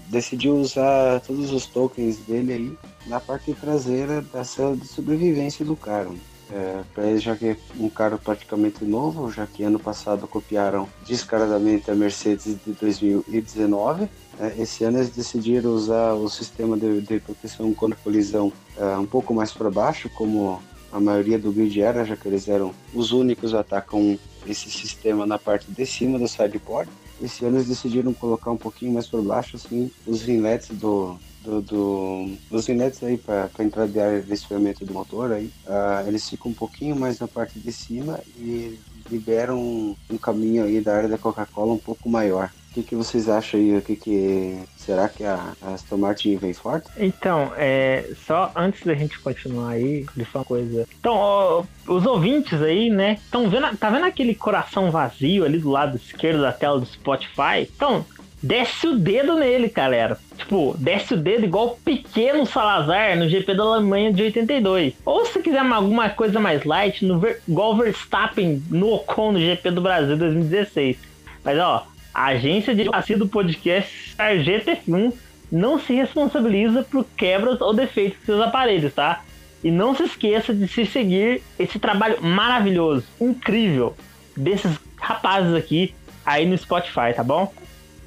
[0.08, 5.74] decidiu usar todos os tokens dele aí na parte traseira da célula de sobrevivência do
[5.74, 6.14] carro.
[6.50, 10.88] É, pra ele, já que é um carro praticamente novo, já que ano passado copiaram
[11.06, 14.08] descaradamente a Mercedes de 2019,
[14.40, 19.04] É, esse ano eles decidiram usar o sistema de, de proteção contra colisão é, um
[19.04, 20.62] pouco mais para baixo, como
[20.92, 24.16] a maioria do grid era, já que eles eram os únicos a estar com
[24.46, 26.88] esse sistema na parte de cima do sideboard.
[27.20, 31.62] Esse ano eles decidiram colocar um pouquinho mais para baixo, assim, os inlets do, do,
[31.62, 36.54] do os inlets aí para entrada de ar do motor aí, uh, eles ficam um
[36.54, 38.78] pouquinho mais na parte de cima e
[39.10, 42.50] liberam um, um caminho aí da área da Coca-Cola um pouco maior.
[42.70, 43.76] O que, que vocês acham aí?
[43.76, 46.88] O que, que será que a, Aston Martin vem forte?
[46.98, 50.86] Então, é, só antes da gente continuar aí, de uma coisa.
[51.00, 53.18] Então, ó, os ouvintes aí, né?
[53.24, 57.62] Estão vendo, tá vendo aquele coração vazio ali do lado esquerdo da tela do Spotify?
[57.74, 58.04] Então,
[58.42, 60.18] desce o dedo nele, galera.
[60.36, 64.94] Tipo, desce o dedo igual o pequeno Salazar no GP da Alemanha de 82.
[65.04, 69.70] Ou se quiser alguma coisa mais light, no, igual o Verstappen no Ocon no GP
[69.70, 70.96] do Brasil 2016.
[71.44, 75.12] Mas ó, a agência de advocacia do podcast Sargento F1
[75.50, 79.22] não se responsabiliza por quebras ou defeitos de seus aparelhos, tá?
[79.62, 83.96] E não se esqueça de se seguir esse trabalho maravilhoso, incrível
[84.36, 85.94] desses rapazes aqui
[86.24, 87.52] aí no Spotify, tá bom?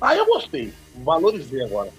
[0.02, 0.74] Ah, eu gostei.
[0.96, 1.90] Valorizei agora.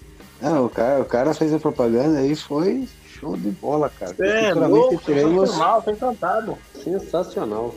[0.40, 4.14] Não, o cara, o cara fez a propaganda aí, foi show de bola, cara.
[4.20, 5.56] É, louco, teremos...
[5.56, 6.58] mal, foi encantado.
[6.82, 7.72] Sensacional.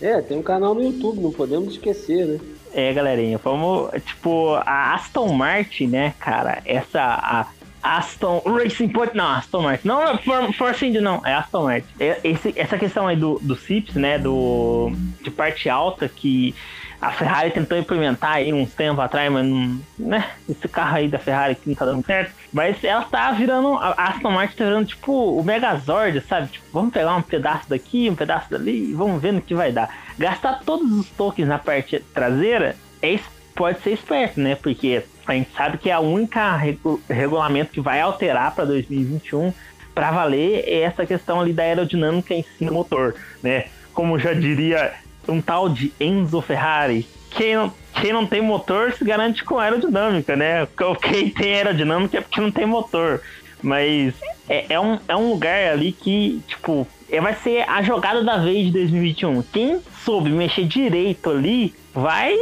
[0.00, 2.40] É, tem um canal no YouTube, não podemos esquecer, né?
[2.72, 7.46] É, galerinha, vamos, tipo, a Aston Martin, né, cara, essa, a
[7.82, 11.88] Aston Racing Point, não, Aston Martin, não, é For, Force India, não, é Aston Martin.
[11.98, 14.90] É, esse, essa questão aí do, do CIPS, né, do,
[15.22, 16.54] de parte alta, que
[17.00, 20.30] a Ferrari tentou implementar aí uns tempos atrás, mas não, né?
[20.48, 22.32] Esse carro aí da Ferrari que não tá dando certo.
[22.52, 26.48] Mas ela tá virando, a Aston Martin tá virando tipo o Megazord, sabe?
[26.48, 29.72] Tipo, vamos pegar um pedaço daqui, um pedaço dali e vamos ver no que vai
[29.72, 29.94] dar.
[30.18, 33.18] Gastar todos os tokens na parte traseira é,
[33.54, 34.54] pode ser esperto, né?
[34.54, 39.52] Porque a gente sabe que é a única regu regulamento que vai alterar para 2021
[39.94, 43.64] para valer é essa questão ali da aerodinâmica em cima do motor, né?
[43.94, 44.92] Como já diria
[45.28, 47.06] um tal de Enzo Ferrari.
[47.30, 50.66] Quem não, quem não tem motor se garante com aerodinâmica, né?
[51.02, 53.20] Quem tem aerodinâmica é porque não tem motor.
[53.62, 54.14] Mas
[54.48, 58.36] é, é, um, é um lugar ali que, tipo, é, vai ser a jogada da
[58.38, 59.42] vez de 2021.
[59.42, 62.36] Quem soube mexer direito ali vai,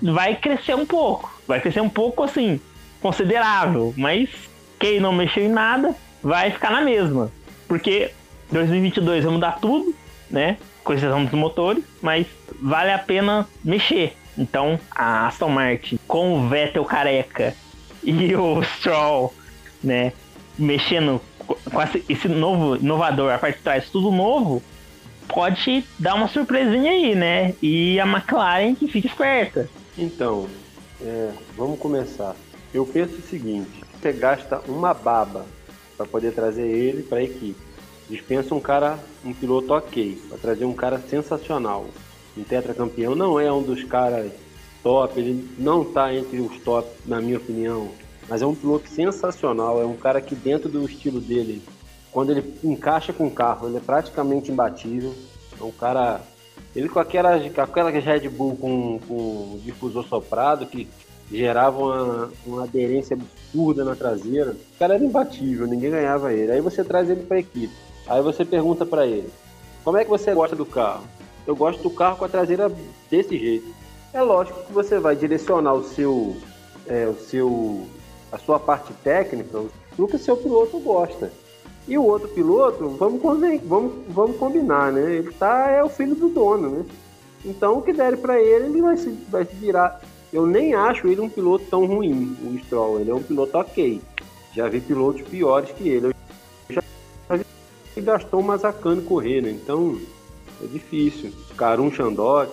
[0.00, 1.40] vai crescer um pouco.
[1.46, 2.60] Vai crescer um pouco assim,
[3.00, 3.92] considerável.
[3.96, 4.30] Mas
[4.78, 7.30] quem não mexeu em nada vai ficar na mesma.
[7.68, 8.10] Porque
[8.50, 9.94] 2022 vai mudar tudo,
[10.30, 10.56] né?
[10.82, 12.26] Com exceção dos motores, mas
[12.60, 14.16] vale a pena mexer.
[14.36, 17.54] Então, a Aston Martin com o Vettel careca
[18.02, 19.34] e o Stroll,
[19.82, 20.12] né,
[20.58, 24.62] mexendo com esse novo inovador, a parte de trás, tudo novo,
[25.28, 27.54] pode dar uma surpresinha aí, né?
[27.62, 29.68] E a McLaren que fica esperta.
[29.98, 30.48] Então,
[31.00, 32.36] é, vamos começar.
[32.72, 35.44] Eu penso o seguinte: você gasta uma baba
[35.96, 37.69] para poder trazer ele para a equipe
[38.10, 41.86] dispensa um cara, um piloto ok, para trazer um cara sensacional.
[42.36, 44.32] Um tetracampeão não é um dos caras
[44.82, 47.88] top, ele não está entre os top, na minha opinião,
[48.28, 51.62] mas é um piloto sensacional, é um cara que dentro do estilo dele,
[52.10, 55.14] quando ele encaixa com o carro, ele é praticamente imbatível.
[55.60, 56.20] É um cara,
[56.74, 60.88] ele com aquela, com aquela Red Bull com, com difusor soprado que
[61.30, 66.50] gerava uma, uma aderência absurda na traseira, o cara era imbatível, ninguém ganhava ele.
[66.50, 69.30] Aí você traz ele para a equipe Aí você pergunta para ele:
[69.84, 71.04] Como é que você gosta do carro?
[71.46, 72.70] Eu gosto do carro com a traseira
[73.08, 73.72] desse jeito.
[74.12, 76.36] É lógico que você vai direcionar o seu,
[76.88, 77.86] é, o seu,
[78.32, 79.62] a sua parte técnica
[79.96, 81.32] no que o seu piloto gosta.
[81.86, 83.22] E o outro piloto, vamos,
[83.64, 85.14] vamos, vamos combinar, né?
[85.14, 86.84] Ele tá, é o filho do dono, né?
[87.44, 90.00] Então o que der para ele, ele vai se, vai se virar.
[90.32, 93.00] Eu nem acho ele um piloto tão ruim, o Stroll.
[93.00, 94.00] Ele é um piloto ok.
[94.52, 96.12] Já vi pilotos piores que ele.
[97.96, 99.50] E gastou o Mazacane correr, né?
[99.50, 100.00] Então
[100.62, 101.32] é difícil.
[101.56, 102.50] Carum Xandoc,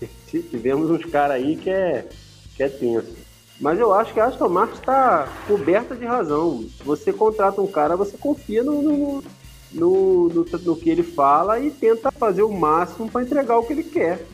[0.28, 2.08] tivemos uns caras aí que é,
[2.56, 3.24] que é tenso.
[3.60, 6.64] Mas eu acho que a Aston Martin está coberta de razão.
[6.84, 9.24] Você contrata um cara, você confia no, no,
[9.72, 13.72] no, no, no que ele fala e tenta fazer o máximo para entregar o que
[13.72, 14.24] ele quer.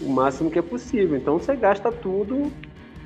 [0.00, 1.16] O máximo que é possível.
[1.16, 2.50] Então você gasta tudo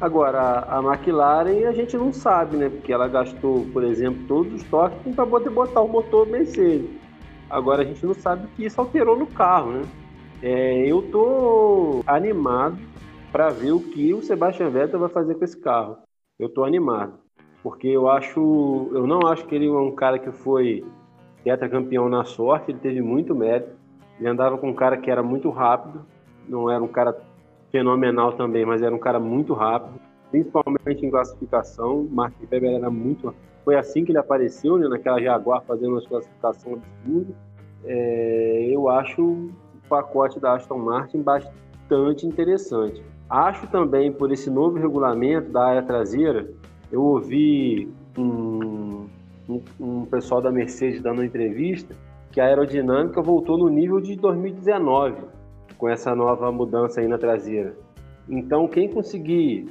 [0.01, 2.69] Agora, a McLaren a gente não sabe, né?
[2.69, 6.91] Porque ela gastou, por exemplo, todos os toques para poder botar o motor Mercedes.
[7.49, 9.83] Agora a gente não sabe que isso alterou no carro, né?
[10.43, 12.77] É, eu tô animado
[13.33, 15.97] para ver o que o Sebastian Vettel vai fazer com esse carro.
[16.39, 17.15] Eu tô animado,
[17.63, 20.85] porque eu acho, eu não acho que ele é um cara que foi
[21.43, 23.71] tetracampeão na sorte, ele teve muito mérito.
[24.19, 26.05] Ele andava com um cara que era muito rápido,
[26.49, 27.17] não era um cara
[27.77, 30.01] fenomenal também, mas era um cara muito rápido.
[30.31, 32.07] principalmente em classificação.
[32.11, 33.35] Mark Webber era muito.
[33.65, 37.35] Foi assim que ele apareceu, né, naquela Jaguar fazendo uma classificação absurda.
[37.85, 39.51] É, eu acho o
[39.89, 43.03] pacote da Aston Martin bastante interessante.
[43.29, 46.49] Acho também, por esse novo regulamento da área traseira,
[46.91, 49.07] eu ouvi um,
[49.49, 51.95] um, um pessoal da Mercedes dando uma entrevista
[52.33, 55.36] que a aerodinâmica voltou no nível de 2019
[55.79, 57.75] com essa nova mudança aí na traseira.
[58.29, 59.69] Então, quem conseguir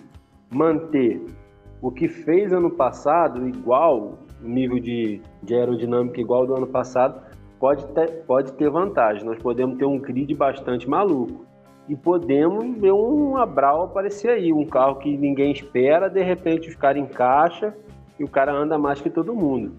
[0.53, 1.22] manter
[1.82, 7.22] o que fez ano passado igual, nível de, de aerodinâmica igual do ano passado,
[7.60, 9.26] pode ter, pode ter vantagem.
[9.26, 11.45] Nós podemos ter um grid bastante maluco.
[11.88, 16.76] E podemos ver um Abral aparecer aí, um carro que ninguém espera, de repente os
[16.76, 17.72] caras encaixam
[18.19, 19.72] e o cara anda mais que todo mundo.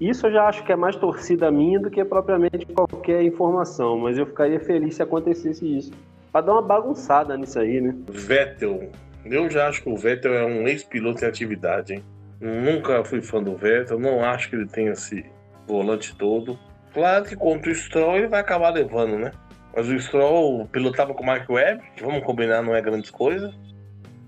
[0.00, 4.16] Isso eu já acho que é mais torcida minha do que propriamente qualquer informação, mas
[4.16, 5.92] eu ficaria feliz se acontecesse isso.
[6.30, 7.96] Pra dar uma bagunçada nisso aí, né?
[8.08, 8.90] Vettel.
[9.24, 12.04] Eu já acho que o Vettel é um ex-piloto em atividade, hein?
[12.40, 15.24] Nunca fui fã do Vettel, não acho que ele tenha esse
[15.66, 16.56] volante todo.
[16.94, 19.32] Claro que contra o Stroll ele vai acabar levando, né?
[19.74, 23.52] Mas o Stroll pilotava com o Mark Webber, que vamos combinar, não é grande coisa.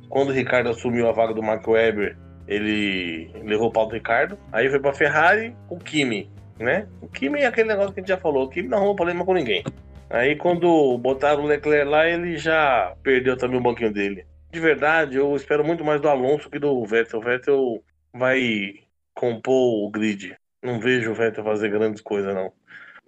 [0.08, 2.16] Quando o Ricardo assumiu a vaga do Mark Webber,
[2.50, 4.36] ele levou o pau do Ricardo.
[4.52, 6.28] Aí foi pra Ferrari, o Kimi,
[6.58, 6.88] né?
[7.00, 9.24] O Kimi é aquele negócio que a gente já falou, o Kimi não arruma problema
[9.24, 9.64] com ninguém.
[10.10, 14.26] Aí quando botaram o Leclerc lá, ele já perdeu também o banquinho dele.
[14.50, 17.20] De verdade, eu espero muito mais do Alonso que do Vettel.
[17.20, 18.74] O Vettel vai
[19.14, 20.36] compor o grid.
[20.60, 22.52] Não vejo o Vettel fazer grandes coisas, não.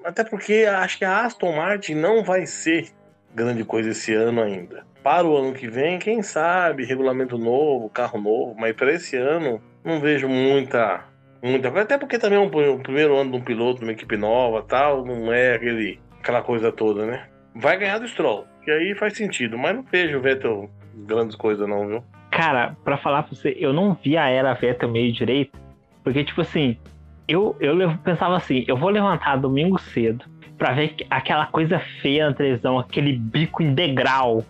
[0.04, 2.88] Até porque acho que a Aston Martin não vai ser
[3.34, 4.86] grande coisa esse ano ainda.
[5.02, 9.60] Para o ano que vem, quem sabe, regulamento novo, carro novo, mas para esse ano
[9.84, 11.04] não vejo muita
[11.42, 14.16] muita coisa, até porque também é um, o primeiro ano de um piloto, uma equipe
[14.16, 17.26] nova, tal, não é aquele aquela coisa toda, né?
[17.54, 21.68] Vai ganhar do Stroll, que aí faz sentido, mas não vejo o Vettel grandes coisas
[21.68, 22.04] não, viu?
[22.30, 25.58] Cara, para falar pra você, eu não vi a era Vettel meio direito,
[26.04, 26.78] porque tipo assim,
[27.26, 30.24] eu, eu pensava assim, eu vou levantar domingo cedo
[30.56, 34.44] para ver aquela coisa feia na televisão, aquele bico em degrau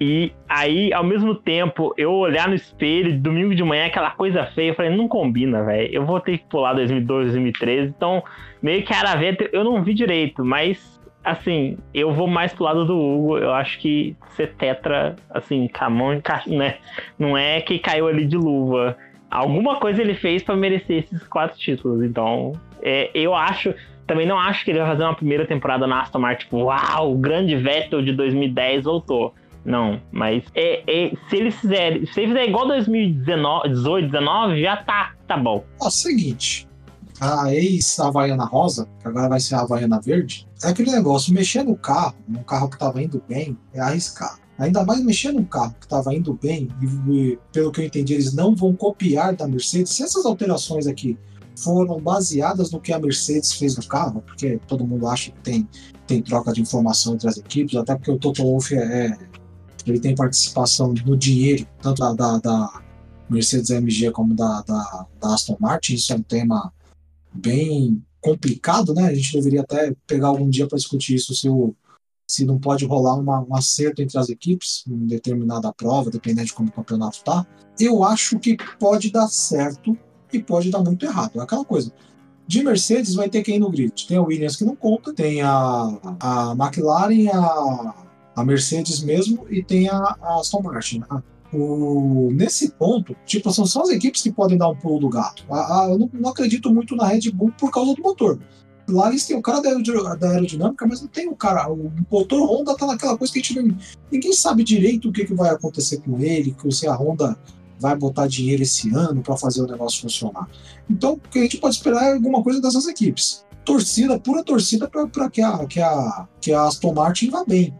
[0.00, 4.70] e aí, ao mesmo tempo, eu olhar no espelho, domingo de manhã, aquela coisa feia,
[4.70, 5.92] eu falei, não combina, velho.
[5.92, 7.88] Eu vou ter que pular 2012, 2013.
[7.96, 8.22] Então,
[8.62, 12.84] meio que era vento, eu não vi direito, mas assim, eu vou mais pro lado
[12.84, 13.38] do Hugo.
[13.38, 16.76] Eu acho que ser tetra, assim, com a mão, né?
[17.18, 18.96] Não é que caiu ali de luva.
[19.28, 22.02] Alguma coisa ele fez para merecer esses quatro títulos.
[22.04, 23.74] Então, é, eu acho.
[24.06, 27.12] Também não acho que ele vai fazer uma primeira temporada na Aston Martin, tipo, uau,
[27.12, 29.34] o grande Vettel de 2010 voltou.
[29.68, 35.14] Não, mas é, é, se eles fizerem, se ele fizer igual 2018, 19, já tá,
[35.26, 35.62] tá bom.
[35.78, 36.66] Ó, seguinte,
[37.20, 41.76] a ex-Havaiana Rosa, que agora vai ser a Havaiana Verde, é aquele negócio, mexer no
[41.76, 44.38] carro, num carro que tava indo bem, é arriscar.
[44.58, 46.68] Ainda mais mexer num carro que estava indo bem,
[47.10, 49.92] e pelo que eu entendi, eles não vão copiar da Mercedes.
[49.92, 51.18] Se essas alterações aqui
[51.56, 55.68] foram baseadas no que a Mercedes fez no carro, porque todo mundo acha que tem,
[56.06, 59.16] tem troca de informação entre as equipes, até porque o Toto Wolff é,
[59.92, 62.82] ele tem participação no dinheiro, tanto da, da, da
[63.28, 65.94] Mercedes AMG como da, da, da, Aston Martin.
[65.94, 66.72] Isso é um tema
[67.32, 69.06] bem complicado, né?
[69.06, 71.74] A gente deveria até pegar algum dia para discutir isso, se, o,
[72.26, 76.54] se não pode rolar uma, um acerto entre as equipes em determinada prova, dependendo de
[76.54, 77.46] como o campeonato tá.
[77.78, 79.96] Eu acho que pode dar certo
[80.32, 81.38] e pode dar muito errado.
[81.40, 81.92] É aquela coisa.
[82.46, 84.06] De Mercedes vai ter quem no grid?
[84.06, 88.07] Tem a Williams que não conta, tem a, a McLaren, a
[88.38, 91.00] a Mercedes mesmo e tem a, a Aston Martin.
[91.00, 91.22] Né?
[91.52, 95.44] O, nesse ponto, tipo, são só as equipes que podem dar um pulo do gato.
[95.50, 98.38] A, a, eu não, não, acredito muito na Red Bull por causa do motor.
[98.88, 101.70] Lá eles têm o cara da, da aerodinâmica, mas não tem o cara.
[101.70, 103.76] O motor Honda tá naquela coisa que a gente não,
[104.10, 107.36] ninguém sabe direito o que, que vai acontecer com ele, que se a Honda
[107.80, 110.48] vai botar dinheiro esse ano para fazer o negócio funcionar.
[110.88, 113.44] Então, o que a gente pode esperar é alguma coisa dessas equipes.
[113.64, 117.74] Torcida, pura torcida para que a, que, a, que a Aston Martin vá bem.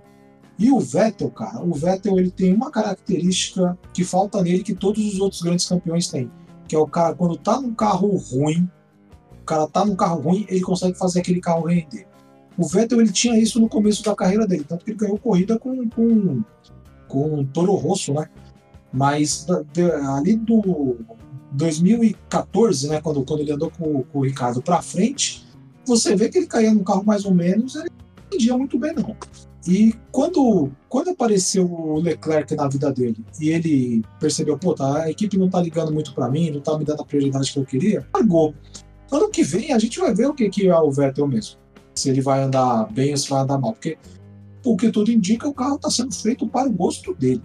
[0.59, 5.05] E o Vettel, cara, o Vettel ele tem uma característica que falta nele que todos
[5.15, 6.31] os outros grandes campeões têm,
[6.67, 8.69] que é o cara quando tá num carro ruim,
[9.41, 12.09] o cara tá num carro ruim, ele consegue fazer aquele carro render.
[12.57, 15.57] O Vettel ele tinha isso no começo da carreira dele, tanto que ele ganhou corrida
[15.59, 16.43] com com,
[17.07, 18.29] com Toro Rosso, né?
[18.93, 19.47] Mas
[20.17, 20.97] ali do
[21.53, 25.47] 2014, né, quando, quando ele andou com, com o Ricardo para frente,
[25.87, 28.93] você vê que ele caía no carro mais ou menos, ele não entendia muito bem
[28.95, 29.17] não.
[29.67, 35.11] E quando, quando apareceu o Leclerc na vida dele e ele percebeu, pô, tá, a
[35.11, 37.67] equipe não tá ligando muito para mim, não tá me dando a prioridade que eu
[37.67, 38.55] queria, largou.
[39.11, 41.59] Ano que vem a gente vai ver o que, que é o Vettel mesmo.
[41.95, 43.73] Se ele vai andar bem ou se vai andar mal.
[43.73, 43.99] Porque
[44.65, 47.43] o que tudo indica, o carro está sendo feito para o gosto dele.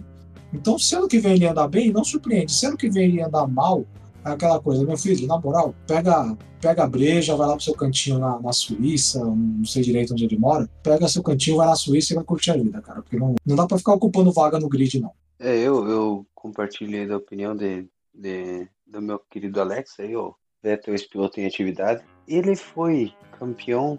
[0.52, 2.52] Então, se ano que vem ele andar bem, não surpreende.
[2.52, 3.84] Se ano que vem ele andar mal,
[4.24, 8.18] aquela coisa, meu filho, na moral, pega, pega a breja, vai lá pro seu cantinho
[8.18, 12.12] na, na Suíça, não sei direito onde ele mora, pega seu cantinho, vai na Suíça
[12.12, 13.02] e vai curtir a vida, cara.
[13.02, 15.12] Porque não, não dá pra ficar ocupando vaga no grid, não.
[15.38, 20.32] É, eu, eu compartilhei da opinião de, de, do meu querido Alex aí, ó.
[20.62, 22.02] Vettel, esse piloto em atividade.
[22.26, 23.98] Ele foi campeão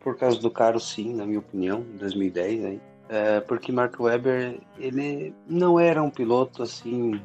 [0.00, 2.80] por causa do carro, sim, na minha opinião, em 2010 aí.
[3.08, 7.20] É, porque Mark Webber, ele não era um piloto assim.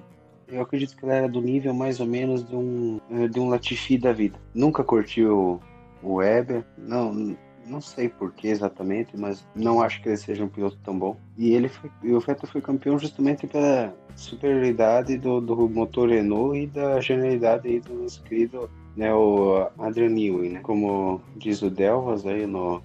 [0.47, 2.99] Eu acredito que ele era do nível mais ou menos de um,
[3.29, 4.39] de um Latifi da vida.
[4.53, 5.61] Nunca curtiu
[6.01, 10.49] o Webber, não, não sei por que exatamente, mas não acho que ele seja um
[10.49, 11.17] piloto tão bom.
[11.37, 16.67] E ele foi, o Vettel foi campeão justamente pela superioridade do, do motor Renault e
[16.67, 20.59] da genialidade do nosso querido né, o Adrian Newey, né?
[20.61, 22.81] Como diz o Delvas aí no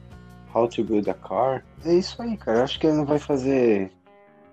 [0.55, 1.65] How to Build a Car.
[1.85, 2.65] É isso aí, cara.
[2.65, 3.91] Acho que ele não vai fazer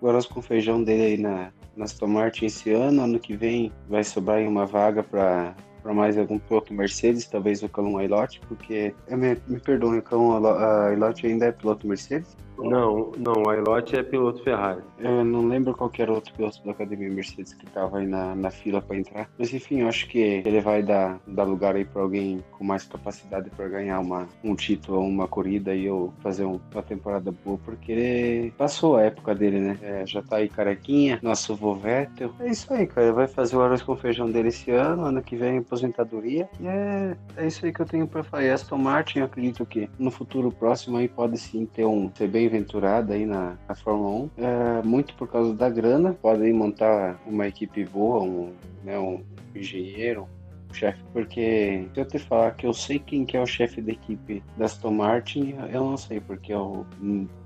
[0.01, 3.03] arroz com feijão dele aí na, na Aston Martin esse ano.
[3.03, 7.69] Ano que vem vai sobrar uma vaga para para mais algum piloto Mercedes, talvez o
[7.69, 12.35] Calum Aylott, porque me, me perdoe, o Calum Aylott ainda é piloto Mercedes?
[12.63, 14.81] Não, não, o Aylott é piloto Ferrari.
[14.99, 18.51] Eu não lembro qual era outro piloto da Academia Mercedes que estava aí na, na
[18.51, 19.29] fila para entrar.
[19.37, 22.83] Mas enfim, eu acho que ele vai dar, dar lugar aí para alguém com mais
[22.85, 27.57] capacidade para ganhar uma, um título, uma corrida e eu fazer um, uma temporada boa,
[27.63, 29.77] porque ele passou a época dele, né?
[29.81, 32.33] É, já tá aí carequinha, nosso Vovettel.
[32.39, 33.07] É isso aí, cara.
[33.07, 36.49] Ele vai fazer o arroz com feijão dele esse ano, ano que vem aposentadoria.
[36.59, 38.43] E é, é isso aí que eu tenho para falar.
[38.43, 42.48] E Aston Martin, acredito que no futuro próximo aí pode sim ter um ser bem
[42.49, 47.47] aventurada aí na, na Fórmula 1, é, muito por causa da grana, podem montar uma
[47.47, 48.53] equipe boa, um,
[48.83, 49.23] né, um
[49.55, 50.27] engenheiro,
[50.73, 53.91] chefe, porque se eu te falar que eu sei quem que é o chefe da
[53.91, 56.85] equipe da Aston Martin, eu não sei, porque eu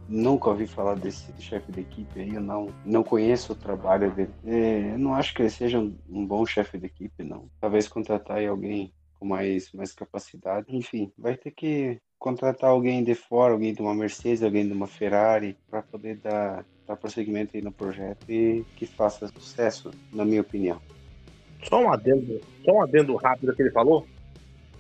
[0.08, 4.34] nunca ouvi falar desse chefe da equipe aí, eu não, não conheço o trabalho dele.
[4.46, 7.50] É, eu não acho que ele seja um, um bom chefe da equipe, não.
[7.60, 10.68] Talvez contratar alguém com mais, mais capacidade.
[10.70, 14.88] Enfim, vai ter que contratar alguém de fora, alguém de uma Mercedes, alguém de uma
[14.88, 20.40] Ferrari, para poder dar, dar prosseguimento aí no projeto e que faça sucesso, na minha
[20.40, 20.82] opinião.
[21.68, 24.08] Só um adendo, só um adendo rápido que ele falou.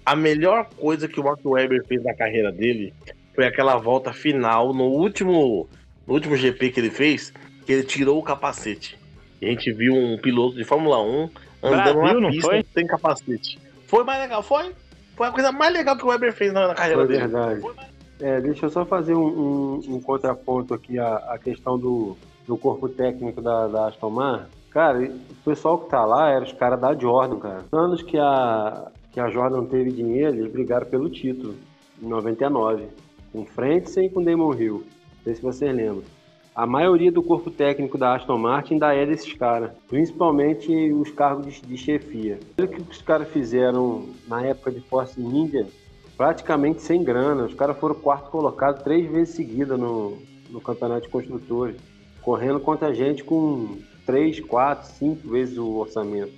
[0.05, 2.93] A melhor coisa que o Mark Webber fez na carreira dele
[3.35, 5.67] foi aquela volta final no último,
[6.07, 7.33] no último GP que ele fez,
[7.65, 8.97] que ele tirou o capacete.
[9.41, 11.29] E a gente viu um piloto de Fórmula 1
[11.61, 13.59] andando Brasil, na pista sem capacete.
[13.85, 14.73] Foi mais legal, foi?
[15.15, 17.19] Foi a coisa mais legal que o Weber fez na, na carreira Foi dele.
[17.27, 17.61] verdade.
[18.19, 22.15] É, deixa eu só fazer um, um, um contraponto aqui à, à questão do,
[22.47, 24.45] do corpo técnico da, da Aston Martin.
[24.71, 27.65] Cara, o pessoal que tá lá era os caras da Jordan, cara.
[27.71, 31.55] Anos que a, que a Jordan teve dinheiro, eles brigaram pelo título,
[32.01, 32.87] em 99.
[33.31, 34.77] Com Frentzen e com Damon Hill.
[34.77, 36.03] Não sei se vocês lembram
[36.55, 41.47] a maioria do corpo técnico da Aston Martin ainda é desses caras, principalmente os cargos
[41.47, 42.39] de, de chefia.
[42.59, 45.65] O que os caras fizeram na época de Force India,
[46.15, 47.45] praticamente sem grana.
[47.45, 50.19] Os caras foram quarto colocado três vezes seguida no,
[50.51, 51.75] no campeonato de construtores,
[52.21, 56.33] correndo contra a gente com três, quatro, cinco vezes o orçamento.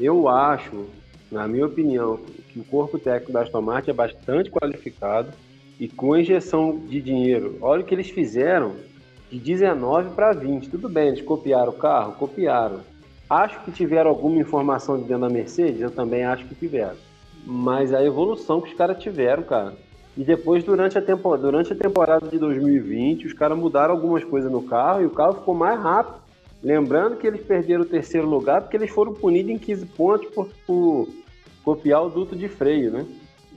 [0.00, 0.86] Eu acho,
[1.30, 2.18] na minha opinião,
[2.48, 5.32] que o corpo técnico da Aston Martin é bastante qualificado
[5.78, 7.56] e com injeção de dinheiro.
[7.60, 8.89] Olha o que eles fizeram
[9.30, 10.68] de 19 para 20.
[10.68, 12.14] Tudo bem, eles copiaram o carro?
[12.14, 12.80] Copiaram.
[13.28, 15.80] Acho que tiveram alguma informação de dentro da Mercedes?
[15.80, 16.96] Eu também acho que tiveram.
[17.46, 19.74] Mas a evolução que os caras tiveram, cara.
[20.16, 24.50] E depois, durante a, tempo, durante a temporada de 2020, os caras mudaram algumas coisas
[24.50, 26.18] no carro e o carro ficou mais rápido.
[26.62, 30.48] Lembrando que eles perderam o terceiro lugar porque eles foram punidos em 15 pontos por,
[30.66, 31.08] por
[31.64, 33.06] copiar o duto de freio, né?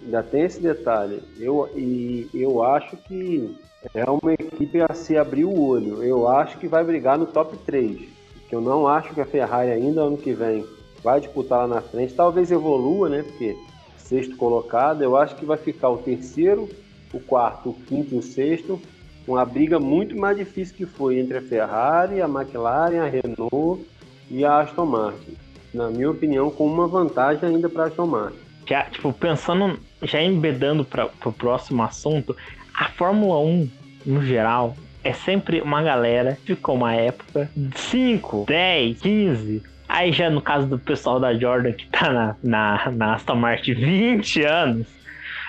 [0.05, 1.21] Ainda tem esse detalhe.
[1.39, 3.57] Eu, e eu acho que
[3.93, 6.03] é uma equipe a se abrir o olho.
[6.03, 8.01] Eu acho que vai brigar no top 3.
[8.47, 10.65] Que eu não acho que a Ferrari ainda ano que vem
[11.03, 12.13] vai disputar lá na frente.
[12.13, 13.23] Talvez evolua, né?
[13.23, 13.57] Porque
[13.97, 16.69] sexto colocado, eu acho que vai ficar o terceiro,
[17.13, 18.79] o quarto, o quinto e o sexto.
[19.27, 23.85] Uma briga muito mais difícil que foi entre a Ferrari, a McLaren, a Renault
[24.29, 25.37] e a Aston Martin.
[25.73, 28.37] Na minha opinião, com uma vantagem ainda para a Aston Martin.
[28.67, 32.35] Já, tipo, pensando, já embedando para o próximo assunto,
[32.73, 33.69] a Fórmula 1,
[34.05, 39.63] no geral, é sempre uma galera, ficou uma época, 5, 10, 15.
[39.87, 43.73] Aí já no caso do pessoal da Jordan que tá na, na, na Aston Martin
[43.73, 44.87] 20 anos.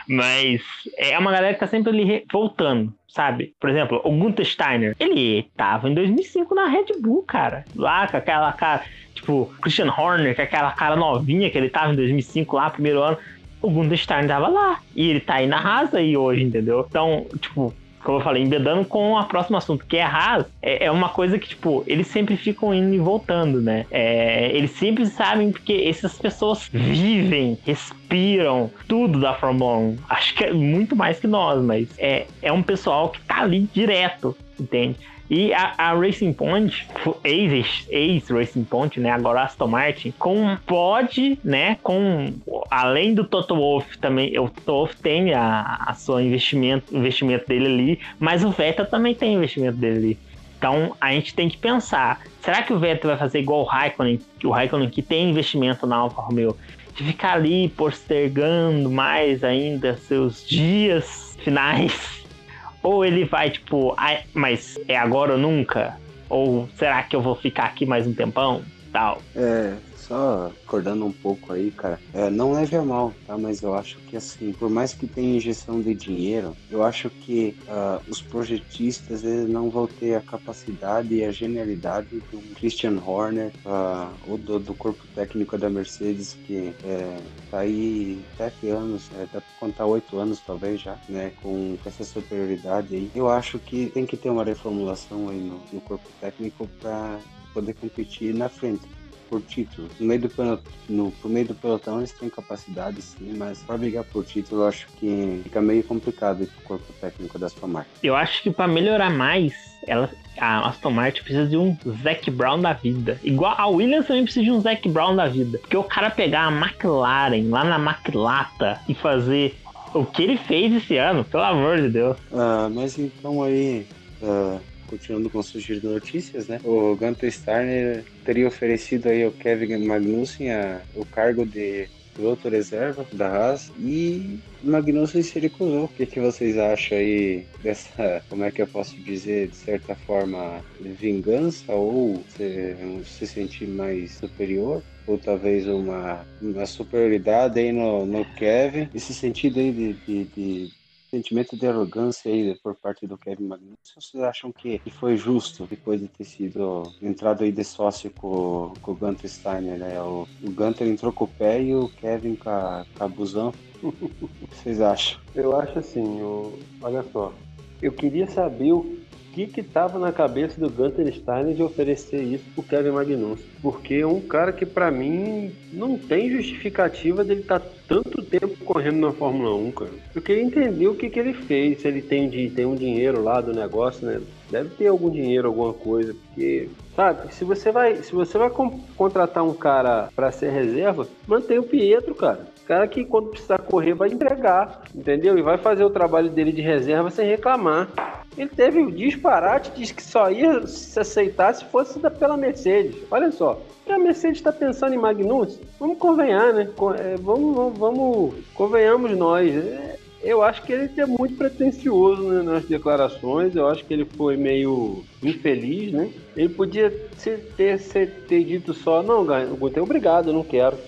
[0.06, 0.60] Mas
[0.98, 3.54] é uma galera que tá sempre ali voltando, sabe?
[3.58, 7.64] Por exemplo, o Gunther Steiner, ele tava em 2005 na Red Bull, cara.
[7.74, 8.82] Lá com aquela cara,
[9.14, 13.16] tipo, Christian Horner, com aquela cara novinha que ele tava em 2005 lá, primeiro ano
[13.64, 14.80] o Gunderstein tava lá.
[14.94, 16.86] E ele tá aí na rasa aí hoje, entendeu?
[16.88, 17.74] Então, tipo,
[18.04, 21.08] como eu falei, embedando com o próximo assunto, que é a Haas, é, é, uma
[21.08, 23.86] coisa que, tipo, eles sempre ficam indo e voltando, né?
[23.90, 29.96] É, eles sempre sabem porque essas pessoas vivem, respiram tudo da Fórmula 1.
[30.10, 33.68] Acho que é muito mais que nós, mas é, é um pessoal que tá ali
[33.72, 34.98] direto, entende?
[35.30, 36.86] E a, a Racing Point,
[37.24, 39.10] ex-Racing Point, né?
[39.10, 41.78] Agora Aston Martin, com pode, né?
[41.82, 42.34] Com
[42.80, 47.66] além do Toto Wolff também, o Toto Wolff tem a, a sua investimento, investimento dele
[47.66, 50.18] ali, mas o Vettel também tem investimento dele ali.
[50.58, 54.18] Então a gente tem que pensar: será que o Vettel vai fazer igual o Raikkonen,
[54.42, 56.56] o Raikkonen que tem investimento na Alfa Romeo,
[56.96, 62.24] de ficar ali postergando mais ainda seus dias finais
[62.82, 65.96] ou ele vai, tipo, ah, mas é agora ou nunca?
[66.28, 68.62] Ou será que eu vou ficar aqui mais um tempão?
[68.92, 69.22] Tal.
[69.36, 69.74] É,
[70.06, 73.36] só acordando um pouco aí, cara, é, não leve a mal, tá?
[73.38, 77.56] Mas eu acho que assim, por mais que tenha injeção de dinheiro, eu acho que
[77.66, 83.52] uh, os projetistas eles não vão ter a capacidade e a genialidade do Christian Horner
[83.64, 87.18] uh, ou do, do, corpo técnico da Mercedes que é,
[87.50, 91.32] tá aí sete anos, é, dá pra contar oito anos talvez já, né?
[91.42, 93.10] Com essa superioridade aí.
[93.14, 97.18] Eu acho que tem que ter uma reformulação aí no, no corpo técnico para
[97.52, 98.82] poder competir na frente
[99.28, 99.88] por título.
[99.98, 104.04] No meio do pelotão, no, meio do pelotão eles têm capacidade sim, mas para brigar
[104.04, 107.90] por título eu acho que fica meio complicado pro corpo técnico da Aston Martin.
[108.02, 109.54] Eu acho que para melhorar mais,
[109.86, 113.18] ela, a Aston Martin precisa de um Zac Brown da vida.
[113.22, 115.58] Igual a Williams também precisa de um Zac Brown da vida.
[115.58, 119.56] Porque o cara pegar a McLaren lá na Maclata e fazer
[119.92, 122.16] o que ele fez esse ano, pelo amor de Deus.
[122.32, 123.86] Ah, mas então aí.
[124.22, 126.60] Uh continuando com surgir notícias, né?
[126.64, 133.04] O Gunter Steiner teria oferecido aí ao Kevin Magnussen a, o cargo de piloto reserva
[133.12, 135.84] da Haas e Magnussen se recusou.
[135.84, 139.94] O que, que vocês acham aí dessa, como é que eu posso dizer, de certa
[139.94, 144.82] forma, vingança ou se, se sentir mais superior?
[145.06, 150.72] Ou talvez uma, uma superioridade aí no, no Kevin, esse sentido aí de, de, de
[151.14, 153.76] sentimento de arrogância aí por parte do Kevin Magnussen.
[153.96, 158.92] Vocês acham que foi justo depois de ter sido entrado aí de sócio com, com
[158.92, 160.00] o Gunter Steiner, né?
[160.02, 163.54] O, o Gunter entrou com o pé e o Kevin com a, com a busão.
[163.80, 165.20] o que vocês acham?
[165.36, 167.32] Eu acho assim, eu, olha só,
[167.80, 168.98] eu queria saber o
[169.34, 173.44] que que tava na cabeça do Gunter Steiner de oferecer isso pro Kevin Magnussen.
[173.60, 178.56] Porque é um cara que para mim não tem justificativa dele estar tá tanto tempo
[178.64, 179.90] correndo na Fórmula 1, cara.
[180.14, 183.22] Eu queria entender o que que ele fez, se ele tem, de, tem um dinheiro
[183.22, 184.20] lá do negócio, né?
[184.50, 188.50] Deve ter algum dinheiro, alguma coisa, porque sabe, se você vai, se você vai
[188.96, 192.46] contratar um cara para ser reserva, mantém o Pietro, cara.
[192.66, 195.36] Cara que quando precisar correr vai entregar, entendeu?
[195.36, 197.88] E vai fazer o trabalho dele de reserva sem reclamar.
[198.36, 202.96] Ele teve o disparate, diz que só ia se aceitar se fosse pela Mercedes.
[203.10, 206.68] Olha só, a Mercedes está pensando em Magnus, vamos convenhar, né?
[206.98, 209.54] É, vamos, vamos, vamos convenhamos nós.
[209.54, 213.54] É, eu acho que ele é muito pretencioso né, nas declarações.
[213.54, 216.10] Eu acho que ele foi meio infeliz, né?
[216.34, 216.90] Ele podia
[217.22, 217.78] ter, ter,
[218.26, 219.24] ter dito só, não,
[219.56, 220.78] Gunther, obrigado, eu não quero.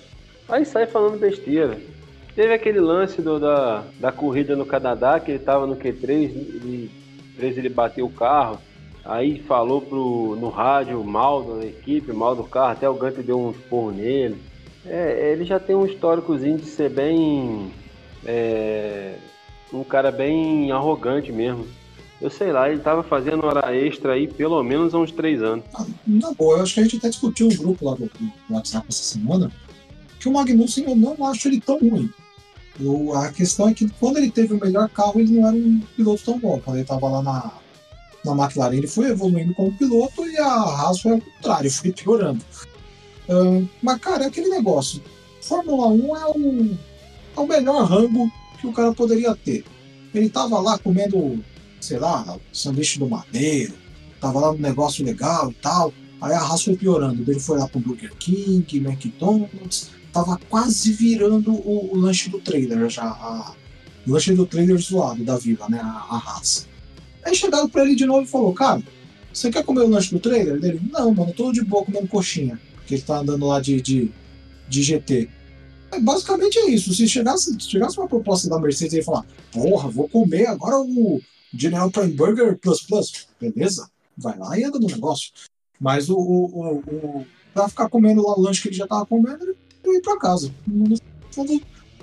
[0.48, 1.78] Aí sai falando besteira.
[2.34, 6.90] Teve aquele lance do, da, da corrida no Canadá, que ele estava no Q3, ele,
[7.38, 8.58] ele bateu o carro,
[9.04, 13.38] aí falou pro, no rádio mal da equipe, mal do carro, até o Gunter deu
[13.38, 14.36] um esporro nele.
[14.84, 17.70] É, ele já tem um históricozinho de ser bem.
[18.24, 19.14] É,
[19.72, 21.66] um cara bem arrogante mesmo.
[22.20, 25.64] Eu sei lá, ele tava fazendo hora extra aí pelo menos há uns três anos.
[25.74, 28.10] Ah, na boa, eu acho que a gente até discutiu um grupo lá do
[28.48, 29.50] WhatsApp essa semana
[30.26, 32.10] que o Magnussen eu não acho ele tão ruim.
[32.78, 35.80] Eu, a questão é que quando ele teve o melhor carro, ele não era um
[35.96, 36.60] piloto tão bom.
[36.62, 37.52] Quando ele estava lá na,
[38.24, 42.44] na McLaren, ele foi evoluindo como piloto e a Haas foi ao contrário, foi piorando.
[43.82, 45.02] Mas, cara, é aquele negócio.
[45.40, 46.78] Fórmula 1 é o,
[47.36, 48.30] é o melhor rango
[48.60, 49.64] que o cara poderia ter.
[50.14, 51.42] Ele estava lá comendo,
[51.80, 53.74] sei lá, sanduíche do madeiro,
[54.14, 55.92] estava lá no negócio legal e tal.
[56.20, 57.30] Aí a Haas foi piorando.
[57.30, 62.88] Ele foi lá pro Burger King, McDonald's, tava quase virando o, o lanche do trailer
[62.88, 63.04] já.
[63.04, 63.54] A,
[64.06, 65.78] o lanche do trailer zoado da Viva, né?
[65.82, 66.66] A, a raça.
[67.22, 68.82] Aí chegaram pra ele de novo e falou, cara,
[69.32, 70.58] você quer comer o lanche do trailer?
[70.62, 72.58] Ele, não, mano, tô de boa comendo coxinha.
[72.76, 74.10] Porque ele tá andando lá de, de,
[74.68, 75.28] de GT.
[75.92, 76.94] É, basicamente é isso.
[76.94, 81.20] Se chegasse, se chegasse uma proposta da Mercedes e falar, porra, vou comer agora o
[81.52, 83.90] General Prime Burger Plus Plus, beleza?
[84.16, 85.30] Vai lá e anda no negócio.
[85.78, 89.04] Mas o, o, o, o pra ficar comendo lá o lanche que ele já tava
[89.04, 90.52] comendo, ele ir para casa.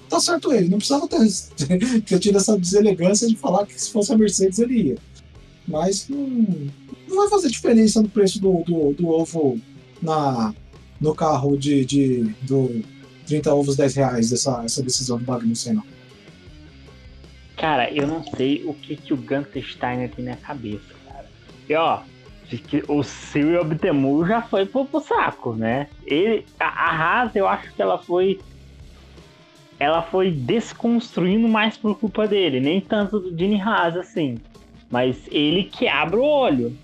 [0.10, 0.69] Tá certo ele.
[0.69, 1.19] Não precisava ter,
[2.01, 4.97] ter tido essa deselegância de falar que se fosse a Mercedes ele ia.
[5.68, 6.27] Mas não,
[7.07, 9.60] não vai fazer diferença no preço do, do, do ovo
[10.01, 10.53] na,
[10.99, 12.84] no carro de, de, do
[13.26, 15.84] 30 ovos 10 reais dessa essa decisão do Magnussen, não.
[17.57, 21.30] Cara, eu não sei o que, que o Gunter Steiner tem na cabeça, cara.
[21.69, 22.01] E ó,
[22.88, 25.88] o Cyril Abtemu já foi pro, pro, saco, né?
[26.06, 28.40] Ele, a, a Haas, eu acho que ela foi
[29.80, 34.38] ela foi desconstruindo mais por culpa dele, nem tanto do Gene Haas assim,
[34.90, 36.78] mas ele que abre o olho.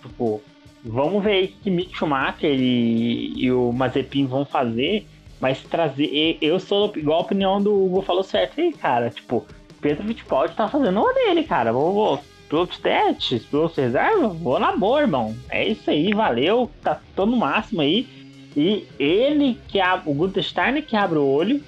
[0.00, 0.40] Tipo,
[0.84, 5.06] vamos ver o que Mick Schumacher e, e o Mazepin vão fazer,
[5.40, 6.38] mas trazer.
[6.40, 9.10] Eu sou igual a opinião do Hugo falou certo aí, cara.
[9.10, 9.44] Tipo,
[9.80, 11.72] Pedro Fittipaldi tá fazendo o dele, cara.
[11.72, 13.46] Vou, vou pilotos testes,
[13.76, 15.36] reserva, vou na boa, irmão.
[15.50, 18.08] É isso aí, valeu, tá todo no máximo aí.
[18.56, 21.62] E ele que abre, o Gunther Steiner que abre o olho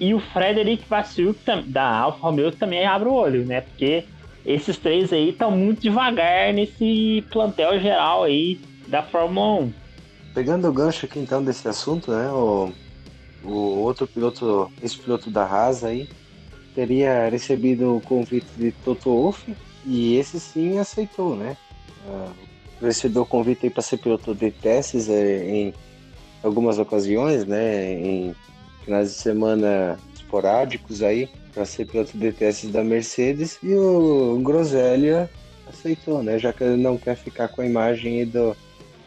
[0.00, 1.34] e o Frederic Vasseur
[1.66, 3.60] da Alfa Romeo também abre o olho, né?
[3.60, 4.04] Porque
[4.44, 9.72] esses três aí estão muito devagar nesse plantel geral aí da Fórmula 1.
[10.34, 12.28] Pegando o gancho aqui então desse assunto, né?
[12.30, 12.72] O,
[13.44, 16.08] o outro piloto, esse piloto da Haas aí,
[16.74, 19.54] teria recebido o convite de Toto Wolff
[19.84, 21.56] e esse sim aceitou, né?
[22.06, 22.30] Uh,
[22.80, 25.74] recebeu o convite para ser piloto de testes é, em
[26.42, 27.92] algumas ocasiões, né?
[27.92, 28.34] Em
[28.84, 33.58] finais de semana esporádicos aí, para ser piloto de testes da Mercedes.
[33.62, 35.30] E o Groselha
[35.68, 36.38] aceitou, né?
[36.38, 38.56] Já que ele não quer ficar com a imagem do,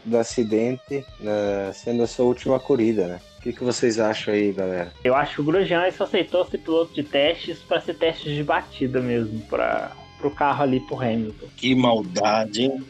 [0.04, 3.20] do acidente na, sendo a sua última corrida, né?
[3.38, 4.92] O que, que vocês acham aí, galera?
[5.04, 8.42] Eu acho que o Grosjean só aceitou ser piloto de testes para ser testes de
[8.42, 11.46] batida mesmo, para pro carro ali pro Hamilton.
[11.56, 12.84] Que maldade, hein?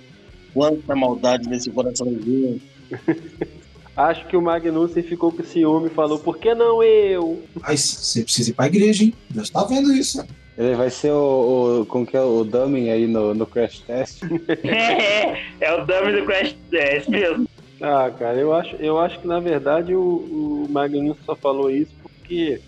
[0.53, 2.61] Quanta maldade nesse coraçãozinho.
[3.97, 7.43] Acho que o Magnussen ficou com ciúme e falou, por que não eu?
[7.63, 9.15] Mas você precisa ir pra igreja, hein?
[9.31, 10.23] Deus tá vendo isso.
[10.59, 14.23] Ele vai ser o, o como que é o dummy aí no, no Crash Test?
[14.65, 17.49] é, é o dummy do Crash Test mesmo.
[17.81, 21.93] Ah, cara, eu acho, eu acho que na verdade o, o Magnussen só falou isso
[22.03, 22.61] porque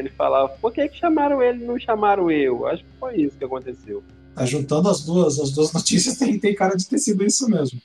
[0.00, 2.66] ele falava, por que, que chamaram ele e não chamaram eu?
[2.66, 4.02] Acho que foi isso que aconteceu.
[4.34, 7.80] Tá juntando as duas, as duas notícias, tem, tem cara de ter sido isso mesmo.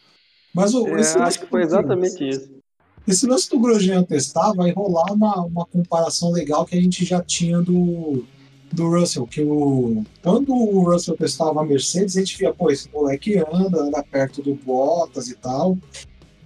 [0.53, 2.51] Mas o, é, esse acho que foi exatamente isso.
[3.07, 7.21] Esse lance do Grosjean testar vai rolar uma, uma comparação legal que a gente já
[7.21, 8.23] tinha do,
[8.71, 12.89] do Russell, que o, quando o Russell testava a Mercedes, a gente via, pô, esse
[12.91, 15.77] moleque anda, anda perto do Bottas e tal.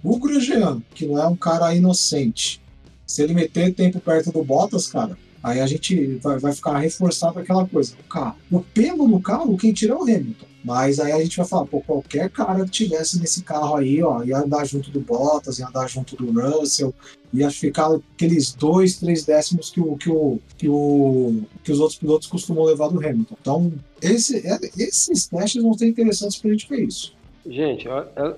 [0.02, 2.60] O Grosjean, que não é um cara inocente,
[3.06, 7.38] se ele meter tempo perto do Bottas, cara, Aí a gente vai, vai ficar reforçado
[7.38, 7.94] aquela coisa.
[7.98, 8.36] O carro.
[8.50, 10.46] O pelo no carro, quem tira é o Hamilton.
[10.64, 14.22] Mas aí a gente vai falar, pô, qualquer cara que tivesse nesse carro aí, ó,
[14.22, 16.92] ia andar junto do Bottas, ia andar junto do Russell,
[17.32, 21.98] ia ficar aqueles dois, três décimos que, o, que, o, que, o, que os outros
[21.98, 23.36] pilotos costumam levar do Hamilton.
[23.40, 27.16] Então, esse, é, esses testes vão ser interessantes pra gente ver isso.
[27.46, 27.88] Gente,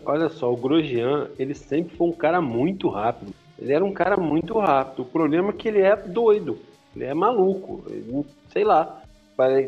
[0.05, 3.35] olha só, o Grosjean, ele sempre foi um cara muito rápido.
[3.59, 5.03] Ele era um cara muito rápido.
[5.03, 6.59] O problema é que ele é doido.
[6.95, 8.97] Ele é maluco, ele, sei lá.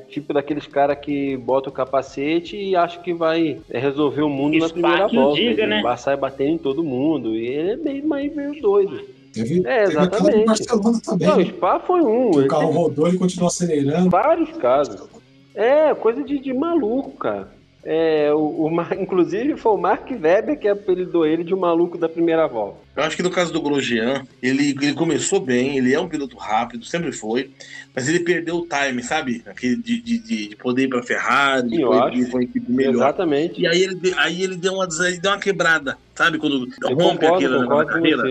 [0.09, 4.69] Tipo daqueles caras que bota o capacete e acha que vai resolver o mundo na
[4.69, 5.41] primeira volta.
[5.41, 5.81] Diga, né?
[5.83, 7.35] Vai sair batendo em todo mundo.
[7.35, 9.01] E ele é meio, meio, meio doido.
[9.33, 10.31] Teve, é, exatamente.
[10.31, 11.29] Teve Barcelona também.
[11.29, 12.31] Não, o Spa foi um.
[12.33, 14.11] O carro rodou e continuou acelerando.
[14.11, 15.09] Vários casos.
[15.55, 17.49] É, coisa de, de maluco, cara.
[17.85, 22.09] É, o, o, inclusive foi o Mark Webber que apelidou ele de um maluco da
[22.09, 22.79] primeira volta.
[22.95, 26.37] Eu acho que no caso do Grosjean, ele, ele começou bem, ele é um piloto
[26.37, 27.51] rápido, sempre foi,
[27.95, 29.43] mas ele perdeu o time, sabe?
[29.47, 32.95] Aquele de, de, de poder ir pra Ferrari, de poder ir pra uma equipe melhor.
[32.95, 33.61] Exatamente.
[33.61, 36.39] E aí ele, aí ele deu uma, ele deu uma quebrada, sabe?
[36.39, 38.23] Quando eu rompe aquilo na carreira.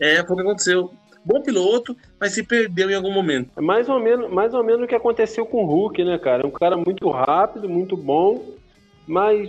[0.00, 0.92] É, foi o que aconteceu
[1.24, 3.50] bom piloto, mas se perdeu em algum momento.
[3.56, 6.46] É mais ou menos, mais ou menos o que aconteceu com o Hulk, né, cara?
[6.46, 8.42] Um cara muito rápido, muito bom,
[9.06, 9.48] mas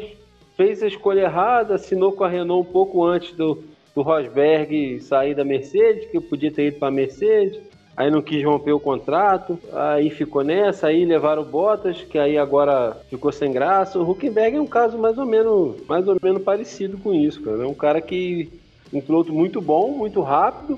[0.56, 3.64] fez a escolha errada, assinou com a Renault um pouco antes do,
[3.96, 7.60] do Rosberg sair da Mercedes, que podia ter ido para a Mercedes,
[7.96, 12.38] aí não quis romper o contrato, aí ficou nessa, aí levaram o Bottas, que aí
[12.38, 14.00] agora ficou sem graça.
[14.00, 17.64] O Huckenberg é um caso mais ou menos, mais ou menos parecido com isso, cara.
[17.64, 18.50] É um cara que
[18.92, 20.78] um piloto muito bom, muito rápido.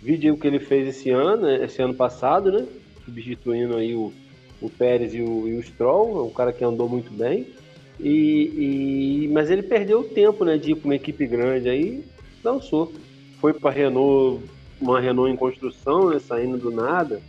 [0.00, 2.64] Vídeo o que ele fez esse ano, né, esse ano passado, né?
[3.04, 4.12] Substituindo aí o,
[4.60, 7.46] o Pérez e o, e o Stroll, é um cara que andou muito bem.
[7.98, 12.04] E, e, mas ele perdeu o tempo né, de ir para uma equipe grande, aí
[12.42, 12.92] dançou.
[13.40, 14.42] Foi para Renault,
[14.80, 17.20] uma Renault em construção, né, saindo do nada,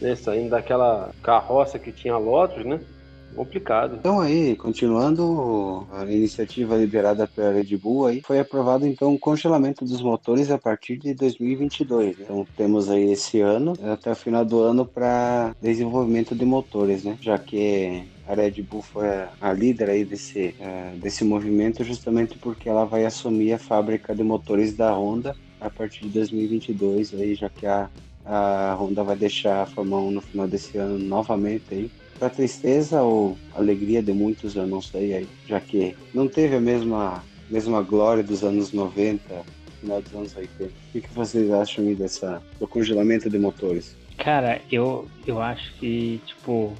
[0.00, 2.80] né, saindo daquela carroça que tinha Lotus, né?
[3.34, 3.96] Complicado.
[3.98, 9.84] Então aí, continuando a iniciativa liderada pela Red Bull, aí foi aprovado então o congelamento
[9.84, 12.18] dos motores a partir de 2022.
[12.18, 12.24] Né?
[12.24, 17.16] Então temos aí esse ano até o final do ano para desenvolvimento de motores, né?
[17.20, 19.06] Já que a Red Bull foi
[19.40, 24.22] a líder aí desse, uh, desse movimento justamente porque ela vai assumir a fábrica de
[24.22, 27.90] motores da Honda a partir de 2022 aí já que a
[28.24, 31.90] a Honda vai deixar a Fórmula 1 no final desse ano novamente aí.
[32.22, 37.20] Para tristeza ou alegria de muitos, eu não sei já que não teve a mesma,
[37.50, 39.42] mesma glória dos anos 90,
[39.80, 40.66] final dos anos 80.
[40.66, 43.96] O que, que vocês acham aí dessa, do congelamento de motores?
[44.18, 46.72] Cara, eu, eu acho que, tipo,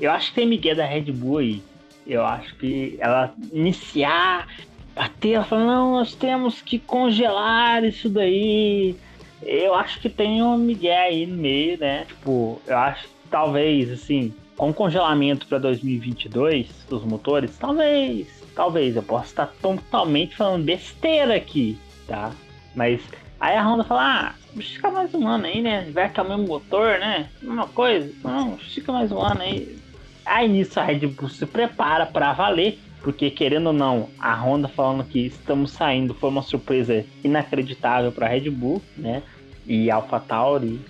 [0.00, 1.62] eu acho que tem Miguel da Red Bull aí.
[2.04, 4.48] Eu acho que ela iniciar
[4.96, 8.96] a ter, ela fala, não, nós temos que congelar isso daí
[9.42, 12.04] eu acho que tem um Miguel aí no meio, né?
[12.06, 19.02] Tipo, eu acho que talvez, assim, com congelamento para 2022 dos motores, talvez, talvez, eu
[19.02, 22.32] possa estar totalmente falando besteira aqui, tá?
[22.74, 23.00] Mas
[23.38, 25.90] aí a Honda fala, ah, fica mais um ano aí, né?
[25.92, 27.28] Vai que é o mesmo motor, né?
[27.42, 29.78] Uma coisa, não, fica mais um ano aí.
[30.24, 34.66] Aí nisso a Red Bull se prepara para valer porque querendo ou não, a Honda
[34.66, 39.22] falando que estamos saindo foi uma surpresa inacreditável para a Red Bull, né?
[39.64, 40.80] E AlphaTauri.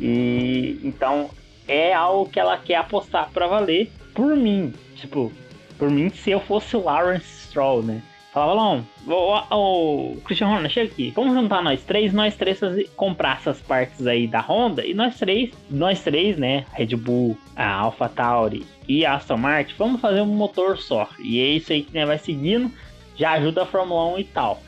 [0.00, 1.28] E então
[1.68, 4.72] é algo que ela quer apostar para valer por mim.
[4.96, 5.32] Tipo,
[5.78, 8.02] por mim, se eu fosse o Lawrence Stroll, né?
[8.36, 12.60] Falava, não, o, o Christian Horner, chega aqui, vamos juntar nós três, nós três
[12.94, 17.66] comprar essas partes aí da Honda e nós três, nós três, né, Red Bull, a
[17.76, 21.08] AlphaTauri e a Aston Martin, vamos fazer um motor só.
[21.18, 22.70] E é isso aí que né, vai seguindo,
[23.16, 24.60] já ajuda a Fórmula 1 e tal.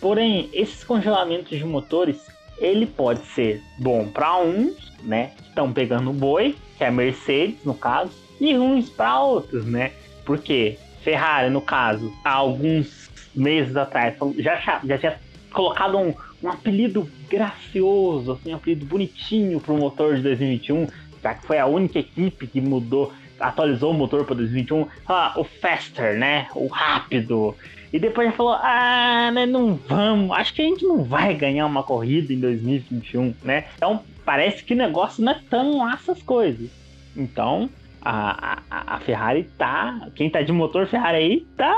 [0.00, 2.26] Porém, esses congelamentos de motores,
[2.58, 7.64] ele pode ser bom para uns, né, estão pegando o boi, que é a Mercedes
[7.64, 9.92] no caso, e ruins para outros, né?
[10.24, 15.18] Porque Ferrari, no caso, há alguns meses atrás, já, já tinha
[15.52, 20.86] colocado um, um apelido gracioso, assim, um apelido bonitinho para o motor de 2021,
[21.22, 25.44] já que foi a única equipe que mudou, atualizou o motor para 2021, ah, o
[25.44, 26.48] Faster, né?
[26.54, 27.54] O rápido.
[27.92, 31.66] E depois já falou, ah, né, não vamos, acho que a gente não vai ganhar
[31.66, 33.64] uma corrida em 2021, né?
[33.76, 36.70] Então parece que o negócio não é tão essas coisas.
[37.14, 37.68] Então,
[38.00, 40.08] a, a, a Ferrari tá.
[40.14, 41.76] Quem tá de motor Ferrari aí tá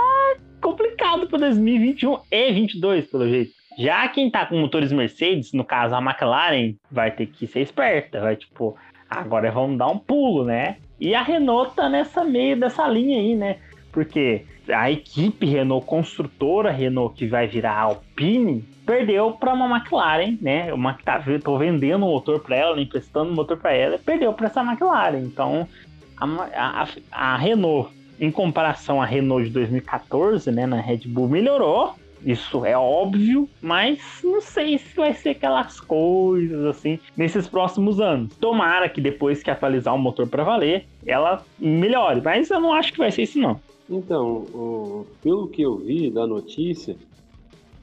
[0.61, 3.53] complicado para 2021 e 22, pelo jeito.
[3.77, 8.21] Já quem tá com motores Mercedes, no caso a McLaren, vai ter que ser esperta,
[8.21, 8.77] vai tipo,
[9.11, 10.77] agora vamos dar um pulo, né?
[11.01, 13.57] E a Renault tá nessa meio dessa linha aí, né?
[13.93, 20.73] Porque a equipe Renault construtora Renault que vai virar Alpine perdeu para uma McLaren, né?
[20.73, 24.33] Uma que tá tô vendendo o motor para ela, emprestando o motor para ela, perdeu
[24.33, 25.21] para essa McLaren.
[25.21, 25.69] Então
[26.17, 31.95] a, a, a Renault em comparação à Renault de 2014, né, na Red Bull, melhorou.
[32.25, 38.35] Isso é óbvio, mas não sei se vai ser aquelas coisas assim nesses próximos anos.
[38.37, 42.93] Tomara que depois que atualizar o motor para valer, ela melhore, mas eu não acho
[42.93, 43.61] que vai ser isso não.
[43.89, 46.97] Então, o, pelo que eu vi da notícia,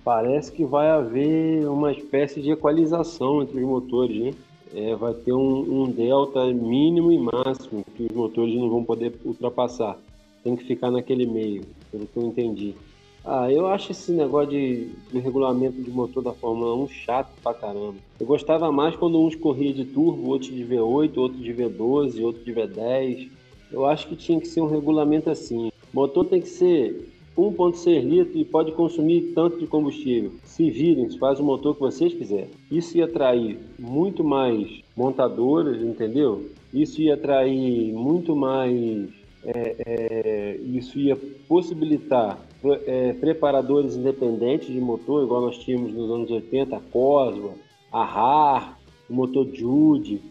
[0.03, 4.33] parece que vai haver uma espécie de equalização entre os motores, né?
[4.73, 9.13] É, vai ter um, um delta mínimo e máximo que os motores não vão poder
[9.25, 9.97] ultrapassar
[10.43, 12.75] tem que ficar naquele meio, pelo que eu entendi.
[13.23, 17.53] Ah, eu acho esse negócio de, de regulamento de motor da Fórmula 1 chato pra
[17.53, 17.95] caramba.
[18.19, 22.43] Eu gostava mais quando uns corriam de turbo, outros de V8, outro de V12, outro
[22.43, 23.29] de V10.
[23.71, 25.70] Eu acho que tinha que ser um regulamento assim.
[25.93, 30.31] Motor tem que ser 1.6 litros e pode consumir tanto de combustível.
[30.43, 32.49] Se virem, faz o motor que vocês quiserem.
[32.69, 36.49] Isso ia atrair muito mais montadoras, entendeu?
[36.73, 39.09] Isso ia atrair muito mais
[39.43, 42.39] é, é, isso ia possibilitar
[42.85, 47.51] é, preparadores independentes de motor, igual nós tínhamos nos anos 80, a Cosma,
[47.91, 48.79] a RAR,
[49.11, 50.21] o motor Jude,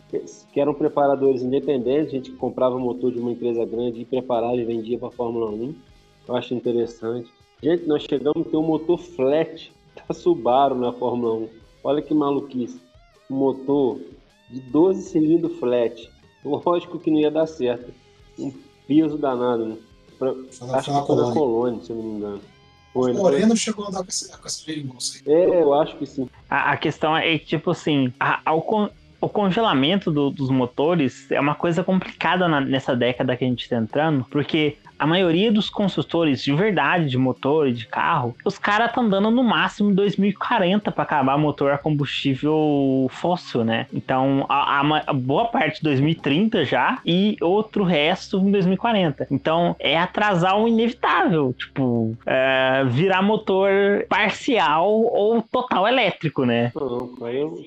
[0.53, 4.57] que eram preparadores independentes, a gente comprava o motor de uma empresa grande e preparava
[4.57, 5.75] e vendia para a Fórmula 1.
[6.27, 7.31] Eu acho interessante.
[7.63, 9.71] Gente, nós chegamos a ter um motor flat
[10.09, 11.49] da Subaru na Fórmula 1.
[11.85, 12.81] Olha que maluquice.
[13.31, 14.01] Um motor
[14.49, 16.11] de 12 cilindros flat.
[16.43, 17.93] Lógico que não ia dar certo.
[18.39, 18.51] Um
[18.89, 19.77] peso danado, né?
[20.19, 22.41] Pra, acho que foi na Colônia, se eu não me engano.
[22.93, 25.33] Foi, o Moreno chegou a andar com essa, com essa geringonça aí.
[25.33, 26.29] É, eu acho que sim.
[26.49, 28.91] A, a questão é, tipo assim, a, a, o,
[29.21, 33.63] o congelamento do, dos motores é uma coisa complicada na, nessa década que a gente
[33.63, 38.59] está entrando, porque a maioria dos construtores de verdade de motor e de carro, os
[38.59, 43.87] caras estão dando no máximo 2040 para acabar motor a combustível fóssil, né?
[43.95, 49.27] Então, a, a, a, boa parte de 2030 já e outro resto em 2040.
[49.31, 53.71] Então, é atrasar o inevitável, tipo, é, virar motor
[54.07, 56.73] parcial ou total elétrico, né?
[56.75, 57.65] Não, eu,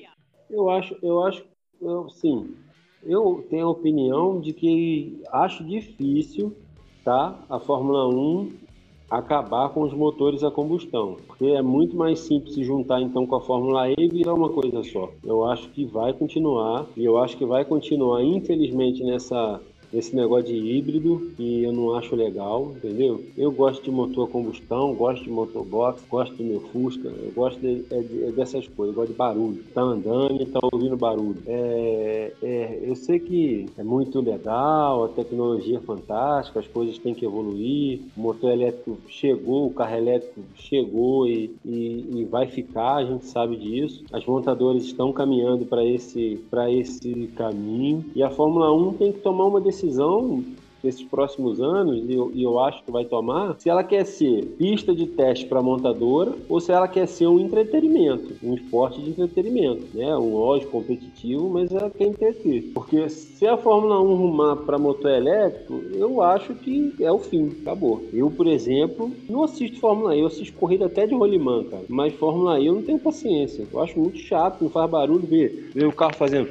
[0.48, 1.42] eu acho, eu acho,
[1.82, 2.54] eu, sim,
[3.02, 6.56] eu tenho a opinião de que acho difícil,
[7.04, 7.38] tá?
[7.48, 8.64] A Fórmula 1
[9.10, 13.36] acabar com os motores a combustão, porque é muito mais simples se juntar então com
[13.36, 15.10] a Fórmula E e virar uma coisa só.
[15.22, 19.60] Eu acho que vai continuar e eu acho que vai continuar, infelizmente, nessa
[19.94, 23.22] esse negócio de híbrido que eu não acho legal, entendeu?
[23.36, 27.32] Eu gosto de motor a combustão, gosto de motor box, gosto do meu Fusca, eu
[27.32, 29.62] gosto é, de, é dessas coisas, eu gosto de barulho.
[29.72, 31.36] Tá andando e tá ouvindo barulho.
[31.46, 37.14] É, é, eu sei que é muito legal, a tecnologia é fantástica, as coisas têm
[37.14, 42.96] que evoluir, o motor elétrico chegou, o carro elétrico chegou e, e, e vai ficar,
[42.96, 44.04] a gente sabe disso.
[44.12, 46.40] As montadoras estão caminhando para esse,
[46.80, 50.42] esse caminho e a Fórmula 1 tem que tomar uma decisão decisão
[50.84, 54.94] nesses próximos anos, e eu, eu, acho que vai tomar, se ela quer ser pista
[54.94, 59.86] de teste para montadora ou se ela quer ser um entretenimento, um esporte de entretenimento,
[59.94, 60.14] né?
[60.14, 62.70] Um lógico competitivo, mas ela quer entreter.
[62.74, 67.50] Porque se a Fórmula 1 rumar para motor elétrico, eu acho que é o fim,
[67.62, 68.04] acabou.
[68.12, 71.84] Eu, por exemplo, não assisto Fórmula E, eu assisto corrida até de rolimã, cara.
[71.88, 73.66] Mas Fórmula E eu não tenho paciência.
[73.72, 76.50] Eu acho muito chato, não faz barulho ver, ver o carro fazendo.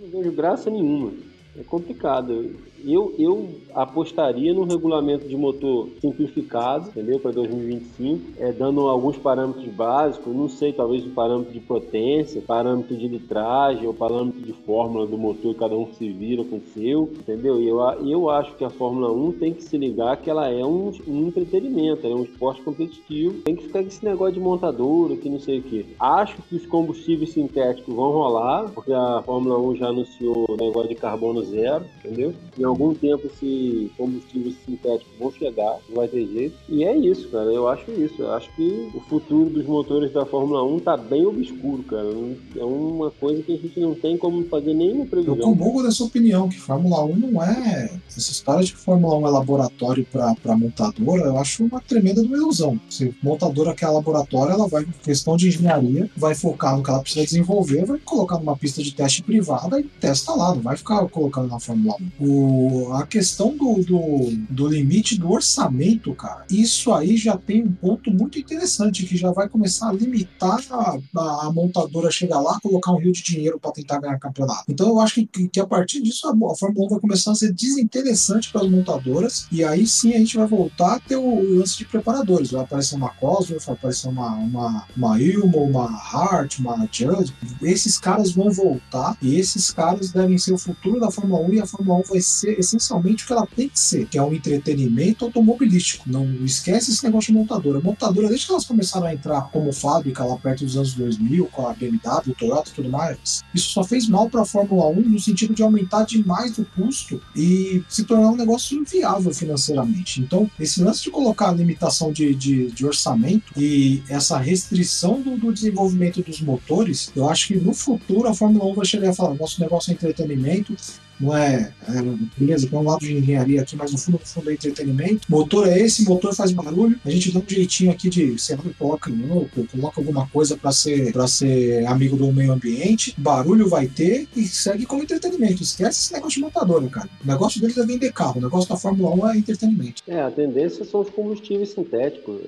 [0.00, 1.10] Não vejo graça nenhuma
[1.56, 2.65] é complicado.
[2.84, 7.18] Eu, eu apostaria no regulamento de motor simplificado, entendeu?
[7.18, 12.96] Para 2025, é, dando alguns parâmetros básicos, não sei, talvez um parâmetro de potência, parâmetro
[12.96, 17.10] de litragem ou parâmetro de fórmula do motor, cada um se vira com o seu,
[17.12, 17.60] entendeu?
[17.60, 20.64] E eu, eu acho que a Fórmula 1 tem que se ligar que ela é
[20.64, 25.16] um, um entretenimento, é um esporte competitivo, tem que ficar com esse negócio de montadora,
[25.16, 25.86] que não sei o que.
[25.98, 30.88] Acho que os combustíveis sintéticos vão rolar, porque a Fórmula 1 já anunciou o negócio
[30.88, 32.34] de carbono zero, entendeu?
[32.66, 36.56] Em algum tempo esses combustíveis sintéticos vão chegar, não vai ter jeito.
[36.68, 37.44] E é isso, cara.
[37.44, 38.22] Eu acho isso.
[38.22, 42.08] Eu acho que o futuro dos motores da Fórmula 1 tá bem obscuro, cara.
[42.56, 45.36] É uma coisa que a gente não tem como fazer nenhuma previsão.
[45.36, 47.88] Eu comungo dessa opinião, que Fórmula 1 não é.
[48.08, 52.80] Essa história de que Fórmula 1 é laboratório para montadora, eu acho uma tremenda ilusão.
[52.90, 57.24] Se montadora quer laboratório, ela vai, questão de engenharia, vai focar no que ela precisa
[57.24, 61.48] desenvolver, vai colocar numa pista de teste privada e testa lá, não vai ficar colocando
[61.48, 62.24] na Fórmula 1.
[62.26, 62.55] O,
[62.94, 68.10] a questão do, do, do, limite do orçamento, cara, isso aí já tem um ponto
[68.10, 72.92] muito interessante que já vai começar a limitar a, a, a montadora chegar lá, colocar
[72.92, 74.64] um rio de dinheiro para tentar ganhar campeonato.
[74.68, 77.34] Então eu acho que, que a partir disso a, a Fórmula 1 vai começar a
[77.34, 81.22] ser desinteressante para as montadoras e aí sim a gente vai voltar a ter o,
[81.22, 82.50] o lance de preparadores.
[82.50, 87.34] Vai aparecer uma Cosworth, vai aparecer uma, uma, uma Ilmo, uma Hart, uma Judd.
[87.62, 91.60] Esses caras vão voltar e esses caras devem ser o futuro da Fórmula 1 e
[91.60, 94.32] a Fórmula 1 vai ser essencialmente o que ela tem que ser, que é um
[94.32, 96.04] entretenimento automobilístico.
[96.10, 97.80] Não esquece esse negócio de montadora.
[97.80, 101.66] Montadora, desde que elas começaram a entrar como fábrica lá perto dos anos 2000, com
[101.66, 105.20] a BMW, Toyota e tudo mais, isso só fez mal para a Fórmula 1 no
[105.20, 110.20] sentido de aumentar demais o custo e se tornar um negócio inviável financeiramente.
[110.20, 115.36] Então, esse lance de colocar a limitação de, de, de orçamento e essa restrição do,
[115.36, 119.16] do, desenvolvimento dos motores, eu acho que no futuro a Fórmula 1 vai chegar e
[119.16, 120.76] falar: nosso negócio é entretenimento,
[121.20, 122.02] não é, é
[122.36, 125.26] beleza, tem um lado de engenharia aqui, mas no fundo, no fundo é entretenimento.
[125.28, 126.98] Motor é esse, motor faz barulho.
[127.04, 130.72] A gente dá um jeitinho aqui de, sei lá, coloca louco, coloca alguma coisa para
[130.72, 133.14] ser para ser amigo do meio ambiente.
[133.16, 135.62] Barulho vai ter e segue como entretenimento.
[135.62, 137.08] Esquece esse negócio de montadora, cara.
[137.24, 140.02] O negócio deles é vender carro, o negócio da Fórmula 1 é entretenimento.
[140.06, 142.40] É, a tendência são os combustíveis sintéticos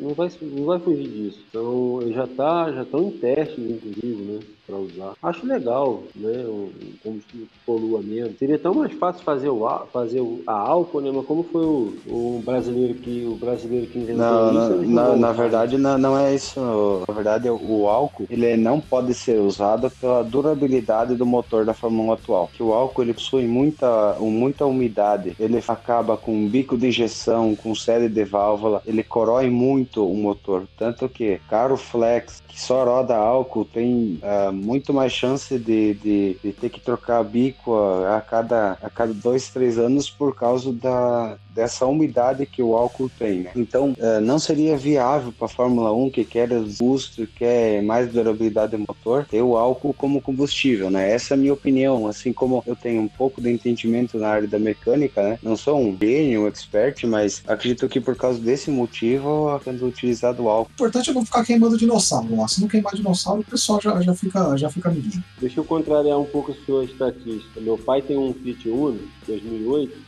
[0.00, 1.38] não vai, não vai fugir disso.
[1.48, 4.40] Então já tá, já estão em testes, inclusive, né?
[4.66, 5.12] Para usar.
[5.22, 6.44] Acho legal, né?
[6.44, 6.70] O,
[7.02, 8.38] combustível que polua menos.
[8.38, 11.10] Seria tão mais fácil fazer o fazer o, a álcool, né?
[11.14, 14.90] Mas como foi o, o brasileiro que o brasileiro que inventou não, isso?
[14.90, 16.60] Na, na verdade, não, não é isso.
[17.06, 22.10] Na verdade, o álcool ele não pode ser usado pela durabilidade do motor da Fórmula
[22.10, 22.50] 1 atual.
[22.52, 25.36] Que o álcool ele possui muita, muita umidade.
[25.38, 28.82] Ele acaba com um bico de injeção, com série de válvula.
[28.86, 30.66] Ele corrói muito o motor.
[30.78, 36.40] Tanto que carro flex que só roda álcool tem uh, muito mais chance de, de,
[36.42, 40.72] de ter que trocar bico a, a, cada, a cada dois, três anos por causa
[40.72, 43.40] da, dessa umidade que o álcool tem.
[43.40, 43.50] Né?
[43.56, 48.76] Então, uh, não seria viável para a Fórmula 1 que quer custo, quer mais durabilidade
[48.76, 51.10] do motor, ter o álcool como combustível, né?
[51.10, 52.06] Essa é a minha opinião.
[52.06, 55.38] Assim como eu tenho um pouco de entendimento na área da mecânica, né?
[55.42, 59.86] Não sou um gênio, um expert, mas acredito que por causa desse motivo eu tendo
[59.86, 60.70] utilizado o álcool.
[60.70, 62.36] O importante é não ficar queimando dinossauro.
[62.36, 62.46] Lá.
[62.48, 65.24] Se não queimar dinossauro, o pessoal já, já fica, já fica amiguinho.
[65.40, 67.60] Deixa eu contrariar um pouco a sua estatística.
[67.60, 69.98] Meu pai tem um Fiat Uno 2008,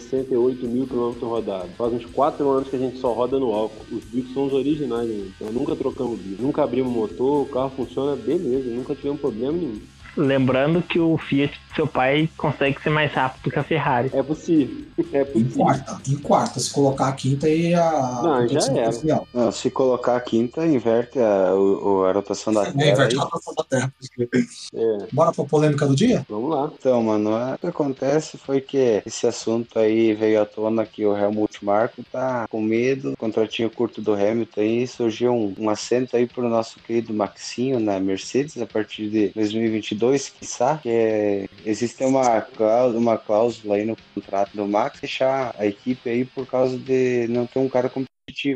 [0.00, 1.70] 468 mil quilômetros rodados.
[1.76, 3.84] Faz uns 4 anos que a gente só roda no álcool.
[3.92, 5.30] Os bicos são os originais, né?
[5.36, 6.42] então nunca trocamos bico.
[6.42, 9.80] Nunca abrimos motor, o carro funciona beleza, nunca tivemos problema nenhum.
[10.16, 14.10] Lembrando que o Fiat seu pai consegue ser mais rápido que a Ferrari.
[14.12, 14.84] É possível.
[15.12, 15.40] É possível.
[15.40, 16.60] Em quarta, em quarta.
[16.60, 18.20] Se colocar a quinta e a.
[18.22, 19.22] Não, já era.
[19.32, 22.90] Não, se colocar a quinta, inverte a, a, a rotação da é, Terra.
[22.92, 23.92] Inverte a rotação da Terra.
[24.74, 24.98] É.
[25.12, 26.24] Bora pra polêmica do dia?
[26.28, 26.70] Vamos lá.
[26.78, 31.16] Então, mano, o que acontece foi que esse assunto aí veio à tona que o
[31.16, 36.26] Helmut Marko tá com medo, contratinho curto do Hamilton e surgiu um, um assento aí
[36.26, 42.40] pro nosso querido Maxinho na Mercedes a partir de 2022, quiçá, que é, existe uma
[42.40, 47.26] cláusula, uma cláusula aí no contrato do Max deixar a equipe aí por causa de
[47.28, 47.90] não ter um cara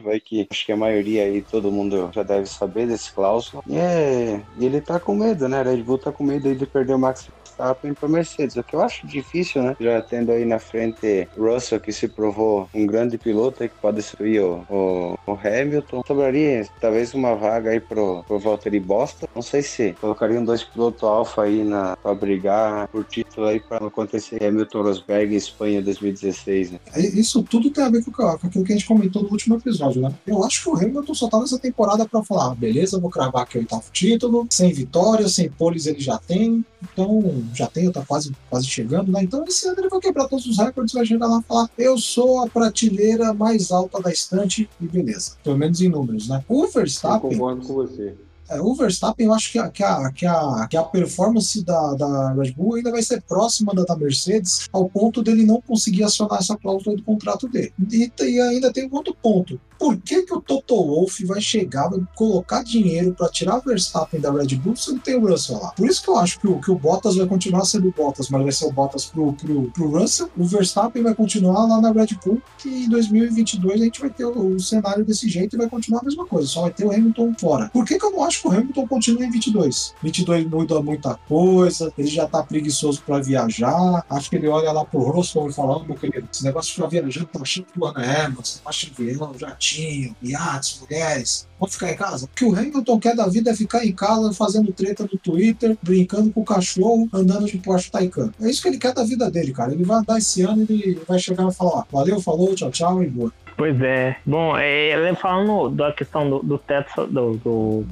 [0.06, 3.62] aí que acho que a maioria aí todo mundo já deve saber desse cláusula.
[3.66, 5.62] E, é, e ele tá com medo, né?
[5.62, 8.74] Red Bull tá com medo aí de perder o Max Verstappen para Mercedes, o que
[8.74, 9.76] eu acho difícil, né?
[9.80, 14.42] Já tendo aí na frente Russell, que se provou um grande piloto que pode destruir
[14.42, 16.02] o, o, o Hamilton.
[16.06, 19.26] Sobraria talvez uma vaga aí pro, pro Valtteri Boston.
[19.34, 23.86] Não sei se colocariam dois pilotos alfa aí na, pra brigar por título aí para
[23.86, 26.78] acontecer Hamilton Rosberg em Espanha 2016, né?
[26.94, 29.56] É, isso tudo tem a ver com, com aquilo que a gente comentou no último
[29.64, 30.12] episódio, né?
[30.26, 33.42] Eu acho que o Hamilton só tá nessa temporada para falar, ah, beleza, vou cravar
[33.42, 38.04] aqui o oitavo título, sem vitória, sem poles ele já tem, então já tem, tá
[38.06, 39.22] quase, quase chegando, né?
[39.22, 41.96] Então esse ano ele vai quebrar todos os recordes, vai chegar lá e falar: eu
[41.96, 45.32] sou a prateleira mais alta da estante e beleza.
[45.42, 46.44] Pelo menos em números, né?
[46.48, 47.32] O Verstappen.
[47.32, 48.14] Eu concordo com você.
[48.48, 51.94] É, o Verstappen, eu acho que a, que a, que a, que a performance da,
[51.94, 56.04] da Red Bull ainda vai ser próxima da, da Mercedes, ao ponto dele não conseguir
[56.04, 57.72] acionar essa cláusula do contrato dele.
[57.90, 61.90] E, e ainda tem um outro ponto por que, que o Toto Wolff vai chegar,
[61.90, 65.60] vai colocar dinheiro para tirar o Verstappen da Red Bull se não tem o Russell
[65.60, 65.72] lá?
[65.72, 68.30] Por isso que eu acho que o, que o Bottas vai continuar sendo o Bottas,
[68.30, 70.30] mas vai ser o Bottas pro, pro, pro Russell.
[70.38, 74.24] O Verstappen vai continuar lá na Red Bull, e em 2022 a gente vai ter
[74.24, 76.90] o, o cenário desse jeito e vai continuar a mesma coisa, só vai ter o
[76.90, 77.68] Hamilton fora.
[77.68, 79.94] Por que, que eu não acho que o Hamilton continue em 22?
[80.02, 84.82] 22 muda muita coisa, ele já tá preguiçoso para viajar, acho que ele olha lá
[84.82, 87.78] pro Russell e fala: oh, meu querido, esse negócio de ficar viajando tá achando que
[87.78, 88.94] o você tá achando
[89.38, 91.48] já jatinho, iates, mulheres.
[91.58, 92.26] Vão ficar em casa?
[92.26, 95.76] O que o Hamilton quer da vida é ficar em casa fazendo treta no Twitter,
[95.82, 98.30] brincando com o cachorro, andando de Porsche Taycan.
[98.40, 99.72] É isso que ele quer da vida dele, cara.
[99.72, 102.70] Ele vai andar esse ano e ele vai chegar e falar: ó, valeu, falou, tchau,
[102.70, 103.32] tchau e boa.
[103.56, 104.16] Pois é.
[104.26, 107.86] Bom, é, falando da questão do, do teto do, do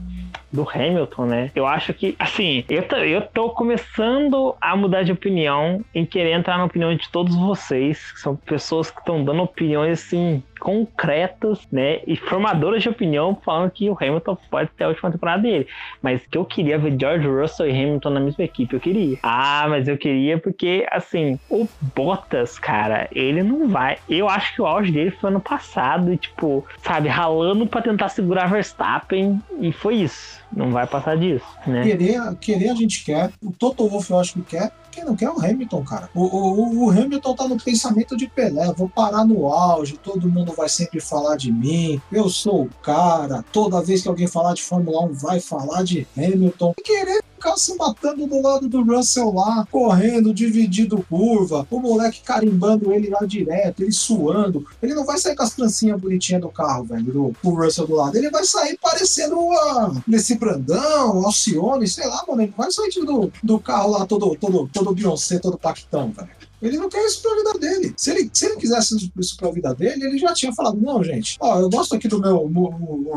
[0.53, 1.51] do Hamilton, né?
[1.55, 6.33] Eu acho que, assim, eu tô, eu tô começando a mudar de opinião em querer
[6.33, 11.67] entrar na opinião de todos vocês, que são pessoas que estão dando opiniões, assim, concretas,
[11.73, 15.67] né, e formadoras de opinião falando que o Hamilton pode ter a última temporada dele.
[16.01, 19.19] Mas que eu queria ver George Russell e Hamilton na mesma equipe, eu queria.
[19.25, 21.67] Ah, mas eu queria porque, assim, o
[21.97, 23.99] Bottas, cara, ele não vai.
[24.09, 28.47] Eu acho que o auge dele foi ano passado, tipo, sabe, ralando para tentar segurar
[28.47, 30.41] Verstappen, e foi isso.
[30.53, 31.83] Não vai passar disso, né?
[31.83, 33.31] Querer, querer a gente quer.
[33.43, 34.71] O Toto Wolff eu acho que quer.
[34.93, 36.11] Quem não quer é o Hamilton, cara.
[36.15, 38.71] O, o, o, Hamilton tá no pensamento de Pelé.
[38.77, 42.01] Vou parar no auge, todo mundo vai sempre falar de mim.
[42.13, 43.43] Eu sou o cara.
[43.51, 46.75] Toda vez que alguém falar de Fórmula 1, vai falar de Hamilton.
[46.79, 52.21] E querer ficar se matando do lado do Russell lá, correndo, dividindo curva, o moleque
[52.23, 54.65] carimbando ele lá direto, ele suando.
[54.81, 57.97] Ele não vai sair com as trancinhas bonitinhas do carro, velho, do, do Russell do
[57.97, 58.17] lado.
[58.17, 62.43] Ele vai sair parecendo uh, nesse Brandão, Alcione, sei lá, mano.
[62.43, 66.31] Ele vai sair do, do carro lá todo, todo, todo Beyoncé, todo Pactão, velho.
[66.63, 67.93] Ele não quer isso pra vida dele.
[67.97, 71.37] Se ele, se ele quisesse isso pra vida dele, ele já tinha falado: não, gente,
[71.41, 72.51] ó, eu gosto aqui do meu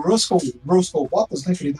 [0.03, 1.79] Ruskell, Ruskell Bottas, né, querido?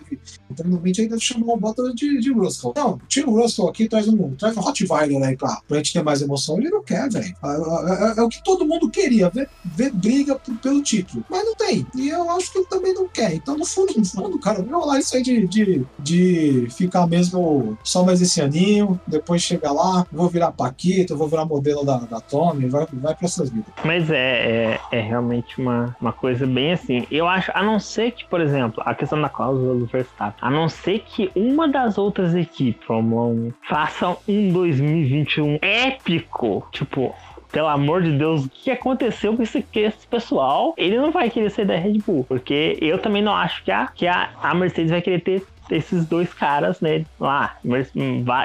[0.49, 2.73] Então, normalmente ainda chamou o Bottas de, de Ruskell.
[2.75, 6.03] Não, tira o Ruskell aqui, traz um, traz um Rottweiler aí pra, pra gente ter
[6.03, 6.57] mais emoção.
[6.59, 7.35] Ele não quer, velho.
[7.43, 11.25] É, é, é, é, o que todo mundo queria, ver, ver briga pelo título.
[11.29, 11.85] Mas não tem.
[11.95, 13.33] E eu acho que ele também não quer.
[13.33, 17.77] Então, no fundo, no fundo, cara, vai rolar isso aí de, de, de ficar mesmo
[17.83, 22.19] só mais esse aninho, depois chegar lá, vou virar Paquito, vou virar modelo da, da
[22.19, 23.73] Tommy, vai, vai pra essas vidas.
[23.84, 27.06] Mas é, é, é realmente uma, uma coisa bem assim.
[27.10, 30.49] Eu acho, a não ser que, por exemplo, a questão da cláusula do Verstappen, a
[30.49, 37.15] não ser que uma das outras equipes, Fórmula 1, façam um 2021 épico, tipo,
[37.52, 40.73] pelo amor de Deus, o que aconteceu com esse, esse pessoal?
[40.77, 43.88] Ele não vai querer ser da Red Bull, porque eu também não acho que a,
[43.88, 47.57] que a, a Mercedes vai querer ter esses dois caras, né, lá,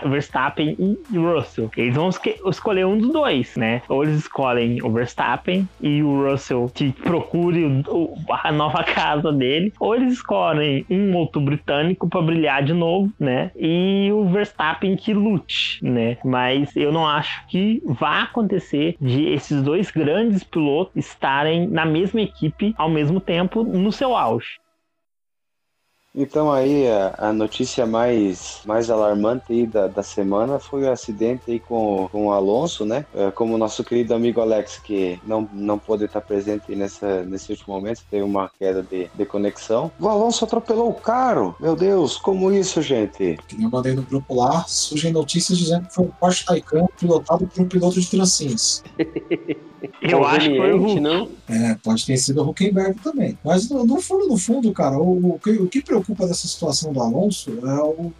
[0.04, 1.70] Verstappen e Russell.
[1.76, 3.82] Eles vão escolher um dos dois, né?
[3.88, 9.72] Ou eles escolhem o Verstappen e o Russell que procure o, a nova casa dele,
[9.78, 13.50] ou eles escolhem um outro britânico para brilhar de novo, né?
[13.56, 16.16] E o Verstappen que lute, né?
[16.24, 22.20] Mas eu não acho que vá acontecer de esses dois grandes pilotos estarem na mesma
[22.20, 24.60] equipe ao mesmo tempo no seu auge.
[26.14, 31.42] Então aí a, a, notícia mais, mais alarmante aí da, da semana foi o acidente
[31.48, 33.06] aí com, com o Alonso, né?
[33.14, 37.52] É, como o nosso querido amigo Alex, que não, não pôde estar presente nessa, nesse
[37.52, 39.90] último momento, teve uma queda de, de conexão.
[40.00, 41.54] O Alonso atropelou o carro!
[41.60, 43.38] Meu Deus, como isso, gente?
[43.58, 47.62] Eu mandei no grupo lá, surgem notícias dizendo que foi um Porsche Taycan pilotado por
[47.62, 48.82] um piloto de trancinhas.
[50.02, 51.00] Eu acho que foi o Hulk.
[51.00, 51.28] não?
[51.48, 53.38] É, pode ter sido o Huckenberg também.
[53.44, 56.92] Mas no, no, fundo, no fundo, cara, o, o, que, o que preocupa dessa situação
[56.92, 58.12] do Alonso é o,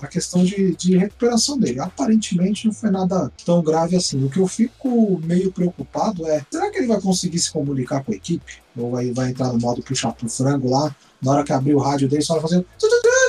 [0.00, 1.80] a questão de, de recuperação dele.
[1.80, 4.22] Aparentemente não foi nada tão grave assim.
[4.24, 8.12] O que eu fico meio preocupado é, será que ele vai conseguir se comunicar com
[8.12, 8.62] a equipe?
[8.76, 11.80] Ou vai, vai entrar no modo puxar pro frango lá, na hora que abrir o
[11.80, 12.66] rádio dele, só vai fazendo.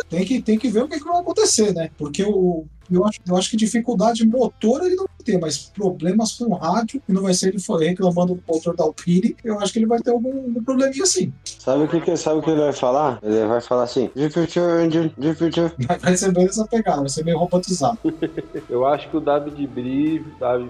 [0.09, 1.89] Tem que, tem que ver o que, que vai acontecer, né?
[1.97, 6.33] Porque o, eu acho, eu acho que dificuldade motor ele não vai ter, mas problemas
[6.33, 9.59] com o rádio, e não vai ser ele for reclamando do motor da Alpine, eu
[9.59, 11.33] acho que ele vai ter algum, algum probleminha assim.
[11.43, 13.19] Sabe o que, que, sabe o que ele vai falar?
[13.21, 15.71] Ele vai falar assim, future engine, future.
[16.01, 17.99] Vai ser bem essa pegada, vai ser meio robotizado.
[18.69, 20.25] eu acho que o David Brivio,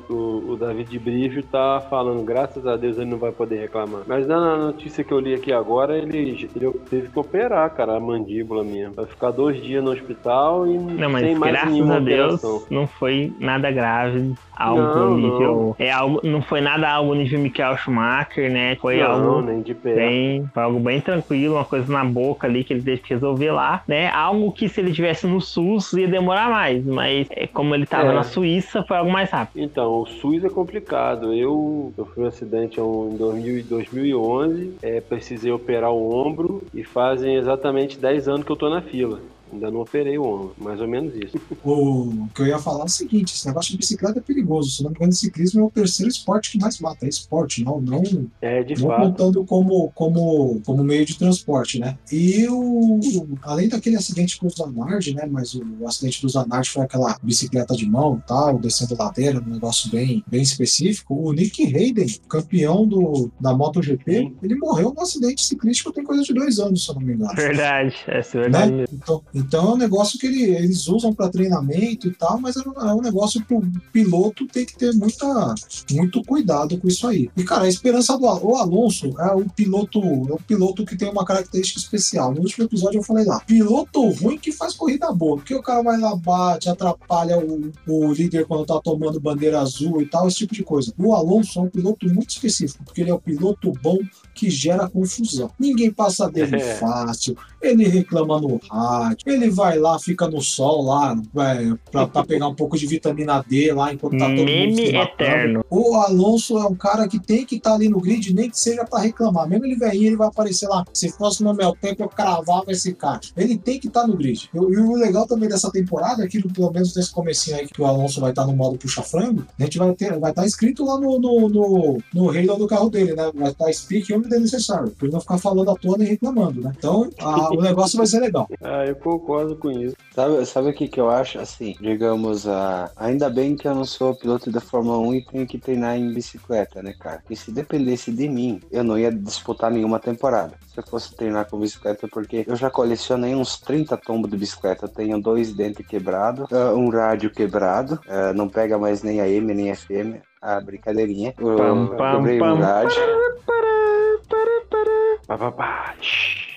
[0.09, 4.01] o, o David Brivio tá falando, graças a Deus ele não vai poder reclamar.
[4.07, 7.99] Mas na notícia que eu li aqui agora, ele, ele teve que operar, cara, a
[7.99, 8.89] mandíbula minha.
[8.91, 13.33] Vai ficar dois dias no hospital e não, mas tem mais nenhuma Deus, não foi
[13.39, 15.39] nada grave, algo não, nível.
[15.39, 15.75] Não.
[15.79, 18.75] É algo, não foi nada algo nível Michael Schumacher, né?
[18.75, 19.95] Foi não, algo nem de pé.
[19.95, 23.51] bem, foi algo bem tranquilo, uma coisa na boca ali que ele teve que resolver
[23.51, 24.09] lá, né?
[24.09, 28.09] Algo que se ele tivesse no SUS ia demorar mais, mas é, como ele tava
[28.09, 28.13] é.
[28.13, 29.63] na Suíça, foi algo mais rápido.
[29.63, 31.33] Então, o SUS é complicado.
[31.33, 38.27] Eu sofri um acidente em 2011, é, precisei operar o ombro e fazem exatamente 10
[38.27, 39.19] anos que eu tô na fila.
[39.51, 41.39] Ainda não operei o ombro, mais ou menos isso.
[41.63, 44.71] O que eu ia falar é o seguinte: esse negócio de bicicleta é perigoso.
[44.71, 47.05] Se não me engano, ciclismo é o terceiro esporte que mais mata.
[47.05, 48.03] É esporte, não, não,
[48.41, 49.01] é, de não fato.
[49.01, 51.97] contando como, como, como meio de transporte, né?
[52.11, 52.99] E o,
[53.43, 55.27] além daquele acidente com o Zanardi, né?
[55.29, 59.49] Mas o, o acidente do Zanardi foi aquela bicicleta de mão tal, descendo ladeira, um
[59.49, 61.15] negócio bem, bem específico.
[61.15, 64.35] O Nick Hayden, campeão do, da MotoGP, Sim.
[64.41, 67.33] ele morreu num acidente ciclístico tem coisa de dois anos, se eu não me engano.
[67.35, 68.71] Verdade, é verdade.
[68.71, 68.85] Né?
[68.91, 72.61] Então, então é um negócio que ele, eles usam para treinamento e tal, mas é
[72.61, 73.61] um, é um negócio que o
[73.91, 75.55] piloto tem que ter muita,
[75.91, 77.29] muito cuidado com isso aí.
[77.35, 81.09] E cara, a esperança do o Alonso é o piloto, é o piloto que tem
[81.09, 82.33] uma característica especial.
[82.33, 85.81] No último episódio eu falei lá, piloto ruim que faz corrida boa, porque o cara
[85.81, 90.37] vai lá, bate, atrapalha o, o líder quando tá tomando bandeira azul e tal, esse
[90.37, 90.93] tipo de coisa.
[90.97, 93.97] O Alonso é um piloto muito específico, porque ele é o piloto bom
[94.39, 95.51] que gera confusão.
[95.59, 96.75] Ninguém passa dele é.
[96.75, 102.23] fácil, ele reclama no rádio, ele vai lá, fica no sol lá, é, pra, pra,
[102.23, 105.65] pegar um pouco de vitamina D lá enquanto tá todo Meme mundo eterno.
[105.69, 108.57] O Alonso é um cara que tem que estar tá ali no grid, nem que
[108.57, 109.47] seja para reclamar.
[109.47, 110.85] Mesmo ele velhinho, ele vai aparecer lá.
[110.93, 113.19] Se fosse no meu tempo, eu cravava esse cara.
[113.35, 114.49] Ele tem que estar tá no grid.
[114.53, 117.81] E, e, o legal também dessa temporada é que, pelo menos nesse comecinho aí, que
[117.81, 120.47] o Alonso vai estar tá no modo puxa-frango, a gente vai ter, vai estar tá
[120.47, 123.31] escrito lá no, no, no, no do carro dele, né?
[123.33, 124.93] Vai estar tá speak only the necessário.
[125.01, 126.73] Ele não ficar falando à toa nem reclamando, né?
[126.77, 128.47] Então, a, o negócio vai ser legal.
[128.61, 129.95] Ah, eu concordo com isso.
[130.13, 131.39] Sabe, sabe o que, que eu acho?
[131.39, 135.47] Assim, digamos, uh, ainda bem que eu não sou piloto da Fórmula 1 e tenho
[135.47, 137.19] que treinar em bicicleta, né, cara?
[137.19, 140.53] Porque se dependesse de mim, eu não ia disputar nenhuma temporada.
[140.67, 144.85] Se eu fosse treinar com bicicleta, porque eu já colecionei uns 30 tombos de bicicleta.
[144.85, 149.53] Eu tenho dois dentes quebrados, uh, um rádio quebrado, uh, não pega mais nem AM
[149.53, 150.28] nem FM.
[150.41, 151.33] A brincadeirinha.
[151.37, 152.59] Eu, pam, pam, pam.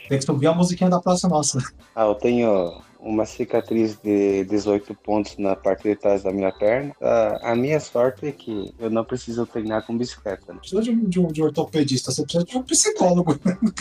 [0.08, 1.58] Tem que subir a musiquinha da Praça Nossa.
[1.94, 6.94] Ah, eu tenho uma cicatriz de 18 pontos na parte de trás da minha perna.
[7.00, 10.52] A, a minha sorte é que eu não preciso treinar com bicicleta.
[10.52, 10.58] Né?
[10.60, 13.38] Precisa de um, de, um, de um ortopedista, você precisa de um psicólogo.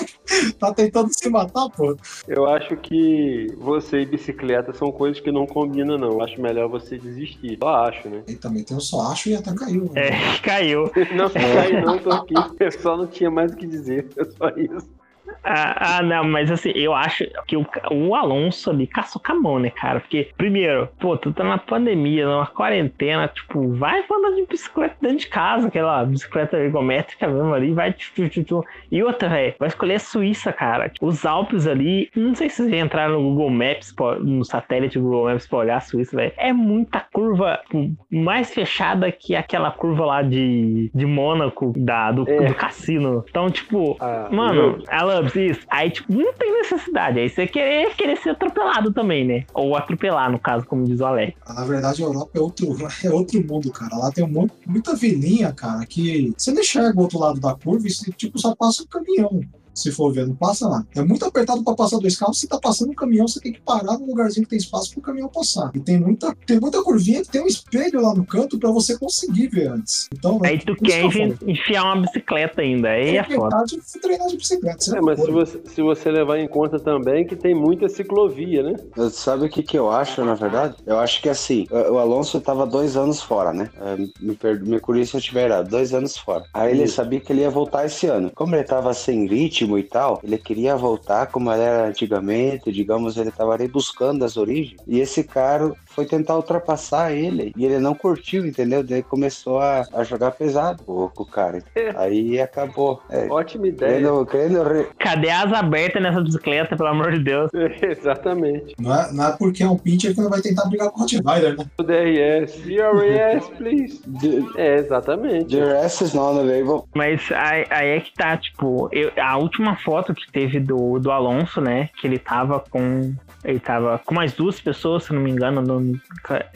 [0.60, 1.96] tá tentando se matar, pô.
[2.28, 6.14] Eu acho que você e bicicleta são coisas que não combinam, não.
[6.14, 7.58] Eu acho melhor você desistir.
[7.62, 8.24] Só acho, né?
[8.28, 9.90] E também tem o só acho e até caiu.
[9.94, 10.08] Né?
[10.08, 10.92] É, caiu.
[11.16, 12.34] Não, caiu não, tô aqui.
[12.60, 14.08] Eu só não tinha mais o que dizer.
[14.18, 15.01] É só isso.
[15.44, 19.36] Ah, ah, não, mas assim, eu acho que o, o Alonso ali caçou com a
[19.36, 20.00] mão, né, cara?
[20.00, 25.18] Porque, primeiro, pô, tu tá na pandemia, numa quarentena, tipo, vai andar de bicicleta dentro
[25.18, 27.94] de casa, aquela bicicleta ergométrica mesmo ali, vai.
[27.94, 28.64] Tchu, tchu, tchu.
[28.92, 30.92] E outra, velho, vai escolher a Suíça, cara.
[31.02, 35.26] Os Alpes ali, não sei se vocês entraram no Google Maps, no satélite do Google
[35.26, 36.34] Maps pra olhar a Suíça, velho.
[36.38, 42.30] É muita curva tipo, mais fechada que aquela curva lá de, de Mônaco, da, do,
[42.30, 42.48] é.
[42.48, 43.24] do cassino.
[43.30, 45.62] Então, tipo, ah, mano, ela isso.
[45.70, 47.20] Aí, tipo, não tem necessidade.
[47.20, 49.46] Aí você querer, querer ser atropelado também, né?
[49.54, 51.34] Ou atropelar, no caso, como diz o Alex.
[51.48, 53.98] Na verdade, a Europa é outro, é outro mundo, cara.
[53.98, 57.88] Lá tem um muita vilinha, cara, que você não enxerga o outro lado da curva
[57.88, 59.42] e, tipo, só passa o caminhão
[59.74, 60.86] se for ver, não passa lá.
[60.96, 62.40] É muito apertado para passar dois carros.
[62.40, 65.00] Se tá passando um caminhão, você tem que parar no lugarzinho que tem espaço para
[65.00, 65.72] o caminhão passar.
[65.74, 68.98] E tem muita, tem muita curvinha que tem um espelho lá no canto para você
[68.98, 70.08] conseguir ver antes.
[70.14, 71.04] Então, aí tu quer
[71.48, 72.90] enfiar uma bicicleta ainda.
[72.90, 73.64] Aí é, é foda.
[74.02, 74.98] treinar de bicicleta.
[74.98, 78.76] É, mas se você, se você levar em conta também que tem muita ciclovia, né?
[79.12, 80.76] Sabe o que, que eu acho, na verdade?
[80.86, 83.70] Eu acho que assim, o Alonso tava dois anos fora, né?
[83.80, 84.62] É, me, per...
[84.64, 86.44] me corrija se eu estiver errado, dois anos fora.
[86.54, 88.32] Aí ele sabia que ele ia voltar esse ano.
[88.34, 93.18] Como ele tava sem ritmo, ritmo e tal, ele queria voltar como era antigamente, digamos,
[93.18, 94.82] ele estava ali buscando as origens.
[94.88, 98.84] E esse cara foi tentar ultrapassar ele e ele não curtiu, entendeu?
[98.84, 101.64] Daí começou a, a jogar pesado com o cara.
[101.96, 103.02] Aí acabou.
[103.10, 103.94] É, Ótima ideia.
[103.94, 104.88] Querendo, querendo re...
[104.98, 107.52] Cadê as abertas nessa bicicleta, pelo amor de Deus?
[107.82, 108.76] exatamente.
[108.80, 111.02] Não é, não é porque é um pincher que ele vai tentar brigar com o
[111.02, 111.66] Rottweiler, né?
[111.78, 112.62] O DRS.
[112.62, 114.02] DRS, please.
[114.58, 115.56] é, exatamente.
[115.56, 116.88] DRS is not available.
[116.96, 121.12] Mas aí, aí, é que tá, tipo, eu, a última foto que teve do, do
[121.12, 121.90] Alonso, né?
[122.00, 123.14] Que ele tava com
[123.44, 126.00] ele tava com mais duas pessoas, se não me engano, no,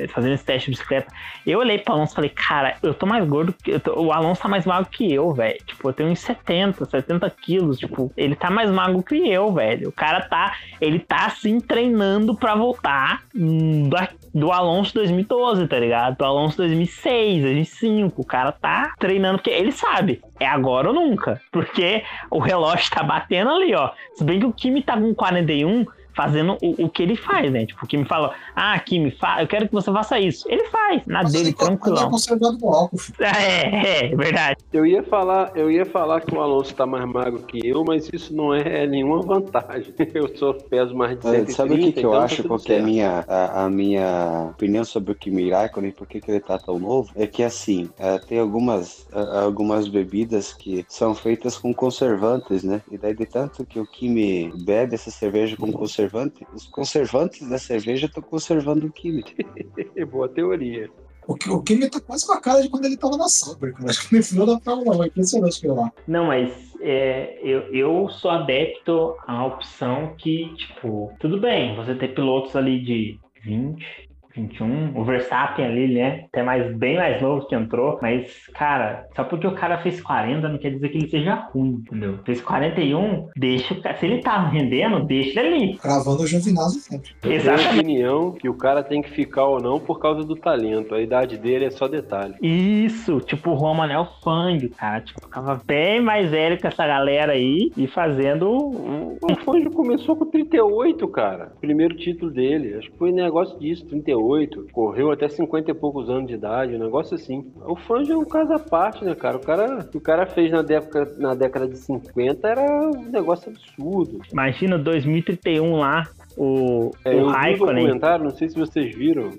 [0.10, 1.12] fazendo esse teste de bicicleta.
[1.46, 3.78] Eu olhei pro Alonso e falei, cara, eu tô mais gordo que.
[3.80, 5.58] Tô, o Alonso tá mais magro que eu, velho.
[5.66, 7.80] Tipo, eu tenho uns 70, 70 quilos.
[7.80, 9.90] Tipo, ele tá mais magro que eu, velho.
[9.90, 10.56] O cara tá.
[10.80, 13.90] Ele tá assim treinando pra voltar do,
[14.34, 16.18] do Alonso 2012, tá ligado?
[16.18, 18.22] Do Alonso 2006, 2005.
[18.22, 20.22] O cara tá treinando, porque ele sabe.
[20.40, 21.42] É agora ou nunca.
[21.52, 23.92] Porque o relógio tá batendo ali, ó.
[24.14, 25.86] Se bem que o Kimi tá com 41
[26.16, 27.66] fazendo o, o que ele faz, né?
[27.66, 30.48] Tipo, que me fala, ah, me fa eu quero que você faça isso.
[30.50, 31.98] Ele faz, na Mas dele, tranquilo.
[31.98, 33.16] Ele é conservado com álcool, filho.
[33.20, 34.58] É, é, verdade.
[34.72, 38.10] Eu ia falar, eu ia falar que o Alonso tá mais magro que eu, mas
[38.12, 39.94] isso não é nenhuma vantagem.
[40.16, 42.74] Eu sou peso mais de 130, Sabe o que, que eu então acho, tá porque
[42.74, 46.58] a minha, a, a, minha opinião sobre o Kimi Raikkonen, por que, que ele tá
[46.58, 52.64] tão novo, é que assim, é, tem algumas, algumas bebidas que são feitas com conservantes,
[52.64, 52.82] né?
[52.90, 56.46] E daí de tanto que o Kimi bebe essa cerveja com conservantes, conservante.
[56.54, 59.30] Os conservantes da cerveja estão conservando o químico.
[60.12, 60.90] Boa teoria.
[61.28, 63.90] O, o Kimi tá quase com a cara de quando ele tava na Sauber, cara.
[63.90, 65.92] Acho que no final da Fórmula 1, é impressionante aquilo lá.
[66.08, 66.52] Não, mas
[66.82, 72.80] é, eu, eu sou adepto à opção que, tipo, tudo bem, você ter pilotos ali
[72.80, 74.05] de 20,
[74.36, 74.98] 21.
[75.00, 76.26] O Verstappen ali, né?
[76.32, 78.00] Até mais, bem mais novo que entrou.
[78.02, 81.84] Mas, cara, só porque o cara fez 40 não quer dizer que ele seja ruim,
[81.86, 82.20] entendeu?
[82.26, 83.98] Fez 41, deixa o cara.
[83.98, 85.78] Se ele tá rendendo, deixa ele ali.
[85.78, 87.12] Cravando o Giovinazzi sempre.
[87.24, 87.66] Exatamente.
[87.66, 90.94] Minha opinião que o cara tem que ficar ou não por causa do talento.
[90.94, 92.36] A idade dele é só detalhe.
[92.42, 95.02] Isso, tipo o Romanel Fangio, cara.
[95.02, 98.50] Tipo, ficava bem mais velho que essa galera aí e fazendo.
[98.50, 101.52] O Fangio começou com 38, cara.
[101.62, 102.76] Primeiro título dele.
[102.76, 104.25] Acho que foi negócio disso, 38.
[104.26, 107.52] 38, correu até 50 e poucos anos de idade, um negócio assim.
[107.66, 109.38] O Fangio é um caso à parte, né, cara?
[109.38, 113.10] O cara, o que o cara fez na década, na década de 50 era um
[113.10, 114.20] negócio absurdo.
[114.32, 116.04] Imagina 2031 lá,
[116.38, 117.84] o, é, o Raikkonen.
[117.84, 119.32] documentário, não sei se vocês viram.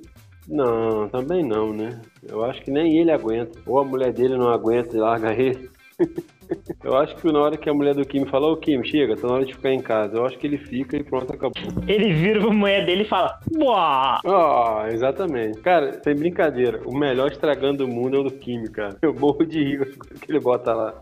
[0.48, 2.00] Não, também não, né?
[2.28, 3.58] Eu acho que nem ele aguenta.
[3.66, 5.68] Ou a mulher dele não aguenta e larga ele.
[6.82, 9.26] Eu acho que na hora que a mulher do Kim falou, ô Kim, chega, tá
[9.26, 10.16] na hora de ficar em casa.
[10.16, 11.52] Eu acho que ele fica e pronto, acabou.
[11.86, 14.20] Ele vira pra mulher dele e fala, Boa!
[14.24, 15.60] Ó, oh, exatamente.
[15.60, 18.96] Cara, sem brincadeira, o melhor estragando o mundo é o do Kim, cara.
[19.02, 21.00] Eu morro de rir que ele bota lá.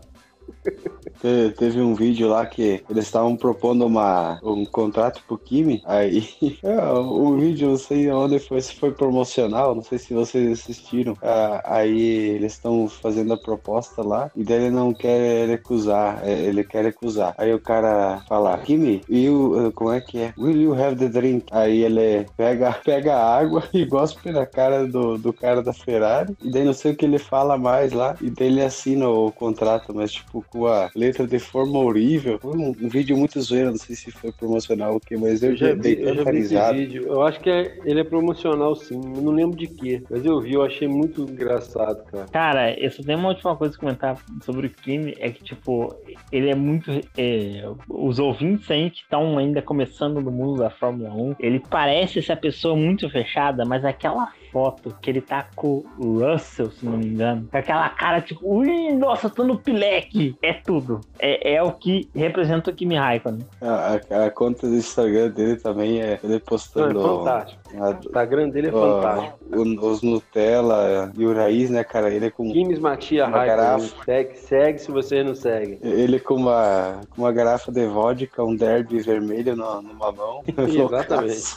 [1.19, 5.81] Te- Teve um vídeo lá que eles estavam propondo uma, um contrato pro Kimi.
[5.85, 6.27] Aí,
[6.63, 11.17] é, o vídeo, não sei onde foi, se foi promocional, não sei se vocês assistiram.
[11.21, 11.99] Ah, aí
[12.35, 16.83] eles estão fazendo a proposta lá e daí ele não quer recusar, é, ele quer
[16.85, 17.33] recusar.
[17.37, 20.33] Aí o cara fala, Kimi, you, uh, como é que é?
[20.37, 21.45] Will you have the drink?
[21.51, 26.35] Aí ele pega, pega a água e gospe na cara do, do cara da Ferrari.
[26.41, 28.15] E daí não sei o que ele fala mais lá.
[28.21, 32.39] E daí ele assina o contrato, mas tipo com a letra de forma horrível.
[32.39, 35.41] Foi um, um vídeo muito zoeiro, não sei se foi promocional ou o que, mas
[35.43, 36.73] eu, Eu já dei já tanta risada.
[36.77, 37.05] vídeo.
[37.07, 38.95] Eu acho que é- ele é promocional sim.
[38.95, 40.03] Eu não lembro de quê.
[40.09, 42.27] Mas eu vi, eu achei muito engraçado, cara.
[42.27, 45.93] Cara, eu só tenho uma última coisa a comentar sobre o Kimi, é que, tipo,
[46.31, 46.91] ele é muito.
[47.17, 52.19] é, os ouvintes aí que estão ainda começando no mundo da Fórmula 1, ele parece
[52.19, 56.97] essa pessoa muito fechada, mas aquela foto que ele tá com o Russell, se não
[56.97, 61.01] me engano, com aquela cara tipo, ui, nossa, tô no pileque, é tudo.
[61.19, 63.45] É, é o que representa o Kimi Raikkonen.
[63.61, 67.61] A, a- a conta do Instagram dele também é ele Não, é postando fantástico.
[67.79, 69.39] A- O Instagram dele é ó, fantástico.
[69.55, 72.13] o- os Nutella e o Raiz, né, cara?
[72.13, 73.65] Ele com, Kimes Matia Uma Raikkonen.
[73.65, 74.03] garrafa.
[74.05, 75.79] Segue, segue se vocês não seguem.
[75.81, 80.41] ele com uma, com uma garrafa de vodka, um derby vermelho no- numa mão.
[80.57, 81.55] Exatamente.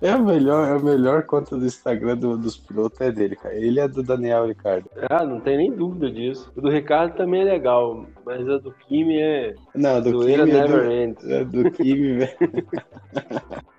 [0.00, 3.54] É a melhor, é a melhor conta do Instagram do- dos pilotos é dele, cara.
[3.54, 4.88] Ele é do Daniel Ricardo.
[5.10, 6.50] Ah, não tem nem dúvida disso.
[6.56, 9.54] O do Ricardo também é legal, mas a do Kimi é.
[9.74, 11.24] Não, do Kimi é do, ends.
[11.28, 12.36] é do Kimi, velho.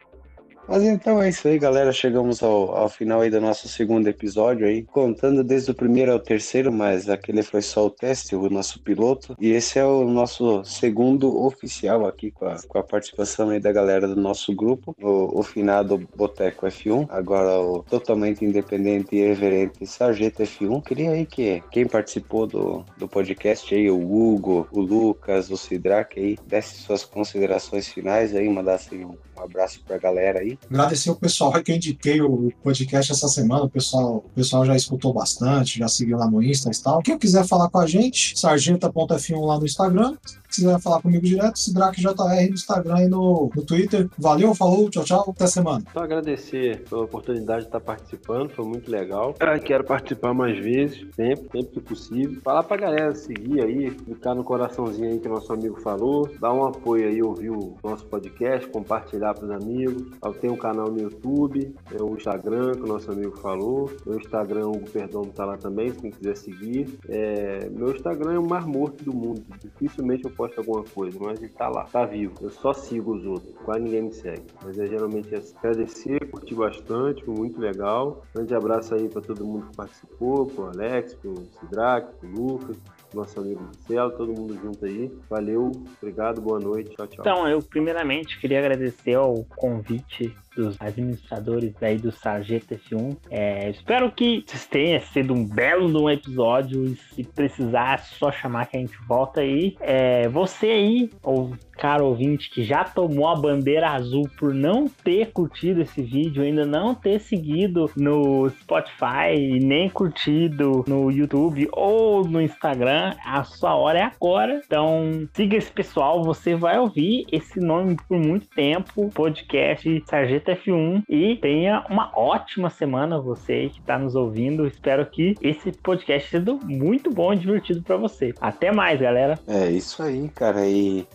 [0.68, 1.94] Mas então é isso aí, galera.
[1.94, 6.20] Chegamos ao, ao final aí do nosso segundo episódio aí, contando desde o primeiro ao
[6.20, 9.36] terceiro, mas aquele foi só o teste, o nosso piloto.
[9.40, 13.72] E esse é o nosso segundo oficial aqui com a, com a participação aí da
[13.72, 19.86] galera do nosso grupo, o, o finado Boteco F1, agora o totalmente independente e irreverente
[19.86, 20.84] Sargento F1.
[20.84, 26.20] Queria aí que quem participou do, do podcast aí, o Hugo, o Lucas, o Sidraque
[26.20, 30.57] aí, desse suas considerações finais aí, mandasse um, um abraço pra galera aí.
[30.70, 33.64] Agradecer o pessoal que eu indiquei o podcast essa semana.
[33.64, 37.02] O pessoal, o pessoal já escutou bastante, já seguiu lá no Insta e tal.
[37.02, 40.16] Quem quiser falar com a gente, sargenta.f1 lá no Instagram.
[40.50, 44.10] Se quiser falar comigo direto, SidraqueJR no Instagram e no, no Twitter.
[44.18, 45.84] Valeu, falou, tchau, tchau, até semana.
[45.92, 49.36] Só agradecer pela oportunidade de estar participando, foi muito legal.
[49.40, 52.40] Ah, Quero participar mais vezes, sempre, sempre que possível.
[52.42, 56.64] Falar pra galera seguir aí, clicar no coraçãozinho aí que nosso amigo falou, dar um
[56.64, 60.04] apoio aí, ouvir o nosso podcast, compartilhar pros amigos.
[60.24, 63.92] Eu tenho um canal no YouTube, tem o Instagram que o nosso amigo falou.
[64.06, 66.98] Meu Instagram, o Perdomo tá lá também, se quem quiser seguir.
[67.10, 69.44] É, meu Instagram é o mais morto do mundo.
[69.62, 72.34] Dificilmente eu posto alguma coisa, mas ele tá lá, tá vivo.
[72.42, 74.44] Eu só sigo os outros, quase ninguém me segue.
[74.64, 78.24] Mas é geralmente é agradecer, curti bastante, foi muito legal.
[78.34, 82.78] Grande abraço aí para todo mundo que participou, pro Alex, pro Sidraque, pro Lucas,
[83.14, 85.12] nosso amigo Marcelo, todo mundo junto aí.
[85.30, 85.72] Valeu,
[86.02, 87.20] obrigado, boa noite, tchau, tchau.
[87.20, 93.18] Então, eu primeiramente queria agradecer ao convite dos administradores aí do Sargento F1.
[93.30, 98.32] É, espero que tenha sido um belo de um episódio e se precisar é só
[98.32, 99.76] chamar que a gente volta aí.
[99.80, 105.32] É, você aí, ou caro ouvinte que já tomou a bandeira azul por não ter
[105.32, 112.28] curtido esse vídeo, ainda não ter seguido no Spotify e nem curtido no YouTube ou
[112.28, 114.62] no Instagram, a sua hora é agora.
[114.66, 121.04] Então, siga esse pessoal, você vai ouvir esse nome por muito tempo, podcast Sargento F1
[121.10, 124.68] e tenha uma ótima semana você que está nos ouvindo.
[124.68, 128.34] Espero que esse podcast tenha sido muito bom e divertido para você.
[128.40, 129.40] Até mais, galera.
[129.48, 130.66] É isso aí, cara.
[130.66, 131.06] E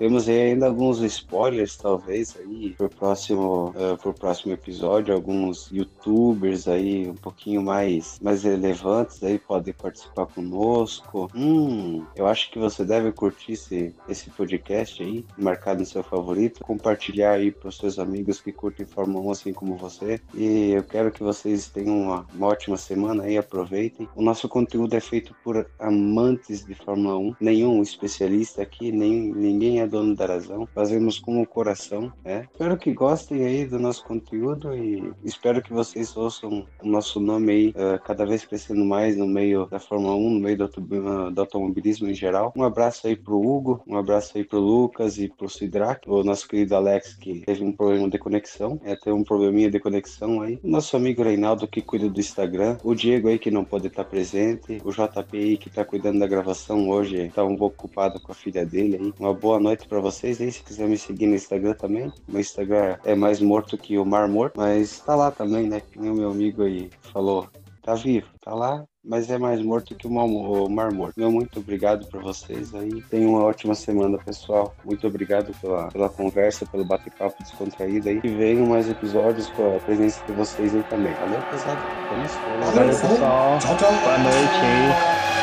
[0.00, 5.14] temos ainda alguns spoilers, talvez, aí, pro próximo, eh, pro próximo episódio.
[5.14, 11.30] Alguns youtubers aí um pouquinho mais, mais relevantes aí podem participar conosco.
[11.34, 16.64] Hum, eu acho que você deve curtir esse, esse podcast aí, marcar no seu favorito,
[16.64, 20.18] compartilhar aí pros seus amigos que curtem Fórmula 1 assim como você.
[20.32, 24.08] E eu quero que vocês tenham uma, uma ótima semana aí, aproveitem.
[24.16, 29.80] O nosso conteúdo é feito por amantes de Fórmula 1, nenhum especialista aqui, nem, ninguém
[29.80, 30.66] é dono da razão.
[30.74, 32.46] Fazemos com o coração, né?
[32.50, 37.52] Espero que gostem aí do nosso conteúdo e espero que vocês ouçam o nosso nome
[37.52, 41.40] aí eh, cada vez crescendo mais no meio da Fórmula 1, no meio do, do
[41.40, 42.52] automobilismo em geral.
[42.56, 46.46] Um abraço aí pro Hugo, um abraço aí pro Lucas e pro Sidraque, o nosso
[46.48, 50.60] querido Alex que teve um problema de conexão, é, teve um probleminha de conexão aí.
[50.62, 54.04] O nosso amigo Reinaldo que cuida do Instagram, o Diego aí que não pode estar
[54.04, 58.30] presente, o JP aí que tá cuidando da gravação hoje, tá um pouco ocupado com
[58.30, 59.14] a filha dele aí.
[59.18, 62.12] Uma boa noite pra vocês aí, se quiser me seguir no Instagram também.
[62.28, 65.80] Meu Instagram é mais morto que o Mar Morto, mas tá lá também, né?
[65.80, 67.48] Que nem o meu amigo aí falou.
[67.82, 71.14] Tá vivo, tá lá, mas é mais morto que o mar, morto.
[71.16, 73.02] Meu muito obrigado para vocês aí.
[73.08, 74.74] Tenham uma ótima semana, pessoal.
[74.84, 78.20] Muito obrigado pela, pela conversa, pelo bate-papo descontraído aí.
[78.22, 81.14] E venham mais episódios com a presença de vocês aí também.
[81.14, 81.80] Valeu, pesado.
[82.10, 82.74] Vamos.
[82.74, 83.58] Valeu, pessoal.
[83.58, 83.92] Tchau, tchau.
[84.02, 85.39] Boa noite aí.